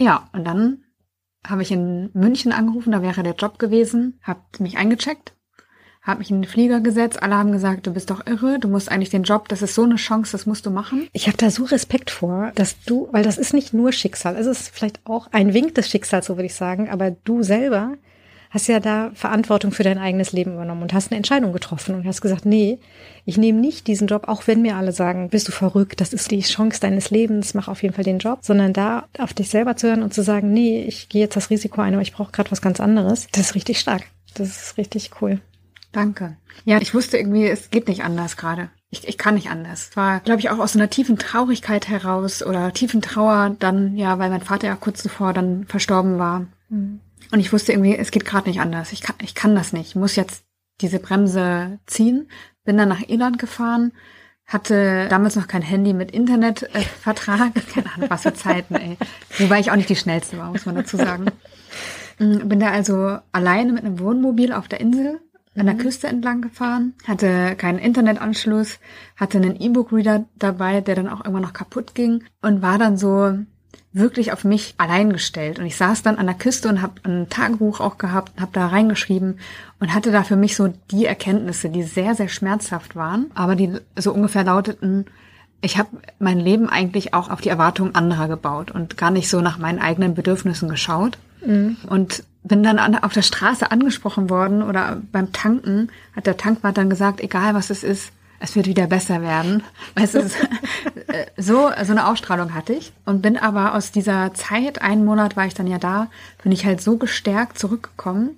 Ja, 0.00 0.30
und 0.32 0.46
dann 0.46 0.85
habe 1.48 1.62
ich 1.62 1.70
in 1.70 2.10
München 2.12 2.52
angerufen, 2.52 2.92
da 2.92 3.02
wäre 3.02 3.22
der 3.22 3.34
Job 3.34 3.58
gewesen, 3.58 4.18
habe 4.22 4.40
mich 4.58 4.78
eingecheckt, 4.78 5.34
habe 6.02 6.20
mich 6.20 6.30
in 6.30 6.42
den 6.42 6.48
Flieger 6.48 6.80
gesetzt. 6.80 7.22
Alle 7.22 7.34
haben 7.34 7.52
gesagt, 7.52 7.86
du 7.86 7.92
bist 7.92 8.10
doch 8.10 8.26
irre, 8.26 8.58
du 8.58 8.68
musst 8.68 8.90
eigentlich 8.90 9.10
den 9.10 9.24
Job, 9.24 9.48
das 9.48 9.62
ist 9.62 9.74
so 9.74 9.82
eine 9.82 9.96
Chance, 9.96 10.32
das 10.32 10.46
musst 10.46 10.64
du 10.66 10.70
machen. 10.70 11.08
Ich 11.12 11.26
habe 11.26 11.36
da 11.36 11.50
so 11.50 11.64
Respekt 11.64 12.10
vor, 12.10 12.52
dass 12.54 12.80
du, 12.84 13.08
weil 13.10 13.24
das 13.24 13.38
ist 13.38 13.54
nicht 13.54 13.74
nur 13.74 13.92
Schicksal, 13.92 14.36
es 14.36 14.46
ist 14.46 14.68
vielleicht 14.68 15.00
auch 15.04 15.28
ein 15.32 15.52
Wink 15.52 15.74
des 15.74 15.88
Schicksals, 15.88 16.26
so 16.26 16.36
würde 16.36 16.46
ich 16.46 16.54
sagen, 16.54 16.88
aber 16.88 17.10
du 17.10 17.42
selber 17.42 17.94
hast 18.56 18.68
ja 18.68 18.80
da 18.80 19.10
Verantwortung 19.12 19.70
für 19.70 19.82
dein 19.82 19.98
eigenes 19.98 20.32
Leben 20.32 20.54
übernommen 20.54 20.80
und 20.80 20.94
hast 20.94 21.12
eine 21.12 21.18
Entscheidung 21.18 21.52
getroffen 21.52 21.94
und 21.94 22.06
hast 22.06 22.22
gesagt, 22.22 22.46
nee, 22.46 22.78
ich 23.26 23.36
nehme 23.36 23.60
nicht 23.60 23.86
diesen 23.86 24.08
Job, 24.08 24.28
auch 24.28 24.46
wenn 24.46 24.62
mir 24.62 24.76
alle 24.76 24.92
sagen, 24.92 25.28
bist 25.28 25.46
du 25.46 25.52
verrückt, 25.52 26.00
das 26.00 26.14
ist 26.14 26.30
die 26.30 26.40
Chance 26.40 26.80
deines 26.80 27.10
Lebens, 27.10 27.52
mach 27.52 27.68
auf 27.68 27.82
jeden 27.82 27.94
Fall 27.94 28.04
den 28.04 28.18
Job, 28.18 28.38
sondern 28.40 28.72
da 28.72 29.08
auf 29.18 29.34
dich 29.34 29.50
selber 29.50 29.76
zu 29.76 29.88
hören 29.88 30.02
und 30.02 30.14
zu 30.14 30.22
sagen, 30.22 30.54
nee, 30.54 30.82
ich 30.82 31.10
gehe 31.10 31.20
jetzt 31.20 31.36
das 31.36 31.50
Risiko 31.50 31.82
ein, 31.82 31.92
aber 31.92 32.02
ich 32.02 32.14
brauche 32.14 32.32
gerade 32.32 32.50
was 32.50 32.62
ganz 32.62 32.80
anderes, 32.80 33.28
das 33.30 33.48
ist 33.48 33.54
richtig 33.54 33.78
stark. 33.78 34.04
Das 34.32 34.48
ist 34.48 34.78
richtig 34.78 35.10
cool. 35.20 35.40
Danke. 35.92 36.36
Ja, 36.64 36.80
ich 36.80 36.94
wusste 36.94 37.18
irgendwie, 37.18 37.46
es 37.46 37.70
geht 37.70 37.88
nicht 37.88 38.04
anders 38.04 38.38
gerade. 38.38 38.70
Ich, 38.88 39.06
ich 39.06 39.18
kann 39.18 39.34
nicht 39.34 39.50
anders. 39.50 39.88
Es 39.90 39.96
war, 39.96 40.20
glaube 40.20 40.40
ich, 40.40 40.48
auch 40.48 40.58
aus 40.58 40.76
einer 40.76 40.88
tiefen 40.88 41.18
Traurigkeit 41.18 41.88
heraus 41.88 42.42
oder 42.42 42.72
tiefen 42.72 43.02
Trauer 43.02 43.54
dann, 43.58 43.96
ja, 43.96 44.18
weil 44.18 44.30
mein 44.30 44.42
Vater 44.42 44.68
ja 44.68 44.76
kurz 44.76 45.02
zuvor 45.02 45.34
dann 45.34 45.66
verstorben 45.66 46.18
war. 46.18 46.46
Mhm. 46.70 47.00
Und 47.32 47.40
ich 47.40 47.52
wusste 47.52 47.72
irgendwie, 47.72 47.96
es 47.96 48.10
geht 48.10 48.24
gerade 48.24 48.48
nicht 48.48 48.60
anders. 48.60 48.92
Ich 48.92 49.02
kann, 49.02 49.16
ich 49.22 49.34
kann 49.34 49.54
das 49.54 49.72
nicht. 49.72 49.88
Ich 49.88 49.96
muss 49.96 50.16
jetzt 50.16 50.44
diese 50.80 50.98
Bremse 50.98 51.78
ziehen. 51.86 52.28
Bin 52.64 52.76
dann 52.76 52.88
nach 52.88 53.08
Irland 53.08 53.38
gefahren, 53.38 53.92
hatte 54.44 55.08
damals 55.08 55.36
noch 55.36 55.48
kein 55.48 55.62
Handy 55.62 55.92
mit 55.92 56.10
Internetvertrag. 56.10 57.56
Äh, 57.56 57.60
Keine 57.74 57.94
Ahnung, 57.94 58.10
was 58.10 58.22
für 58.22 58.34
Zeiten, 58.34 58.74
ey. 58.74 58.96
Wobei 59.38 59.60
ich 59.60 59.70
auch 59.70 59.76
nicht 59.76 59.88
die 59.88 59.96
schnellste 59.96 60.38
war, 60.38 60.50
muss 60.50 60.66
man 60.66 60.74
dazu 60.74 60.96
sagen. 60.96 61.26
Mm, 62.18 62.48
bin 62.48 62.60
da 62.60 62.70
also 62.70 63.18
alleine 63.32 63.72
mit 63.72 63.84
einem 63.84 63.98
Wohnmobil 63.98 64.52
auf 64.52 64.68
der 64.68 64.80
Insel 64.80 65.20
an 65.58 65.66
der 65.66 65.74
mhm. 65.74 65.78
Küste 65.78 66.06
entlang 66.06 66.42
gefahren, 66.42 66.94
hatte 67.06 67.56
keinen 67.56 67.78
Internetanschluss, 67.78 68.78
hatte 69.16 69.38
einen 69.38 69.60
E-Book-Reader 69.60 70.26
dabei, 70.36 70.80
der 70.80 70.94
dann 70.94 71.08
auch 71.08 71.20
irgendwann 71.20 71.42
noch 71.42 71.52
kaputt 71.52 71.94
ging 71.94 72.24
und 72.42 72.62
war 72.62 72.78
dann 72.78 72.96
so 72.96 73.38
wirklich 73.92 74.32
auf 74.32 74.44
mich 74.44 74.74
allein 74.78 75.12
gestellt. 75.12 75.58
Und 75.58 75.66
ich 75.66 75.76
saß 75.76 76.02
dann 76.02 76.16
an 76.16 76.26
der 76.26 76.34
Küste 76.34 76.68
und 76.68 76.82
habe 76.82 76.94
ein 77.04 77.28
Tagebuch 77.28 77.80
auch 77.80 77.98
gehabt, 77.98 78.40
habe 78.40 78.50
da 78.52 78.66
reingeschrieben 78.66 79.38
und 79.80 79.94
hatte 79.94 80.12
da 80.12 80.22
für 80.22 80.36
mich 80.36 80.56
so 80.56 80.72
die 80.90 81.06
Erkenntnisse, 81.06 81.70
die 81.70 81.82
sehr, 81.82 82.14
sehr 82.14 82.28
schmerzhaft 82.28 82.96
waren, 82.96 83.30
aber 83.34 83.56
die 83.56 83.72
so 83.96 84.12
ungefähr 84.12 84.44
lauteten, 84.44 85.06
ich 85.62 85.78
habe 85.78 85.88
mein 86.18 86.38
Leben 86.38 86.68
eigentlich 86.68 87.14
auch 87.14 87.30
auf 87.30 87.40
die 87.40 87.48
Erwartungen 87.48 87.94
anderer 87.94 88.28
gebaut 88.28 88.70
und 88.70 88.96
gar 88.96 89.10
nicht 89.10 89.28
so 89.28 89.40
nach 89.40 89.58
meinen 89.58 89.78
eigenen 89.78 90.14
Bedürfnissen 90.14 90.68
geschaut. 90.68 91.18
Mhm. 91.44 91.76
Und 91.88 92.24
bin 92.44 92.62
dann 92.62 92.78
an, 92.78 92.94
auf 92.96 93.12
der 93.12 93.22
Straße 93.22 93.70
angesprochen 93.70 94.30
worden 94.30 94.62
oder 94.62 95.02
beim 95.10 95.32
Tanken 95.32 95.90
hat 96.14 96.26
der 96.26 96.36
Tankwart 96.36 96.78
dann 96.78 96.90
gesagt, 96.90 97.20
egal 97.20 97.54
was 97.54 97.70
es 97.70 97.82
ist, 97.82 98.12
es 98.40 98.56
wird 98.56 98.66
wieder 98.66 98.86
besser 98.86 99.22
werden. 99.22 99.62
Weißt 99.94 100.14
du, 100.14 100.18
äh, 100.18 101.26
so, 101.36 101.70
so 101.84 101.92
eine 101.92 102.06
Ausstrahlung 102.06 102.54
hatte 102.54 102.72
ich 102.72 102.92
und 103.04 103.22
bin 103.22 103.36
aber 103.36 103.74
aus 103.74 103.92
dieser 103.92 104.34
Zeit, 104.34 104.82
einen 104.82 105.04
Monat 105.04 105.36
war 105.36 105.46
ich 105.46 105.54
dann 105.54 105.66
ja 105.66 105.78
da, 105.78 106.08
bin 106.42 106.52
ich 106.52 106.66
halt 106.66 106.80
so 106.80 106.96
gestärkt 106.96 107.58
zurückgekommen 107.58 108.30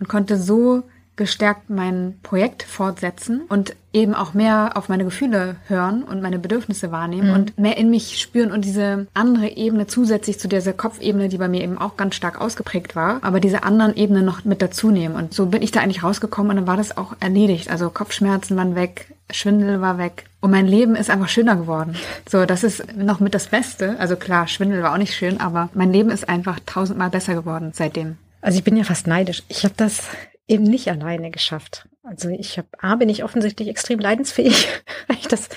und 0.00 0.08
konnte 0.08 0.38
so 0.38 0.82
gestärkt 1.16 1.70
mein 1.70 2.18
Projekt 2.22 2.64
fortsetzen 2.64 3.42
und 3.48 3.76
eben 3.92 4.14
auch 4.14 4.34
mehr 4.34 4.72
auf 4.74 4.88
meine 4.88 5.04
Gefühle 5.04 5.56
hören 5.68 6.02
und 6.02 6.20
meine 6.20 6.40
Bedürfnisse 6.40 6.90
wahrnehmen 6.90 7.28
mhm. 7.28 7.34
und 7.34 7.58
mehr 7.58 7.76
in 7.76 7.88
mich 7.90 8.20
spüren 8.20 8.50
und 8.50 8.64
diese 8.64 9.06
andere 9.14 9.48
Ebene 9.48 9.86
zusätzlich 9.86 10.40
zu 10.40 10.48
dieser 10.48 10.72
Kopfebene, 10.72 11.28
die 11.28 11.38
bei 11.38 11.46
mir 11.46 11.62
eben 11.62 11.78
auch 11.78 11.96
ganz 11.96 12.16
stark 12.16 12.40
ausgeprägt 12.40 12.96
war, 12.96 13.22
aber 13.22 13.38
diese 13.38 13.62
anderen 13.62 13.94
Ebenen 13.94 14.24
noch 14.24 14.44
mit 14.44 14.60
dazu 14.60 14.90
nehmen. 14.90 15.14
Und 15.14 15.32
so 15.32 15.46
bin 15.46 15.62
ich 15.62 15.70
da 15.70 15.80
eigentlich 15.80 16.02
rausgekommen 16.02 16.50
und 16.50 16.56
dann 16.56 16.66
war 16.66 16.76
das 16.76 16.96
auch 16.96 17.14
erledigt. 17.20 17.70
Also 17.70 17.90
Kopfschmerzen 17.90 18.56
waren 18.56 18.74
weg, 18.74 19.14
Schwindel 19.30 19.80
war 19.80 19.96
weg 19.98 20.24
und 20.40 20.50
mein 20.50 20.66
Leben 20.66 20.96
ist 20.96 21.10
einfach 21.10 21.28
schöner 21.28 21.54
geworden. 21.54 21.94
So, 22.28 22.46
das 22.46 22.64
ist 22.64 22.96
noch 22.96 23.20
mit 23.20 23.34
das 23.34 23.46
Beste. 23.46 23.94
Also 24.00 24.16
klar, 24.16 24.48
Schwindel 24.48 24.82
war 24.82 24.92
auch 24.92 24.98
nicht 24.98 25.14
schön, 25.14 25.40
aber 25.40 25.68
mein 25.72 25.92
Leben 25.92 26.10
ist 26.10 26.28
einfach 26.28 26.58
tausendmal 26.66 27.10
besser 27.10 27.34
geworden 27.34 27.70
seitdem. 27.72 28.16
Also 28.40 28.58
ich 28.58 28.64
bin 28.64 28.76
ja 28.76 28.84
fast 28.84 29.06
neidisch. 29.06 29.44
Ich 29.48 29.64
habe 29.64 29.74
das 29.76 30.02
eben 30.46 30.64
nicht 30.64 30.90
alleine 30.90 31.30
geschafft. 31.30 31.88
Also 32.02 32.28
ich 32.28 32.58
habe, 32.58 32.68
A, 32.78 32.96
bin 32.96 33.08
ich 33.08 33.24
offensichtlich 33.24 33.68
extrem 33.68 33.98
leidensfähig, 33.98 34.68
weil 35.08 35.16
ich 35.18 35.28
das 35.28 35.48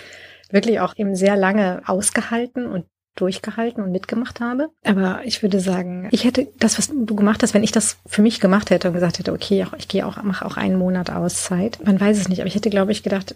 wirklich 0.49 0.79
auch 0.79 0.95
eben 0.97 1.15
sehr 1.15 1.35
lange 1.35 1.81
ausgehalten 1.85 2.65
und 2.65 2.85
durchgehalten 3.15 3.83
und 3.83 3.91
mitgemacht 3.91 4.39
habe. 4.39 4.69
Aber 4.83 5.21
ich 5.25 5.41
würde 5.41 5.59
sagen, 5.59 6.07
ich 6.11 6.23
hätte 6.23 6.47
das, 6.59 6.77
was 6.77 6.89
du 6.89 7.15
gemacht 7.15 7.41
hast, 7.43 7.53
wenn 7.53 7.63
ich 7.63 7.71
das 7.71 7.97
für 8.05 8.21
mich 8.21 8.39
gemacht 8.39 8.69
hätte 8.69 8.89
und 8.89 8.93
gesagt 8.93 9.19
hätte, 9.19 9.33
okay, 9.33 9.65
ich 9.77 9.87
gehe 9.87 10.05
auch, 10.05 10.21
mache 10.23 10.45
auch 10.45 10.55
einen 10.55 10.77
Monat 10.77 11.09
Auszeit. 11.09 11.79
Man 11.83 11.99
weiß 11.99 12.17
es 12.17 12.29
nicht, 12.29 12.39
aber 12.39 12.47
ich 12.47 12.55
hätte, 12.55 12.69
glaube 12.69 12.91
ich, 12.91 13.03
gedacht, 13.03 13.35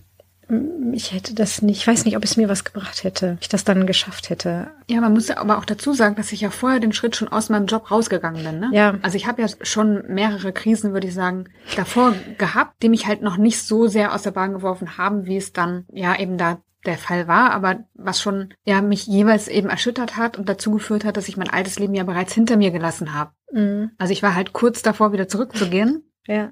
ich 0.91 1.13
hätte 1.13 1.33
das 1.33 1.61
nicht, 1.61 1.79
ich 1.81 1.87
weiß 1.87 2.03
nicht, 2.03 2.17
ob 2.17 2.23
es 2.23 2.35
mir 2.35 2.49
was 2.49 2.65
gebracht 2.65 3.03
hätte, 3.03 3.37
ich 3.39 3.47
das 3.47 3.63
dann 3.63 3.87
geschafft 3.87 4.29
hätte. 4.29 4.71
Ja, 4.89 4.99
man 4.99 5.13
muss 5.13 5.29
aber 5.29 5.57
auch 5.57 5.65
dazu 5.65 5.93
sagen, 5.93 6.15
dass 6.15 6.31
ich 6.33 6.41
ja 6.41 6.49
vorher 6.49 6.79
den 6.79 6.91
Schritt 6.91 7.15
schon 7.15 7.29
aus 7.29 7.49
meinem 7.49 7.67
Job 7.67 7.89
rausgegangen 7.89 8.43
bin. 8.43 8.59
Ne? 8.59 8.69
Ja. 8.73 8.97
Also 9.01 9.15
ich 9.15 9.27
habe 9.27 9.41
ja 9.41 9.47
schon 9.61 10.03
mehrere 10.07 10.51
Krisen, 10.51 10.91
würde 10.91 11.07
ich 11.07 11.13
sagen, 11.13 11.45
davor 11.77 12.13
gehabt, 12.37 12.83
die 12.83 12.89
mich 12.89 13.07
halt 13.07 13.21
noch 13.21 13.37
nicht 13.37 13.61
so 13.61 13.87
sehr 13.87 14.13
aus 14.13 14.23
der 14.23 14.31
Bahn 14.31 14.53
geworfen 14.53 14.97
haben, 14.97 15.25
wie 15.25 15.37
es 15.37 15.53
dann 15.53 15.85
ja 15.91 16.19
eben 16.19 16.37
da 16.37 16.59
der 16.85 16.97
Fall 16.97 17.27
war, 17.27 17.51
aber 17.51 17.85
was 17.93 18.19
schon 18.19 18.53
ja 18.65 18.81
mich 18.81 19.05
jeweils 19.05 19.47
eben 19.47 19.69
erschüttert 19.69 20.17
hat 20.17 20.37
und 20.37 20.49
dazu 20.49 20.71
geführt 20.71 21.05
hat, 21.05 21.15
dass 21.15 21.27
ich 21.27 21.37
mein 21.37 21.49
altes 21.49 21.77
Leben 21.77 21.93
ja 21.93 22.03
bereits 22.03 22.33
hinter 22.33 22.57
mir 22.57 22.71
gelassen 22.71 23.13
habe. 23.13 23.31
Mhm. 23.51 23.91
Also 23.97 24.13
ich 24.13 24.23
war 24.23 24.35
halt 24.35 24.51
kurz 24.51 24.81
davor, 24.81 25.13
wieder 25.13 25.27
zurückzugehen. 25.27 26.03
Ja. 26.27 26.51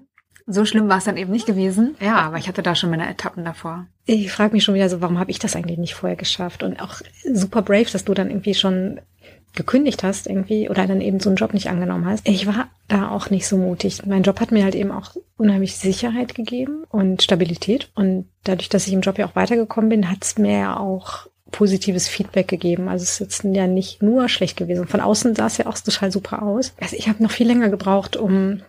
So 0.51 0.65
schlimm 0.65 0.89
war 0.89 0.97
es 0.97 1.03
dann 1.03 1.17
eben 1.17 1.31
nicht 1.31 1.45
gewesen. 1.45 1.95
Ja, 2.01 2.17
aber 2.17 2.37
ich 2.37 2.47
hatte 2.47 2.63
da 2.63 2.73
schon 2.73 2.89
meine 2.89 3.07
Etappen 3.07 3.45
davor. 3.45 3.85
Ich 4.05 4.31
frage 4.31 4.53
mich 4.53 4.63
schon 4.63 4.73
wieder 4.73 4.89
so, 4.89 4.99
warum 4.99 5.19
habe 5.19 5.29
ich 5.29 5.37
das 5.37 5.55
eigentlich 5.55 5.77
nicht 5.77 5.93
vorher 5.93 6.15
geschafft? 6.15 6.63
Und 6.63 6.81
auch 6.81 7.01
super 7.31 7.61
brave, 7.61 7.91
dass 7.91 8.05
du 8.05 8.15
dann 8.15 8.29
irgendwie 8.29 8.55
schon 8.55 8.99
gekündigt 9.53 10.03
hast 10.03 10.27
irgendwie 10.27 10.69
oder 10.69 10.87
dann 10.87 11.01
eben 11.01 11.19
so 11.19 11.29
einen 11.29 11.35
Job 11.35 11.53
nicht 11.53 11.69
angenommen 11.69 12.05
hast. 12.05 12.27
Ich 12.27 12.47
war 12.47 12.69
da 12.87 13.09
auch 13.09 13.29
nicht 13.29 13.47
so 13.47 13.57
mutig. 13.57 14.05
Mein 14.05 14.23
Job 14.23 14.39
hat 14.39 14.51
mir 14.51 14.63
halt 14.63 14.75
eben 14.75 14.91
auch 14.91 15.15
unheimlich 15.37 15.75
Sicherheit 15.75 16.33
gegeben 16.33 16.83
und 16.89 17.21
Stabilität. 17.21 17.91
Und 17.93 18.25
dadurch, 18.43 18.69
dass 18.69 18.87
ich 18.87 18.93
im 18.93 19.01
Job 19.01 19.17
ja 19.17 19.27
auch 19.27 19.35
weitergekommen 19.35 19.89
bin, 19.89 20.09
hat 20.09 20.23
es 20.23 20.37
mir 20.37 20.57
ja 20.57 20.79
auch 20.79 21.27
positives 21.51 22.07
Feedback 22.07 22.47
gegeben. 22.47 22.89
Also 22.89 23.03
es 23.03 23.13
ist 23.13 23.19
jetzt 23.19 23.43
ja 23.43 23.67
nicht 23.67 24.01
nur 24.01 24.29
schlecht 24.29 24.57
gewesen. 24.57 24.87
Von 24.87 25.01
außen 25.01 25.35
sah 25.35 25.47
es 25.47 25.57
ja 25.57 25.65
auch 25.67 25.77
total 25.77 26.11
super 26.11 26.43
aus. 26.43 26.73
Also 26.79 26.95
ich 26.95 27.09
habe 27.09 27.21
noch 27.21 27.31
viel 27.31 27.47
länger 27.47 27.69
gebraucht, 27.69 28.17
um 28.17 28.61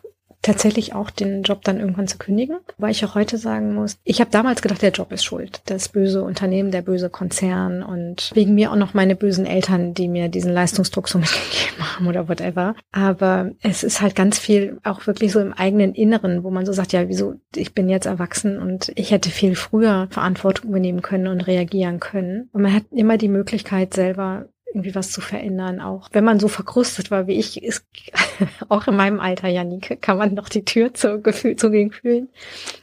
tatsächlich 0.42 0.94
auch 0.94 1.10
den 1.10 1.42
Job 1.42 1.62
dann 1.64 1.78
irgendwann 1.78 2.08
zu 2.08 2.18
kündigen, 2.18 2.56
weil 2.78 2.92
ich 2.92 3.04
auch 3.04 3.14
heute 3.14 3.38
sagen 3.38 3.74
muss, 3.74 3.98
ich 4.04 4.20
habe 4.20 4.30
damals 4.30 4.62
gedacht, 4.62 4.82
der 4.82 4.92
Job 4.92 5.12
ist 5.12 5.24
schuld, 5.24 5.62
das 5.66 5.88
böse 5.88 6.22
Unternehmen, 6.22 6.70
der 6.70 6.82
böse 6.82 7.10
Konzern 7.10 7.82
und 7.82 8.30
wegen 8.34 8.54
mir 8.54 8.72
auch 8.72 8.76
noch 8.76 8.94
meine 8.94 9.16
bösen 9.16 9.46
Eltern, 9.46 9.94
die 9.94 10.08
mir 10.08 10.28
diesen 10.28 10.52
Leistungsdruck 10.52 11.08
so 11.08 11.18
mitgegeben 11.20 11.96
haben 11.96 12.06
oder 12.06 12.28
whatever. 12.28 12.74
Aber 12.92 13.50
es 13.62 13.82
ist 13.82 14.00
halt 14.00 14.16
ganz 14.16 14.38
viel 14.38 14.78
auch 14.84 15.06
wirklich 15.06 15.32
so 15.32 15.40
im 15.40 15.52
eigenen 15.52 15.94
Inneren, 15.94 16.42
wo 16.42 16.50
man 16.50 16.66
so 16.66 16.72
sagt, 16.72 16.92
ja, 16.92 17.08
wieso, 17.08 17.34
ich 17.54 17.74
bin 17.74 17.88
jetzt 17.88 18.06
erwachsen 18.06 18.58
und 18.58 18.92
ich 18.94 19.10
hätte 19.10 19.30
viel 19.30 19.54
früher 19.54 20.08
Verantwortung 20.10 20.70
übernehmen 20.70 21.02
können 21.02 21.26
und 21.26 21.42
reagieren 21.42 22.00
können. 22.00 22.48
Und 22.52 22.62
man 22.62 22.74
hat 22.74 22.84
immer 22.90 23.18
die 23.18 23.28
Möglichkeit 23.28 23.94
selber 23.94 24.46
irgendwie 24.72 24.94
was 24.94 25.10
zu 25.10 25.20
verändern. 25.20 25.80
Auch 25.80 26.08
wenn 26.12 26.24
man 26.24 26.40
so 26.40 26.48
verkrustet 26.48 27.10
war 27.10 27.26
wie 27.26 27.38
ich, 27.38 27.62
ist 27.62 27.84
auch 28.68 28.86
in 28.86 28.96
meinem 28.96 29.20
Alter, 29.20 29.48
Janike, 29.48 29.96
kann 29.96 30.18
man 30.18 30.34
noch 30.34 30.48
die 30.48 30.64
Tür 30.64 30.94
zu, 30.94 31.20
Gefühl, 31.20 31.56
zu 31.56 31.68
den 31.68 31.90
Gefühlen 31.90 32.28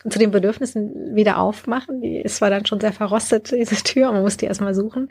und 0.03 0.11
zu 0.11 0.19
den 0.19 0.31
Bedürfnissen 0.31 1.15
wieder 1.15 1.37
aufmachen. 1.37 2.01
Die 2.01 2.17
ist 2.17 2.37
zwar 2.37 2.49
dann 2.49 2.65
schon 2.65 2.79
sehr 2.79 2.93
verrostet, 2.93 3.51
diese 3.51 3.75
Tür, 3.75 4.11
man 4.11 4.21
muss 4.21 4.37
die 4.37 4.45
erstmal 4.45 4.75
suchen, 4.75 5.09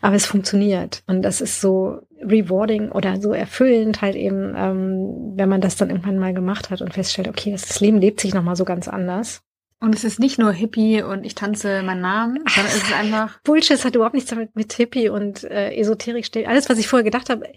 aber 0.00 0.16
es 0.16 0.26
funktioniert. 0.26 1.02
Und 1.06 1.22
das 1.22 1.40
ist 1.40 1.60
so 1.60 2.00
rewarding 2.22 2.90
oder 2.90 3.20
so 3.20 3.32
erfüllend 3.32 4.00
halt 4.00 4.14
eben, 4.14 4.54
ähm, 4.56 5.32
wenn 5.34 5.48
man 5.48 5.60
das 5.60 5.76
dann 5.76 5.90
irgendwann 5.90 6.18
mal 6.18 6.34
gemacht 6.34 6.70
hat 6.70 6.80
und 6.80 6.94
feststellt, 6.94 7.28
okay, 7.28 7.50
das 7.50 7.80
Leben 7.80 7.98
lebt 7.98 8.20
sich 8.20 8.32
nochmal 8.32 8.56
so 8.56 8.64
ganz 8.64 8.88
anders. 8.88 9.42
Und 9.82 9.96
es 9.96 10.04
ist 10.04 10.20
nicht 10.20 10.38
nur 10.38 10.52
Hippie 10.52 11.02
und 11.02 11.26
ich 11.26 11.34
tanze 11.34 11.82
meinen 11.82 12.02
Namen, 12.02 12.38
sondern 12.46 12.72
es 12.72 12.84
ist 12.84 12.92
einfach. 12.92 13.40
Bullshit, 13.44 13.72
es 13.72 13.84
hat 13.84 13.96
überhaupt 13.96 14.14
nichts 14.14 14.30
damit 14.30 14.54
mit 14.54 14.72
Hippie 14.74 15.08
und 15.08 15.42
äh, 15.42 15.74
Esoterik 15.74 16.24
steht. 16.24 16.46
Alles, 16.46 16.70
was 16.70 16.78
ich 16.78 16.86
vorher 16.86 17.02
gedacht 17.02 17.28
habe, 17.28 17.48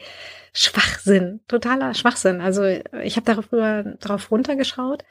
Schwachsinn, 0.52 1.42
totaler 1.48 1.94
Schwachsinn. 1.94 2.42
Also 2.42 2.64
ich 2.64 3.16
habe 3.16 3.28
da 3.28 3.40
früher 3.44 3.96
drauf 4.00 4.32
runtergeschaut 4.32 5.04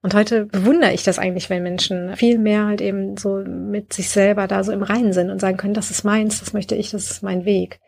und 0.00 0.14
heute 0.14 0.46
bewundere 0.46 0.94
ich 0.94 1.02
das 1.02 1.18
eigentlich, 1.18 1.50
wenn 1.50 1.62
Menschen 1.62 2.16
viel 2.16 2.38
mehr 2.38 2.64
halt 2.64 2.80
eben 2.80 3.18
so 3.18 3.44
mit 3.44 3.92
sich 3.92 4.08
selber 4.08 4.46
da 4.46 4.64
so 4.64 4.72
im 4.72 4.82
Reinen 4.82 5.12
sind 5.12 5.28
und 5.28 5.42
sagen 5.42 5.58
können, 5.58 5.74
das 5.74 5.90
ist 5.90 6.04
meins, 6.04 6.40
das 6.40 6.54
möchte 6.54 6.74
ich, 6.74 6.90
das 6.90 7.10
ist 7.10 7.22
mein 7.22 7.44
Weg. 7.44 7.80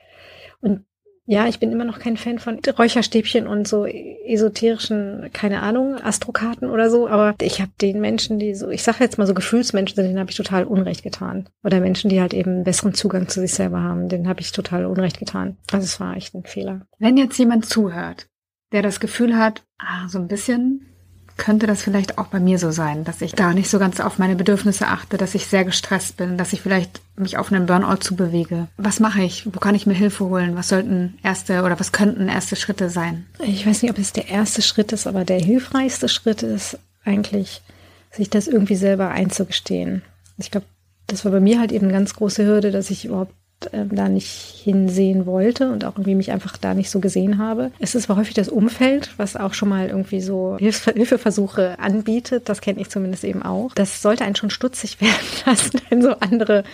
Und 0.60 0.84
ja, 1.26 1.46
ich 1.46 1.58
bin 1.58 1.72
immer 1.72 1.84
noch 1.84 1.98
kein 1.98 2.18
Fan 2.18 2.38
von 2.38 2.58
Räucherstäbchen 2.58 3.46
und 3.46 3.66
so 3.66 3.86
esoterischen, 3.86 5.30
keine 5.32 5.62
Ahnung, 5.62 5.96
Astrokarten 6.02 6.68
oder 6.68 6.90
so, 6.90 7.08
aber 7.08 7.34
ich 7.40 7.60
habe 7.60 7.70
den 7.80 8.00
Menschen, 8.00 8.38
die 8.38 8.54
so, 8.54 8.68
ich 8.68 8.82
sage 8.82 9.02
jetzt 9.02 9.16
mal 9.16 9.26
so 9.26 9.32
Gefühlsmenschen 9.32 9.96
sind, 9.96 10.06
denen 10.06 10.18
habe 10.18 10.30
ich 10.30 10.36
total 10.36 10.64
Unrecht 10.64 11.02
getan. 11.02 11.48
Oder 11.62 11.80
Menschen, 11.80 12.10
die 12.10 12.20
halt 12.20 12.34
eben 12.34 12.64
besseren 12.64 12.92
Zugang 12.92 13.28
zu 13.28 13.40
sich 13.40 13.54
selber 13.54 13.80
haben, 13.80 14.08
denen 14.08 14.28
habe 14.28 14.40
ich 14.40 14.52
total 14.52 14.84
Unrecht 14.84 15.18
getan. 15.18 15.56
Also 15.72 15.84
es 15.84 15.98
war 15.98 16.14
echt 16.16 16.34
ein 16.34 16.44
Fehler. 16.44 16.86
Wenn 16.98 17.16
jetzt 17.16 17.38
jemand 17.38 17.64
zuhört, 17.66 18.28
der 18.72 18.82
das 18.82 19.00
Gefühl 19.00 19.38
hat, 19.38 19.62
ah, 19.78 20.08
so 20.08 20.18
ein 20.18 20.28
bisschen 20.28 20.93
könnte 21.36 21.66
das 21.66 21.82
vielleicht 21.82 22.18
auch 22.18 22.26
bei 22.26 22.38
mir 22.40 22.58
so 22.58 22.70
sein, 22.70 23.04
dass 23.04 23.20
ich 23.20 23.32
da 23.32 23.52
nicht 23.52 23.68
so 23.68 23.78
ganz 23.78 24.00
auf 24.00 24.18
meine 24.18 24.36
Bedürfnisse 24.36 24.86
achte, 24.86 25.16
dass 25.16 25.34
ich 25.34 25.46
sehr 25.46 25.64
gestresst 25.64 26.16
bin, 26.16 26.38
dass 26.38 26.52
ich 26.52 26.62
vielleicht 26.62 27.00
mich 27.16 27.36
auf 27.38 27.52
einen 27.52 27.66
Burnout 27.66 27.96
zubewege. 27.96 28.68
Was 28.76 29.00
mache 29.00 29.22
ich? 29.22 29.46
Wo 29.46 29.58
kann 29.58 29.74
ich 29.74 29.86
mir 29.86 29.94
Hilfe 29.94 30.24
holen? 30.26 30.56
Was 30.56 30.68
sollten 30.68 31.18
erste 31.22 31.62
oder 31.62 31.78
was 31.78 31.92
könnten 31.92 32.28
erste 32.28 32.56
Schritte 32.56 32.90
sein? 32.90 33.26
Ich 33.40 33.66
weiß 33.66 33.82
nicht, 33.82 33.90
ob 33.90 33.98
es 33.98 34.12
der 34.12 34.28
erste 34.28 34.62
Schritt 34.62 34.92
ist, 34.92 35.06
aber 35.06 35.24
der 35.24 35.40
hilfreichste 35.40 36.08
Schritt 36.08 36.42
ist 36.42 36.78
eigentlich, 37.04 37.62
sich 38.10 38.30
das 38.30 38.46
irgendwie 38.46 38.76
selber 38.76 39.10
einzugestehen. 39.10 40.02
Ich 40.38 40.50
glaube, 40.50 40.66
das 41.06 41.24
war 41.24 41.32
bei 41.32 41.40
mir 41.40 41.58
halt 41.58 41.72
eben 41.72 41.86
eine 41.86 41.92
ganz 41.92 42.14
große 42.14 42.44
Hürde, 42.44 42.70
dass 42.70 42.90
ich 42.90 43.04
überhaupt 43.04 43.34
äh, 43.72 43.86
da 43.90 44.08
nicht 44.08 44.62
hinsehen 44.64 45.26
wollte 45.26 45.70
und 45.70 45.84
auch 45.84 45.92
irgendwie 45.92 46.14
mich 46.14 46.32
einfach 46.32 46.56
da 46.56 46.74
nicht 46.74 46.90
so 46.90 47.00
gesehen 47.00 47.38
habe. 47.38 47.70
Es 47.78 47.94
ist 47.94 48.10
aber 48.10 48.18
häufig 48.18 48.34
das 48.34 48.48
Umfeld, 48.48 49.10
was 49.16 49.36
auch 49.36 49.54
schon 49.54 49.68
mal 49.68 49.88
irgendwie 49.88 50.20
so 50.20 50.56
Hilf 50.58 50.84
Hilfeversuche 50.84 51.78
anbietet. 51.78 52.48
Das 52.48 52.60
kenne 52.60 52.80
ich 52.80 52.88
zumindest 52.88 53.24
eben 53.24 53.42
auch. 53.42 53.72
Das 53.74 54.02
sollte 54.02 54.24
einen 54.24 54.36
schon 54.36 54.50
stutzig 54.50 55.00
werden 55.00 55.26
lassen, 55.46 55.80
wenn 55.88 56.02
so 56.02 56.16
andere 56.20 56.64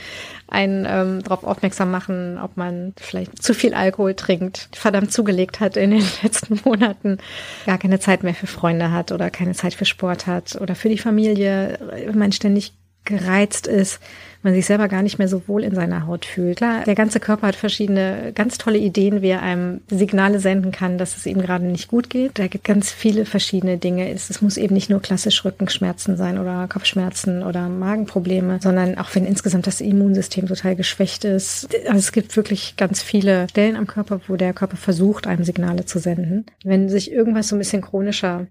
einen 0.48 0.84
ähm, 0.88 1.22
darauf 1.22 1.44
aufmerksam 1.44 1.90
machen, 1.90 2.38
ob 2.42 2.56
man 2.56 2.92
vielleicht 2.96 3.40
zu 3.42 3.54
viel 3.54 3.72
Alkohol 3.72 4.14
trinkt, 4.14 4.68
verdammt 4.72 5.12
zugelegt 5.12 5.60
hat 5.60 5.76
in 5.76 5.92
den 5.92 6.04
letzten 6.22 6.60
Monaten, 6.64 7.18
gar 7.66 7.78
keine 7.78 8.00
Zeit 8.00 8.22
mehr 8.22 8.34
für 8.34 8.48
Freunde 8.48 8.90
hat 8.90 9.12
oder 9.12 9.30
keine 9.30 9.54
Zeit 9.54 9.74
für 9.74 9.84
Sport 9.84 10.26
hat 10.26 10.56
oder 10.60 10.74
für 10.74 10.88
die 10.88 10.98
Familie, 10.98 11.78
man 12.12 12.32
ständig 12.32 12.72
gereizt 13.04 13.66
ist 13.66 14.00
man 14.42 14.54
sich 14.54 14.66
selber 14.66 14.88
gar 14.88 15.02
nicht 15.02 15.18
mehr 15.18 15.28
so 15.28 15.46
wohl 15.46 15.64
in 15.64 15.74
seiner 15.74 16.06
Haut 16.06 16.24
fühlt. 16.24 16.58
Klar, 16.58 16.84
der 16.84 16.94
ganze 16.94 17.20
Körper 17.20 17.48
hat 17.48 17.56
verschiedene 17.56 18.32
ganz 18.34 18.58
tolle 18.58 18.78
Ideen, 18.78 19.22
wie 19.22 19.28
er 19.28 19.42
einem 19.42 19.80
Signale 19.88 20.40
senden 20.40 20.72
kann, 20.72 20.98
dass 20.98 21.16
es 21.16 21.26
ihm 21.26 21.40
gerade 21.40 21.64
nicht 21.64 21.88
gut 21.88 22.10
geht. 22.10 22.38
Da 22.38 22.46
gibt 22.46 22.64
ganz 22.64 22.90
viele 22.90 23.24
verschiedene 23.24 23.78
Dinge. 23.78 24.10
Es 24.10 24.40
muss 24.42 24.56
eben 24.56 24.74
nicht 24.74 24.90
nur 24.90 25.00
klassisch 25.00 25.44
Rückenschmerzen 25.44 26.16
sein 26.16 26.38
oder 26.38 26.68
Kopfschmerzen 26.68 27.42
oder 27.42 27.68
Magenprobleme, 27.68 28.58
sondern 28.62 28.98
auch 28.98 29.14
wenn 29.14 29.26
insgesamt 29.26 29.66
das 29.66 29.80
Immunsystem 29.80 30.46
total 30.46 30.76
geschwächt 30.76 31.24
ist. 31.24 31.68
Also 31.86 31.98
es 31.98 32.12
gibt 32.12 32.36
wirklich 32.36 32.76
ganz 32.76 33.02
viele 33.02 33.48
Stellen 33.48 33.76
am 33.76 33.86
Körper, 33.86 34.20
wo 34.28 34.36
der 34.36 34.52
Körper 34.52 34.76
versucht, 34.76 35.26
einem 35.26 35.44
Signale 35.44 35.84
zu 35.84 35.98
senden. 35.98 36.46
Wenn 36.64 36.88
sich 36.88 37.12
irgendwas 37.12 37.48
so 37.48 37.56
ein 37.56 37.58
bisschen 37.58 37.82
chronischer 37.82 38.46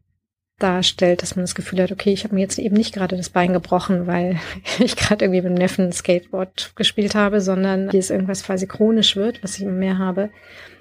darstellt, 0.59 1.21
dass 1.21 1.35
man 1.35 1.43
das 1.43 1.55
Gefühl 1.55 1.81
hat, 1.81 1.91
okay, 1.91 2.11
ich 2.11 2.23
habe 2.23 2.35
mir 2.35 2.41
jetzt 2.41 2.59
eben 2.59 2.75
nicht 2.75 2.93
gerade 2.93 3.17
das 3.17 3.29
Bein 3.29 3.53
gebrochen, 3.53 4.07
weil 4.07 4.39
ich 4.79 4.95
gerade 4.95 5.25
irgendwie 5.25 5.41
mit 5.41 5.51
dem 5.51 5.57
Neffen 5.57 5.91
Skateboard 5.91 6.73
gespielt 6.75 7.15
habe, 7.15 7.41
sondern 7.41 7.89
hier 7.89 7.99
ist 7.99 8.11
irgendwas 8.11 8.43
quasi 8.43 8.67
chronisch 8.67 9.15
wird, 9.15 9.41
was 9.43 9.57
ich 9.57 9.65
mehr 9.65 9.97
habe, 9.97 10.29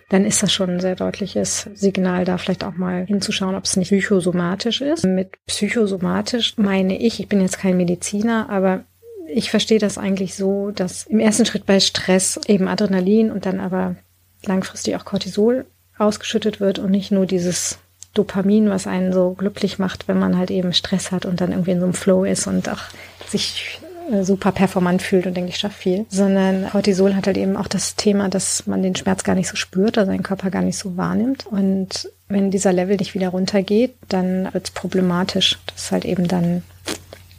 dann 0.09 0.25
ist 0.25 0.43
das 0.43 0.53
schon 0.53 0.71
ein 0.71 0.81
sehr 0.81 0.97
deutliches 0.97 1.69
Signal, 1.75 2.25
da 2.25 2.39
vielleicht 2.39 2.65
auch 2.65 2.77
mal 2.77 3.05
hinzuschauen, 3.05 3.55
ob 3.55 3.65
es 3.65 3.77
nicht 3.77 3.89
psychosomatisch 3.89 4.81
ist. 4.81 5.05
Mit 5.05 5.33
psychosomatisch 5.47 6.57
meine 6.57 6.99
ich, 6.99 7.21
ich 7.21 7.29
bin 7.29 7.41
jetzt 7.41 7.59
kein 7.59 7.77
Mediziner, 7.77 8.49
aber 8.49 8.85
ich 9.29 9.51
verstehe 9.51 9.79
das 9.79 9.99
eigentlich 9.99 10.35
so, 10.35 10.71
dass 10.71 11.07
im 11.07 11.21
ersten 11.21 11.45
Schritt 11.45 11.67
bei 11.67 11.81
Stress 11.81 12.41
eben 12.47 12.69
Adrenalin 12.69 13.31
und 13.31 13.45
dann 13.45 13.61
aber 13.61 13.97
langfristig 14.45 14.97
auch 14.97 15.05
Cortisol 15.05 15.67
ausgeschüttet 15.99 16.61
wird 16.61 16.79
und 16.79 16.91
nicht 16.91 17.11
nur 17.11 17.27
dieses 17.27 17.79
Dopamin, 18.19 18.71
was 18.71 18.87
einen 18.87 19.13
so 19.13 19.31
glücklich 19.33 19.79
macht, 19.79 20.09
wenn 20.09 20.19
man 20.19 20.37
halt 20.37 20.51
eben 20.51 20.73
Stress 20.73 21.13
hat 21.13 21.25
und 21.25 21.41
dann 21.41 21.53
irgendwie 21.53 21.73
in 21.73 21.81
so 21.81 21.87
einem 21.87 21.95
Flow 21.95 22.25
ist 22.25 22.47
und 22.47 22.69
auch 22.69 22.81
sich 23.29 23.81
äh, 24.11 24.25
super 24.25 24.53
performant 24.53 25.03
fühlt 25.03 25.27
und 25.27 25.37
denke, 25.37 25.51
ich 25.51 25.59
schaffe 25.59 25.79
viel, 25.79 26.07
sondern 26.09 26.69
Cortisol 26.71 27.15
hat 27.15 27.27
halt 27.27 27.37
eben 27.37 27.57
auch 27.57 27.69
das 27.69 27.97
Thema, 27.97 28.29
dass 28.29 28.67
man 28.67 28.83
den 28.83 28.97
Schmerz 28.97 29.25
gar 29.25 29.35
nicht 29.35 29.49
so 29.49 29.57
spürt, 29.57 29.97
oder 29.97 30.07
seinen 30.07 30.23
Körper 30.23 30.51
gar 30.51 30.63
nicht 30.63 30.79
so 30.79 30.97
wahrnimmt. 30.97 31.47
Und 31.47 32.11
wenn 32.29 32.51
dieser 32.51 32.73
Level 32.73 32.97
nicht 32.97 33.15
wieder 33.15 33.29
runtergeht, 33.29 33.95
dann 34.09 34.53
wird 34.53 34.69
es 34.69 34.71
problematisch. 34.71 35.59
Das 35.67 35.85
ist 35.85 35.93
halt 35.93 36.05
eben 36.05 36.29
dann 36.29 36.63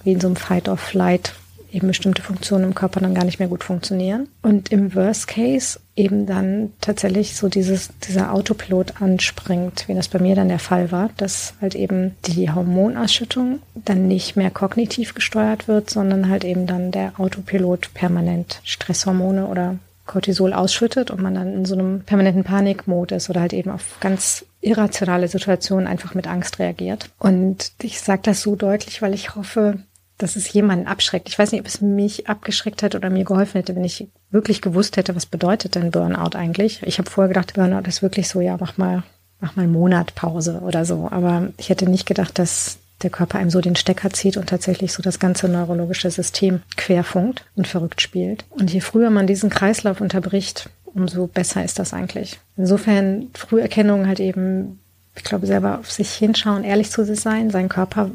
wie 0.04 0.14
in 0.14 0.20
so 0.20 0.28
einem 0.28 0.36
Fight 0.36 0.70
or 0.70 0.78
Flight 0.78 1.34
eben 1.72 1.88
bestimmte 1.88 2.22
Funktionen 2.22 2.66
im 2.66 2.76
Körper 2.76 3.00
dann 3.00 3.14
gar 3.14 3.26
nicht 3.26 3.40
mehr 3.40 3.48
gut 3.48 3.64
funktionieren. 3.64 4.28
Und 4.42 4.72
im 4.72 4.96
Worst 4.96 5.28
Case 5.28 5.80
eben 6.00 6.26
dann 6.26 6.72
tatsächlich 6.80 7.36
so 7.36 7.50
dieses, 7.50 7.90
dieser 8.08 8.34
Autopilot 8.34 9.02
anspringt, 9.02 9.88
wie 9.88 9.94
das 9.94 10.08
bei 10.08 10.20
mir 10.20 10.34
dann 10.34 10.48
der 10.48 10.60
Fall 10.60 10.92
war, 10.92 11.10
dass 11.18 11.54
halt 11.62 11.76
eben 11.76 12.16
die 12.26 12.50
Hormonausschüttung 12.50 13.60
dann 13.76 14.08
nicht 14.08 14.38
mehr 14.38 14.50
kognitiv 14.50 15.14
gesteuert 15.14 15.68
wird, 15.68 15.90
sondern 15.90 16.30
halt 16.30 16.46
eben 16.46 16.66
dann 16.66 16.92
der 16.92 17.20
Autopilot 17.20 17.94
permanent 17.94 18.62
Stresshormone 18.64 19.46
oder 19.46 19.76
Cortisol 20.06 20.54
ausschüttet 20.54 21.12
und 21.12 21.22
man 21.22 21.36
dann 21.36 21.54
in 21.54 21.66
so 21.66 21.76
einem 21.76 22.02
permanenten 22.02 22.44
Panikmod 22.44 23.12
ist 23.12 23.30
oder 23.30 23.42
halt 23.42 23.54
eben 23.54 23.70
auf 23.70 23.98
ganz 24.00 24.46
irrationale 24.62 25.28
Situationen 25.28 25.86
einfach 25.86 26.16
mit 26.16 26.28
Angst 26.28 26.60
reagiert. 26.60 27.10
Und 27.20 27.74
ich 27.82 28.02
sage 28.02 28.22
das 28.24 28.42
so 28.42 28.56
deutlich, 28.56 29.02
weil 29.02 29.14
ich 29.14 29.36
hoffe, 29.36 29.80
dass 30.20 30.36
es 30.36 30.52
jemanden 30.54 30.86
abschreckt. 30.86 31.30
Ich 31.30 31.40
weiß 31.40 31.52
nicht, 31.52 31.62
ob 31.62 31.68
es 31.68 31.82
mich 31.82 32.28
abgeschreckt 32.28 32.84
hätte 32.84 32.98
oder 32.98 33.10
mir 33.10 33.24
geholfen 33.24 33.60
hätte, 33.60 33.76
wenn 33.76 33.86
ich 33.86 34.08
wirklich 34.30 34.62
gewusst 34.62 34.98
hätte, 34.98 35.16
was 35.16 35.26
bedeutet 35.26 35.76
denn 35.76 35.92
Burnout 35.92 36.38
eigentlich. 36.38 36.84
Ich 36.84 37.00
habe 37.00 37.10
vorher 37.10 37.30
gedacht, 37.30 37.54
Burnout 37.54 37.88
ist 37.88 38.02
wirklich 38.02 38.28
so, 38.28 38.42
ja, 38.42 38.58
mach 38.60 38.78
mal, 38.78 39.04
mach 39.40 39.56
mal 39.56 39.64
einen 39.64 39.72
Monat 39.72 40.14
Pause 40.16 40.60
oder 40.62 40.86
so. 40.86 41.08
Aber 41.10 41.48
ich 41.58 41.70
hätte 41.70 41.90
nicht 41.90 42.06
gedacht, 42.06 42.38
dass 42.38 42.78
der 43.02 43.10
Körper 43.10 43.40
einem 43.40 43.50
so 43.50 43.62
den 43.62 43.78
Stecker 43.78 44.10
zieht 44.10 44.36
und 44.36 44.50
tatsächlich 44.50 44.92
so 44.92 45.02
das 45.02 45.20
ganze 45.20 45.48
neurologische 45.48 46.12
System 46.12 46.62
querfunkt 46.76 47.46
und 47.56 47.66
verrückt 47.66 48.02
spielt. 48.02 48.44
Und 48.50 48.72
je 48.74 48.82
früher 48.82 49.10
man 49.10 49.26
diesen 49.26 49.50
Kreislauf 49.50 50.02
unterbricht, 50.02 50.70
umso 50.86 51.28
besser 51.28 51.64
ist 51.64 51.80
das 51.80 51.94
eigentlich. 51.94 52.40
Insofern 52.58 53.30
Früherkennung 53.34 54.06
halt 54.06 54.20
eben, 54.20 54.80
ich 55.16 55.24
glaube, 55.24 55.48
selber 55.48 55.80
auf 55.80 55.90
sich 55.90 56.12
hinschauen, 56.12 56.66
ehrlich 56.66 56.92
zu 56.92 57.06
sich 57.06 57.22
sein, 57.22 57.52
seinen 57.52 57.70
Körper 57.70 58.12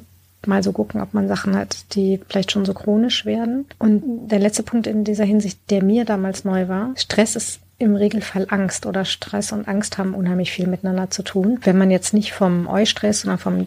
mal 0.47 0.63
so 0.63 0.73
gucken, 0.73 1.01
ob 1.01 1.15
man 1.15 1.29
Sachen 1.29 1.57
hat, 1.57 1.95
die 1.95 2.21
vielleicht 2.29 2.53
schon 2.53 2.65
so 2.65 2.75
chronisch 2.75 3.25
werden. 3.25 3.67
Und 3.79 4.29
der 4.29 4.39
letzte 4.39 4.63
Punkt 4.63 4.87
in 4.87 5.05
dieser 5.05 5.25
Hinsicht, 5.25 5.59
der 5.71 5.83
mir 5.83 6.05
damals 6.05 6.45
neu 6.45 6.69
war, 6.69 6.93
Stress 6.97 7.37
ist 7.37 7.61
im 7.79 7.97
Regelfall 7.97 8.47
Angst 8.51 8.87
oder 8.87 9.05
Stress 9.05 9.53
und 9.53 9.67
Angst 9.67 9.99
haben 9.99 10.15
unheimlich 10.15 10.53
viel 10.53 10.67
miteinander 10.67 11.11
zu 11.11 11.23
tun. 11.23 11.59
Wenn 11.63 11.79
man 11.79 11.91
jetzt 11.91 12.15
nicht 12.15 12.33
vom 12.33 12.69
Eustress, 12.69 13.23
sondern 13.23 13.39
vom 13.39 13.67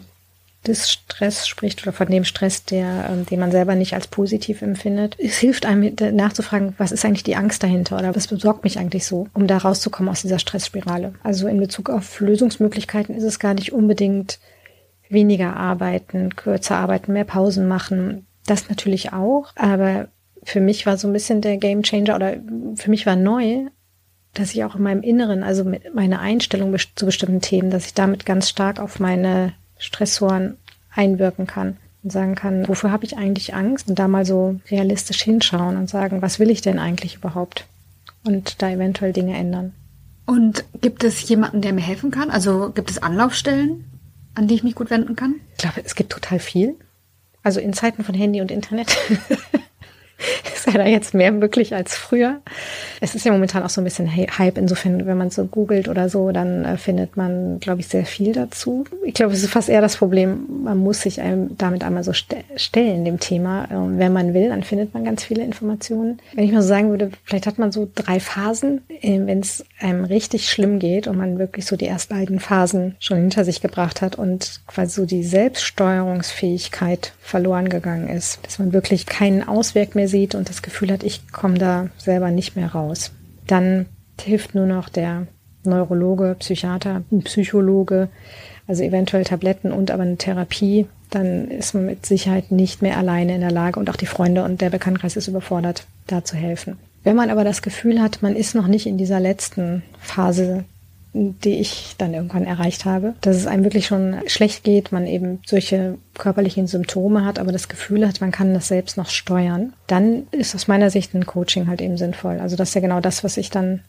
Distress 0.66 1.46
spricht 1.46 1.82
oder 1.82 1.92
von 1.92 2.08
dem 2.08 2.24
Stress, 2.24 2.64
der, 2.64 3.08
ähm, 3.10 3.26
den 3.26 3.38
man 3.38 3.52
selber 3.52 3.74
nicht 3.74 3.94
als 3.94 4.08
positiv 4.08 4.60
empfindet. 4.60 5.16
Es 5.18 5.38
hilft 5.38 5.66
einem 5.66 5.94
nachzufragen, 6.14 6.74
was 6.78 6.90
ist 6.92 7.04
eigentlich 7.04 7.22
die 7.22 7.36
Angst 7.36 7.62
dahinter 7.62 7.96
oder 7.96 8.14
was 8.16 8.26
besorgt 8.26 8.64
mich 8.64 8.78
eigentlich 8.78 9.06
so, 9.06 9.28
um 9.34 9.46
da 9.46 9.58
rauszukommen 9.58 10.10
aus 10.10 10.22
dieser 10.22 10.38
Stressspirale. 10.38 11.14
Also 11.22 11.46
in 11.46 11.60
Bezug 11.60 11.90
auf 11.90 12.20
Lösungsmöglichkeiten 12.20 13.14
ist 13.14 13.24
es 13.24 13.38
gar 13.38 13.54
nicht 13.54 13.72
unbedingt 13.72 14.40
weniger 15.10 15.56
arbeiten, 15.56 16.36
kürzer 16.36 16.76
arbeiten, 16.76 17.12
mehr 17.12 17.24
Pausen 17.24 17.66
machen. 17.66 18.26
Das 18.46 18.68
natürlich 18.68 19.12
auch. 19.12 19.52
Aber 19.56 20.08
für 20.42 20.60
mich 20.60 20.86
war 20.86 20.96
so 20.96 21.08
ein 21.08 21.12
bisschen 21.12 21.40
der 21.40 21.56
Game 21.56 21.82
Changer 21.82 22.16
oder 22.16 22.36
für 22.76 22.90
mich 22.90 23.06
war 23.06 23.16
neu, 23.16 23.66
dass 24.34 24.54
ich 24.54 24.64
auch 24.64 24.76
in 24.76 24.82
meinem 24.82 25.02
Inneren, 25.02 25.42
also 25.42 25.64
mit 25.64 25.94
meiner 25.94 26.20
Einstellung 26.20 26.74
zu 26.94 27.06
bestimmten 27.06 27.40
Themen, 27.40 27.70
dass 27.70 27.86
ich 27.86 27.94
damit 27.94 28.26
ganz 28.26 28.48
stark 28.48 28.78
auf 28.78 29.00
meine 29.00 29.52
Stressoren 29.78 30.56
einwirken 30.94 31.46
kann 31.46 31.76
und 32.02 32.10
sagen 32.10 32.34
kann, 32.34 32.68
wofür 32.68 32.90
habe 32.90 33.04
ich 33.04 33.16
eigentlich 33.16 33.54
Angst? 33.54 33.88
Und 33.88 33.98
da 33.98 34.08
mal 34.08 34.24
so 34.24 34.60
realistisch 34.70 35.22
hinschauen 35.22 35.76
und 35.76 35.88
sagen, 35.88 36.22
was 36.22 36.38
will 36.38 36.50
ich 36.50 36.60
denn 36.60 36.78
eigentlich 36.78 37.16
überhaupt? 37.16 37.66
Und 38.24 38.62
da 38.62 38.70
eventuell 38.70 39.12
Dinge 39.12 39.36
ändern. 39.36 39.72
Und 40.26 40.64
gibt 40.80 41.04
es 41.04 41.26
jemanden, 41.28 41.62
der 41.62 41.72
mir 41.72 41.80
helfen 41.80 42.10
kann? 42.10 42.30
Also 42.30 42.70
gibt 42.70 42.90
es 42.90 43.02
Anlaufstellen? 43.02 43.84
An 44.38 44.46
die 44.46 44.54
ich 44.54 44.62
mich 44.62 44.76
gut 44.76 44.90
wenden 44.90 45.16
kann? 45.16 45.40
Ich 45.52 45.58
glaube, 45.58 45.82
es 45.84 45.94
gibt 45.96 46.12
total 46.12 46.38
viel. 46.38 46.76
Also 47.42 47.60
in 47.60 47.72
Zeiten 47.72 48.04
von 48.04 48.14
Handy 48.14 48.40
und 48.40 48.50
Internet 48.50 48.96
ist 50.66 50.72
ja 50.72 50.78
da 50.78 50.86
jetzt 50.86 51.14
mehr 51.14 51.32
möglich 51.32 51.74
als 51.74 51.96
früher. 51.96 52.40
Es 53.00 53.14
ist 53.14 53.24
ja 53.24 53.32
momentan 53.32 53.62
auch 53.62 53.70
so 53.70 53.80
ein 53.80 53.84
bisschen 53.84 54.14
Hype. 54.14 54.58
Insofern, 54.58 55.06
wenn 55.06 55.16
man 55.16 55.30
so 55.30 55.44
googelt 55.44 55.88
oder 55.88 56.08
so, 56.08 56.32
dann 56.32 56.64
äh, 56.64 56.76
findet 56.76 57.16
man, 57.16 57.60
glaube 57.60 57.80
ich, 57.80 57.88
sehr 57.88 58.04
viel 58.04 58.32
dazu. 58.32 58.84
Ich 59.04 59.14
glaube, 59.14 59.32
es 59.34 59.42
ist 59.42 59.50
fast 59.50 59.68
eher 59.68 59.80
das 59.80 59.96
Problem, 59.96 60.62
man 60.64 60.78
muss 60.78 61.02
sich 61.02 61.20
einem 61.20 61.56
damit 61.56 61.84
einmal 61.84 62.04
so 62.04 62.12
st 62.12 62.36
stellen, 62.56 63.04
dem 63.04 63.20
Thema. 63.20 63.68
Ähm, 63.70 63.98
wenn 63.98 64.12
man 64.12 64.34
will, 64.34 64.48
dann 64.48 64.62
findet 64.62 64.94
man 64.94 65.04
ganz 65.04 65.24
viele 65.24 65.44
Informationen. 65.44 66.18
Wenn 66.34 66.44
ich 66.44 66.52
mal 66.52 66.62
so 66.62 66.68
sagen 66.68 66.90
würde, 66.90 67.10
vielleicht 67.24 67.46
hat 67.46 67.58
man 67.58 67.72
so 67.72 67.88
drei 67.94 68.20
Phasen, 68.20 68.82
äh, 69.00 69.20
wenn 69.24 69.40
es 69.40 69.64
einem 69.80 70.04
richtig 70.04 70.50
schlimm 70.50 70.78
geht 70.78 71.06
und 71.06 71.16
man 71.16 71.38
wirklich 71.38 71.66
so 71.66 71.76
die 71.76 71.86
ersten 71.86 72.14
beiden 72.14 72.40
Phasen 72.40 72.96
schon 72.98 73.18
hinter 73.18 73.44
sich 73.44 73.60
gebracht 73.60 74.02
hat 74.02 74.16
und 74.16 74.60
quasi 74.66 75.00
so 75.00 75.06
die 75.06 75.24
Selbststeuerungsfähigkeit 75.24 77.12
verloren 77.20 77.68
gegangen 77.68 78.08
ist, 78.08 78.40
dass 78.42 78.58
man 78.58 78.72
wirklich 78.72 79.06
keinen 79.06 79.46
Ausweg 79.46 79.94
mehr 79.94 80.08
sieht 80.08 80.34
und 80.34 80.47
das 80.48 80.62
Gefühl 80.62 80.92
hat, 80.92 81.02
ich 81.02 81.30
komme 81.30 81.58
da 81.58 81.88
selber 81.98 82.30
nicht 82.30 82.56
mehr 82.56 82.72
raus. 82.72 83.12
Dann 83.46 83.86
hilft 84.20 84.54
nur 84.54 84.66
noch 84.66 84.88
der 84.88 85.26
Neurologe, 85.64 86.36
Psychiater, 86.38 87.02
Psychologe, 87.24 88.08
also 88.66 88.82
eventuell 88.82 89.24
Tabletten 89.24 89.72
und 89.72 89.90
aber 89.90 90.02
eine 90.02 90.16
Therapie. 90.16 90.86
Dann 91.10 91.50
ist 91.50 91.74
man 91.74 91.86
mit 91.86 92.04
Sicherheit 92.04 92.50
nicht 92.50 92.82
mehr 92.82 92.98
alleine 92.98 93.34
in 93.34 93.40
der 93.40 93.50
Lage 93.50 93.80
und 93.80 93.88
auch 93.90 93.96
die 93.96 94.06
Freunde 94.06 94.44
und 94.44 94.60
der 94.60 94.70
Bekanntenkreis 94.70 95.16
ist 95.16 95.28
überfordert, 95.28 95.86
da 96.06 96.24
zu 96.24 96.36
helfen. 96.36 96.78
Wenn 97.04 97.16
man 97.16 97.30
aber 97.30 97.44
das 97.44 97.62
Gefühl 97.62 98.00
hat, 98.00 98.22
man 98.22 98.36
ist 98.36 98.54
noch 98.54 98.66
nicht 98.66 98.86
in 98.86 98.98
dieser 98.98 99.20
letzten 99.20 99.82
Phase 100.00 100.64
die 101.18 101.60
ich 101.60 101.94
dann 101.98 102.14
irgendwann 102.14 102.44
erreicht 102.44 102.84
habe, 102.84 103.14
dass 103.20 103.36
es 103.36 103.46
einem 103.46 103.64
wirklich 103.64 103.86
schon 103.86 104.16
schlecht 104.26 104.64
geht, 104.64 104.92
man 104.92 105.06
eben 105.06 105.40
solche 105.46 105.98
körperlichen 106.16 106.66
Symptome 106.66 107.24
hat, 107.24 107.38
aber 107.38 107.52
das 107.52 107.68
Gefühl 107.68 108.06
hat, 108.06 108.20
man 108.20 108.32
kann 108.32 108.54
das 108.54 108.68
selbst 108.68 108.96
noch 108.96 109.08
steuern, 109.08 109.72
dann 109.86 110.26
ist 110.30 110.54
aus 110.54 110.68
meiner 110.68 110.90
Sicht 110.90 111.14
ein 111.14 111.26
Coaching 111.26 111.68
halt 111.68 111.80
eben 111.80 111.96
sinnvoll. 111.96 112.40
Also 112.40 112.56
das 112.56 112.70
ist 112.70 112.74
ja 112.74 112.80
genau 112.80 113.00
das, 113.00 113.24
was 113.24 113.36
ich 113.36 113.50
dann 113.50 113.80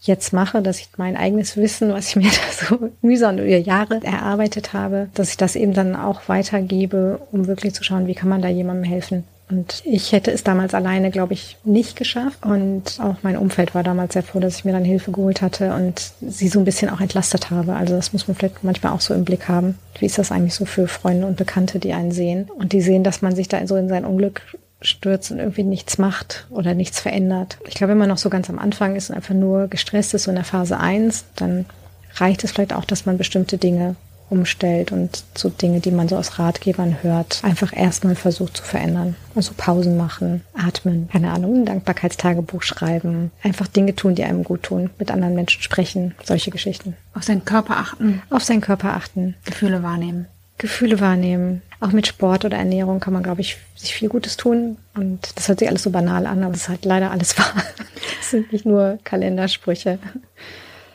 jetzt 0.00 0.32
mache, 0.32 0.62
dass 0.62 0.80
ich 0.80 0.88
mein 0.96 1.16
eigenes 1.16 1.56
Wissen, 1.56 1.92
was 1.92 2.08
ich 2.08 2.16
mir 2.16 2.30
da 2.30 2.66
so 2.66 2.90
mühsam 3.02 3.38
über 3.38 3.56
Jahre 3.56 4.00
erarbeitet 4.02 4.72
habe, 4.72 5.08
dass 5.14 5.30
ich 5.30 5.36
das 5.36 5.56
eben 5.56 5.74
dann 5.74 5.96
auch 5.96 6.28
weitergebe, 6.28 7.20
um 7.32 7.46
wirklich 7.46 7.74
zu 7.74 7.84
schauen, 7.84 8.06
wie 8.06 8.14
kann 8.14 8.28
man 8.28 8.42
da 8.42 8.48
jemandem 8.48 8.84
helfen. 8.84 9.24
Und 9.50 9.82
ich 9.84 10.12
hätte 10.12 10.30
es 10.30 10.44
damals 10.44 10.74
alleine, 10.74 11.10
glaube 11.10 11.32
ich, 11.32 11.56
nicht 11.64 11.96
geschafft. 11.96 12.44
Und 12.44 12.98
auch 13.00 13.16
mein 13.22 13.36
Umfeld 13.36 13.74
war 13.74 13.82
damals 13.82 14.12
sehr 14.12 14.22
froh, 14.22 14.40
dass 14.40 14.56
ich 14.56 14.64
mir 14.64 14.72
dann 14.72 14.84
Hilfe 14.84 15.10
geholt 15.10 15.42
hatte 15.42 15.74
und 15.74 16.12
sie 16.20 16.48
so 16.48 16.58
ein 16.60 16.64
bisschen 16.64 16.90
auch 16.90 17.00
entlastet 17.00 17.50
habe. 17.50 17.74
Also 17.74 17.96
das 17.96 18.12
muss 18.12 18.28
man 18.28 18.36
vielleicht 18.36 18.62
manchmal 18.62 18.92
auch 18.92 19.00
so 19.00 19.12
im 19.14 19.24
Blick 19.24 19.48
haben. 19.48 19.78
Wie 19.98 20.06
ist 20.06 20.18
das 20.18 20.30
eigentlich 20.30 20.54
so 20.54 20.64
für 20.64 20.86
Freunde 20.86 21.26
und 21.26 21.36
Bekannte, 21.36 21.78
die 21.78 21.92
einen 21.92 22.12
sehen? 22.12 22.48
Und 22.56 22.72
die 22.72 22.80
sehen, 22.80 23.04
dass 23.04 23.22
man 23.22 23.34
sich 23.34 23.48
da 23.48 23.66
so 23.66 23.76
in 23.76 23.88
sein 23.88 24.04
Unglück 24.04 24.42
stürzt 24.82 25.30
und 25.30 25.38
irgendwie 25.38 25.64
nichts 25.64 25.98
macht 25.98 26.46
oder 26.50 26.74
nichts 26.74 27.00
verändert. 27.00 27.58
Ich 27.66 27.74
glaube, 27.74 27.90
wenn 27.90 27.98
man 27.98 28.08
noch 28.08 28.18
so 28.18 28.30
ganz 28.30 28.48
am 28.48 28.58
Anfang 28.58 28.96
ist 28.96 29.10
und 29.10 29.16
einfach 29.16 29.34
nur 29.34 29.68
gestresst 29.68 30.14
ist, 30.14 30.24
so 30.24 30.30
in 30.30 30.36
der 30.36 30.44
Phase 30.44 30.78
1, 30.78 31.24
dann 31.36 31.66
reicht 32.14 32.44
es 32.44 32.52
vielleicht 32.52 32.72
auch, 32.72 32.84
dass 32.84 33.04
man 33.04 33.18
bestimmte 33.18 33.58
Dinge 33.58 33.96
umstellt 34.30 34.92
und 34.92 35.24
so 35.36 35.48
Dinge, 35.48 35.80
die 35.80 35.90
man 35.90 36.08
so 36.08 36.16
aus 36.16 36.38
Ratgebern 36.38 37.02
hört, 37.02 37.40
einfach 37.42 37.76
erstmal 37.76 38.14
versucht 38.14 38.58
zu 38.58 38.62
verändern. 38.62 39.16
Also 39.34 39.52
Pausen 39.56 39.96
machen, 39.96 40.42
atmen, 40.54 41.08
keine 41.12 41.32
Ahnung, 41.32 41.62
ein 41.62 41.66
Dankbarkeitstagebuch 41.66 42.62
schreiben, 42.62 43.30
einfach 43.42 43.66
Dinge 43.66 43.94
tun, 43.94 44.14
die 44.14 44.24
einem 44.24 44.44
gut 44.44 44.62
tun, 44.62 44.90
mit 44.98 45.10
anderen 45.10 45.34
Menschen 45.34 45.62
sprechen, 45.62 46.14
solche 46.24 46.50
Geschichten. 46.50 46.96
Auf 47.14 47.24
seinen 47.24 47.44
Körper 47.44 47.76
achten. 47.76 48.22
Auf 48.30 48.44
seinen 48.44 48.60
Körper 48.60 48.94
achten. 48.94 49.34
Gefühle 49.44 49.82
wahrnehmen. 49.82 50.26
Gefühle 50.58 51.00
wahrnehmen. 51.00 51.62
Auch 51.80 51.92
mit 51.92 52.06
Sport 52.06 52.44
oder 52.44 52.58
Ernährung 52.58 53.00
kann 53.00 53.14
man, 53.14 53.22
glaube 53.22 53.40
ich, 53.40 53.56
sich 53.74 53.94
viel 53.94 54.10
Gutes 54.10 54.36
tun. 54.36 54.76
Und 54.94 55.32
das 55.34 55.48
hört 55.48 55.58
sich 55.58 55.68
alles 55.68 55.82
so 55.82 55.90
banal 55.90 56.26
an, 56.26 56.44
aber 56.44 56.54
es 56.54 56.62
ist 56.62 56.68
halt 56.68 56.84
leider 56.84 57.10
alles 57.10 57.36
wahr. 57.38 57.54
Es 58.20 58.30
sind 58.30 58.52
nicht 58.52 58.66
nur 58.66 58.98
Kalendersprüche. 59.02 59.98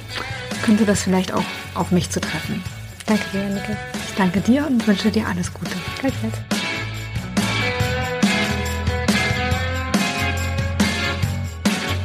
könnte 0.64 0.84
das 0.84 1.02
vielleicht 1.02 1.32
auch 1.32 1.44
auf 1.74 1.92
mich 1.92 2.10
zu 2.10 2.20
treffen. 2.20 2.62
Danke 3.06 3.24
dir, 3.32 3.40
Annike. 3.40 3.76
Ich 4.08 4.14
danke 4.16 4.40
dir 4.40 4.66
und 4.66 4.84
wünsche 4.86 5.10
dir 5.10 5.28
alles 5.28 5.52
Gute. 5.54 5.72
Gleichfalls. 6.00 6.63